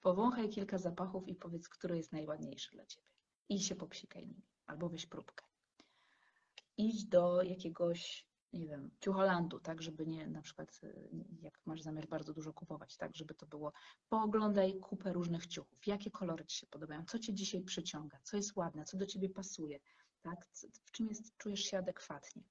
Powąchaj 0.00 0.48
kilka 0.48 0.78
zapachów 0.78 1.28
i 1.28 1.34
powiedz, 1.34 1.68
który 1.68 1.96
jest 1.96 2.12
najładniejszy 2.12 2.70
dla 2.70 2.86
ciebie. 2.86 3.06
I 3.48 3.60
się 3.60 3.74
popsikaj 3.76 4.26
nimi, 4.26 4.46
albo 4.66 4.88
weź 4.88 5.06
próbkę. 5.06 5.49
Idź 6.76 7.06
do 7.06 7.42
jakiegoś, 7.42 8.26
nie 8.52 8.66
wiem, 8.66 8.90
ciucholandu, 9.00 9.60
tak, 9.60 9.82
żeby 9.82 10.06
nie, 10.06 10.26
na 10.26 10.42
przykład, 10.42 10.80
y, 10.84 11.10
jak 11.42 11.60
masz 11.66 11.82
zamiar 11.82 12.08
bardzo 12.08 12.32
dużo 12.32 12.52
kupować, 12.52 12.96
tak, 12.96 13.16
żeby 13.16 13.34
to 13.34 13.46
było, 13.46 13.72
pooglądaj 14.08 14.78
kupę 14.80 15.12
różnych 15.12 15.46
ciuchów, 15.46 15.86
jakie 15.86 16.10
kolory 16.10 16.44
ci 16.44 16.56
się 16.56 16.66
podobają, 16.66 17.04
co 17.04 17.18
cię 17.18 17.34
dzisiaj 17.34 17.62
przyciąga, 17.62 18.18
co 18.22 18.36
jest 18.36 18.56
ładne, 18.56 18.84
co 18.84 18.96
do 18.96 19.06
ciebie 19.06 19.28
pasuje, 19.28 19.80
tak, 20.22 20.46
w 20.84 20.90
czym 20.90 21.08
jest, 21.08 21.36
czujesz 21.36 21.60
się 21.60 21.78
adekwatnie. 21.78 22.42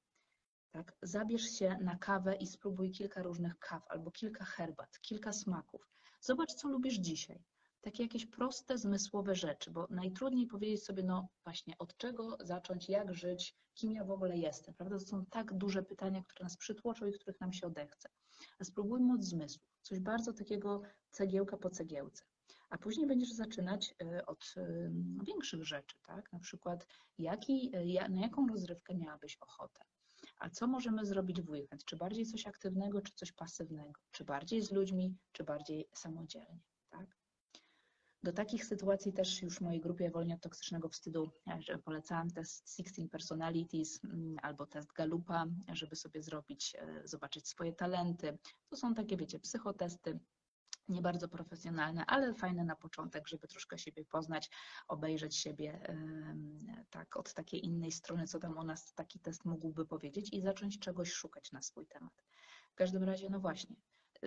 Tak? 0.72 0.96
Zabierz 1.02 1.52
się 1.52 1.78
na 1.82 1.98
kawę 1.98 2.36
i 2.36 2.48
spróbuj 2.48 2.92
kilka 2.92 3.24
różnych 3.24 3.60
kaw 3.60 3.88
albo 3.88 4.12
kilka 4.12 4.46
herbat, 4.46 5.00
kilka 5.02 5.34
smaków. 5.34 5.90
Zobacz, 6.22 6.54
co 6.54 6.70
lubisz 6.70 6.96
dzisiaj. 6.96 7.44
Takie 7.82 8.04
jakieś 8.04 8.26
proste, 8.26 8.78
zmysłowe 8.78 9.36
rzeczy, 9.36 9.72
bo 9.72 9.88
najtrudniej 9.90 10.48
powiedzieć 10.48 10.84
sobie, 10.84 11.04
no 11.04 11.28
właśnie, 11.44 11.74
od 11.78 11.98
czego 11.98 12.38
zacząć, 12.40 12.90
jak 12.90 13.14
żyć, 13.14 13.56
kim 13.74 13.92
ja 13.94 14.04
w 14.06 14.12
ogóle 14.12 14.38
jestem, 14.38 14.74
prawda? 14.74 15.00
To 15.00 15.06
są 15.06 15.26
tak 15.26 15.54
duże 15.54 15.84
pytania, 15.84 16.24
które 16.24 16.44
nas 16.44 16.58
przytłoczą 16.58 17.06
i 17.06 17.12
których 17.14 17.40
nam 17.42 17.54
się 17.54 17.68
odechce. 17.68 18.10
A 18.60 18.64
spróbujmy 18.64 19.14
od 19.14 19.24
zmysłów, 19.24 19.64
coś 19.82 20.00
bardzo 20.00 20.34
takiego 20.34 20.82
cegiełka 21.12 21.58
po 21.58 21.70
cegiełce. 21.70 22.24
A 22.70 22.78
później 22.78 23.08
będziesz 23.08 23.32
zaczynać 23.34 23.96
y, 24.04 24.26
od 24.26 24.54
y, 24.58 24.92
większych 25.24 25.64
rzeczy, 25.66 25.96
tak? 26.04 26.34
Na 26.34 26.40
przykład, 26.40 26.88
jaki, 27.18 27.72
ja- 27.86 28.08
na 28.10 28.22
jaką 28.22 28.48
rozrywkę 28.48 28.96
miałabyś 28.96 29.38
ochotę? 29.42 29.82
A 30.40 30.50
co 30.50 30.68
możemy 30.68 31.06
zrobić 31.06 31.42
w 31.42 31.50
weekend? 31.50 31.86
Czy 31.86 31.98
bardziej 31.98 32.26
coś 32.26 32.48
aktywnego, 32.48 33.02
czy 33.02 33.14
coś 33.16 33.32
pasywnego? 33.32 34.00
Czy 34.12 34.24
bardziej 34.24 34.62
z 34.62 34.72
ludźmi, 34.72 35.18
czy 35.32 35.44
bardziej 35.44 35.88
samodzielnie? 35.94 36.60
Do 38.24 38.34
takich 38.34 38.66
sytuacji 38.66 39.14
też 39.14 39.42
już 39.42 39.56
w 39.56 39.62
mojej 39.62 39.82
grupie 39.82 40.12
Wolni 40.12 40.34
od 40.34 40.42
toksycznego 40.42 40.90
wstydu 40.90 41.32
polecałam 41.86 42.32
test 42.32 42.76
16 42.78 43.10
Personalities 43.10 44.04
mm, 44.04 44.36
albo 44.42 44.66
test 44.66 44.94
Galupa, 44.94 45.46
żeby 45.74 45.96
sobie 45.96 46.24
zrobić, 46.24 46.76
e, 46.76 47.08
zobaczyć 47.08 47.48
swoje 47.48 47.74
talenty. 47.74 48.38
To 48.70 48.78
są 48.78 48.94
takie, 48.94 49.18
wiecie, 49.18 49.40
psychotesty, 49.40 50.20
nie 50.90 51.02
bardzo 51.02 51.28
profesjonalne, 51.28 52.06
ale 52.06 52.34
fajne 52.34 52.64
na 52.64 52.76
początek, 52.76 53.28
żeby 53.28 53.48
troszkę 53.48 53.78
siebie 53.78 54.06
poznać, 54.06 54.50
obejrzeć 54.88 55.36
siebie 55.38 55.80
tak 56.90 57.18
od 57.18 57.34
takiej 57.34 57.66
innej 57.66 57.92
strony, 57.92 58.28
co 58.28 58.40
tam 58.40 58.58
o 58.58 58.64
nas 58.64 58.94
taki 58.94 59.20
test 59.20 59.46
mógłby 59.46 59.86
powiedzieć 59.86 60.34
i 60.34 60.42
zacząć 60.42 60.80
czegoś 60.80 61.12
szukać 61.12 61.52
na 61.52 61.62
swój 61.62 61.88
temat. 61.88 62.24
W 62.72 62.76
każdym 62.76 63.04
razie, 63.04 63.30
no 63.30 63.40
właśnie, 63.40 63.76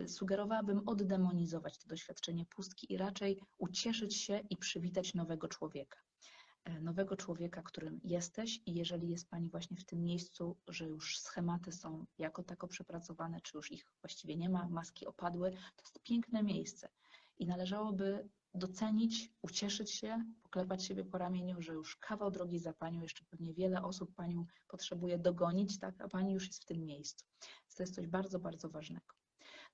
sugerowałabym 0.06 0.82
oddemonizować 0.88 1.78
to 1.78 1.88
doświadczenie 1.88 2.46
pustki 2.46 2.92
i 2.92 2.96
raczej 2.96 3.40
ucieszyć 3.58 4.16
się 4.16 4.40
i 4.50 4.56
przywitać 4.56 5.14
nowego 5.14 5.48
człowieka. 5.48 5.98
e, 6.64 6.80
nowego 6.80 7.16
człowieka, 7.16 7.62
którym 7.62 8.00
jesteś 8.04 8.60
i 8.66 8.74
jeżeli 8.74 9.08
jest 9.10 9.30
Pani 9.30 9.48
właśnie 9.48 9.76
w 9.76 9.84
tym 9.84 10.02
miejscu, 10.02 10.56
że 10.68 10.84
już 10.84 11.18
schematy 11.18 11.72
są 11.72 12.06
jako 12.18 12.42
tako 12.42 12.68
przepracowane, 12.68 13.40
czy 13.40 13.56
już 13.56 13.72
ich 13.72 13.84
właściwie 14.02 14.36
nie 14.36 14.48
ma, 14.50 14.68
maski 14.68 15.06
opadły, 15.06 15.50
to 15.50 15.82
jest 15.82 16.02
piękne 16.02 16.42
miejsce 16.42 16.88
i 17.38 17.46
należałoby 17.46 18.28
docenić, 18.54 19.32
ucieszyć 19.42 19.90
się, 19.90 20.24
poklepać 20.42 20.84
siebie 20.84 21.04
po 21.04 21.18
ramieniu, 21.18 21.62
że 21.62 21.72
już 21.72 21.96
kawał 21.96 22.30
drogi 22.30 22.58
za 22.58 22.72
Panią, 22.72 23.02
jeszcze 23.02 23.24
pewnie 23.24 23.54
wiele 23.54 23.82
osób 23.82 24.14
Panią 24.14 24.46
potrzebuje 24.68 25.18
dogonić, 25.18 25.78
tak, 25.78 26.00
a 26.00 26.08
Pani 26.08 26.32
już 26.32 26.46
jest 26.46 26.62
w 26.62 26.66
tym 26.66 26.84
miejscu. 26.84 27.26
To 27.76 27.82
jest 27.82 27.94
coś 27.94 28.06
bardzo, 28.06 28.38
bardzo 28.38 28.68
ważnego. 28.68 29.21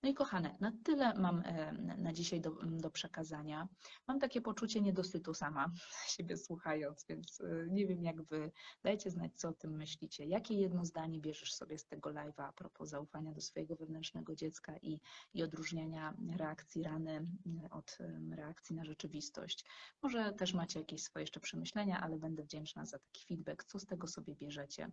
No 0.02 0.08
i 0.08 0.14
kochane, 0.14 0.56
na 0.60 0.72
tyle 0.84 1.14
mam 1.14 1.42
e, 1.44 1.72
na 1.98 2.12
dzisiaj 2.12 2.40
do, 2.40 2.50
do 2.62 2.90
przekazania. 2.90 3.68
Mam 4.08 4.20
takie 4.20 4.40
poczucie 4.40 4.80
niedosytu 4.80 5.34
sama 5.34 5.72
siebie 6.16 6.36
słuchając, 6.36 7.04
więc 7.08 7.40
e, 7.40 7.66
nie 7.70 7.86
wiem 7.86 8.02
jak 8.02 8.22
wy. 8.22 8.50
Dajcie 8.82 9.10
znać, 9.10 9.32
co 9.34 9.48
o 9.48 9.52
tym 9.52 9.76
myślicie. 9.76 10.24
Jakie 10.24 10.54
jedno 10.54 10.84
zdanie 10.84 11.20
bierzesz 11.20 11.54
sobie 11.54 11.78
z 11.78 11.86
tego 11.86 12.10
live'a 12.10 12.42
a 12.42 12.52
propos 12.52 12.88
zaufania 12.88 13.32
do 13.32 13.40
swojego 13.40 13.76
wewnętrznego 13.76 14.34
dziecka 14.34 14.76
i, 14.82 15.00
i 15.34 15.42
odróżniania 15.42 16.14
reakcji 16.36 16.82
rany 16.82 17.26
od 17.70 17.98
reakcji 18.30 18.76
na 18.76 18.84
rzeczywistość. 18.84 19.64
Może 20.02 20.32
też 20.32 20.54
macie 20.54 20.78
jakieś 20.78 21.02
swoje 21.02 21.22
jeszcze 21.22 21.40
przemyślenia, 21.40 22.00
ale 22.00 22.18
będę 22.18 22.42
wdzięczna 22.42 22.86
za 22.86 22.98
taki 22.98 23.26
feedback, 23.26 23.64
co 23.64 23.78
z 23.78 23.86
tego 23.86 24.06
sobie 24.06 24.34
bierzecie. 24.34 24.90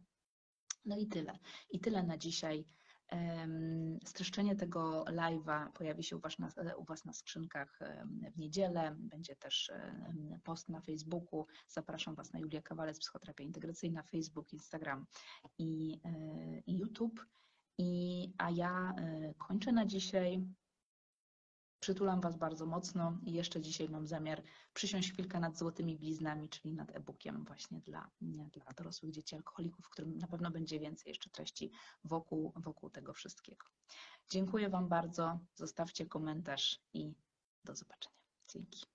No 0.86 0.98
i 0.98 1.08
tyle. 1.08 1.40
I 1.70 1.80
tyle 1.80 2.04
na 2.04 2.18
dzisiaj. 2.18 2.66
Streszczenie 4.06 4.56
tego 4.56 5.04
live'a 5.04 5.72
pojawi 5.72 6.04
się 6.04 6.18
u 6.18 6.20
was, 6.20 6.40
na, 6.40 6.50
u 6.78 6.84
was 6.84 7.06
na 7.06 7.14
skrzynkach 7.14 7.80
w 8.34 8.38
niedzielę. 8.38 8.96
Będzie 9.00 9.36
też 9.36 9.72
post 10.44 10.70
na 10.70 10.82
Facebooku. 10.82 11.46
Zapraszam 11.68 12.16
Was 12.16 12.34
na 12.34 12.40
Julia 12.40 12.62
Kawalec, 12.62 13.00
Psychoterapia 13.00 13.44
Integracyjna, 13.44 14.04
Facebook, 14.04 14.54
Instagram 14.54 15.06
i, 15.58 16.00
e, 16.06 16.60
i 16.68 16.78
YouTube. 16.78 17.26
I, 17.78 18.34
a 18.38 18.50
ja 18.50 18.94
e, 18.98 19.34
kończę 19.34 19.72
na 19.72 19.86
dzisiaj. 19.86 20.48
Przytulam 21.86 22.22
Was 22.22 22.38
bardzo 22.38 22.66
mocno 22.66 23.18
i 23.24 23.34
jeszcze 23.34 23.62
dzisiaj 23.62 23.90
mam 23.90 24.08
zamiar 24.08 24.44
przysiąść 24.74 25.12
chwilkę 25.12 25.40
nad 25.40 25.58
złotymi 25.58 25.98
bliznami, 25.98 26.50
czyli 26.50 26.74
nad 26.74 26.96
e-bookiem 26.96 27.46
właśnie 27.46 27.82
dla, 27.82 28.12
dla 28.22 28.74
dorosłych 28.78 29.12
dzieci 29.12 29.36
alkoholików, 29.36 29.86
w 29.86 29.90
którym 29.90 30.18
na 30.18 30.28
pewno 30.28 30.52
będzie 30.52 30.80
więcej 30.80 31.10
jeszcze 31.10 31.30
treści 31.30 31.72
wokół, 32.04 32.54
wokół 32.56 32.90
tego 32.90 33.14
wszystkiego. 33.14 33.66
Dziękuję 34.30 34.70
Wam 34.70 34.88
bardzo, 34.88 35.40
zostawcie 35.56 36.06
komentarz 36.06 36.80
i 36.94 37.14
do 37.64 37.76
zobaczenia. 37.76 38.16
Dzięki. 38.48 38.95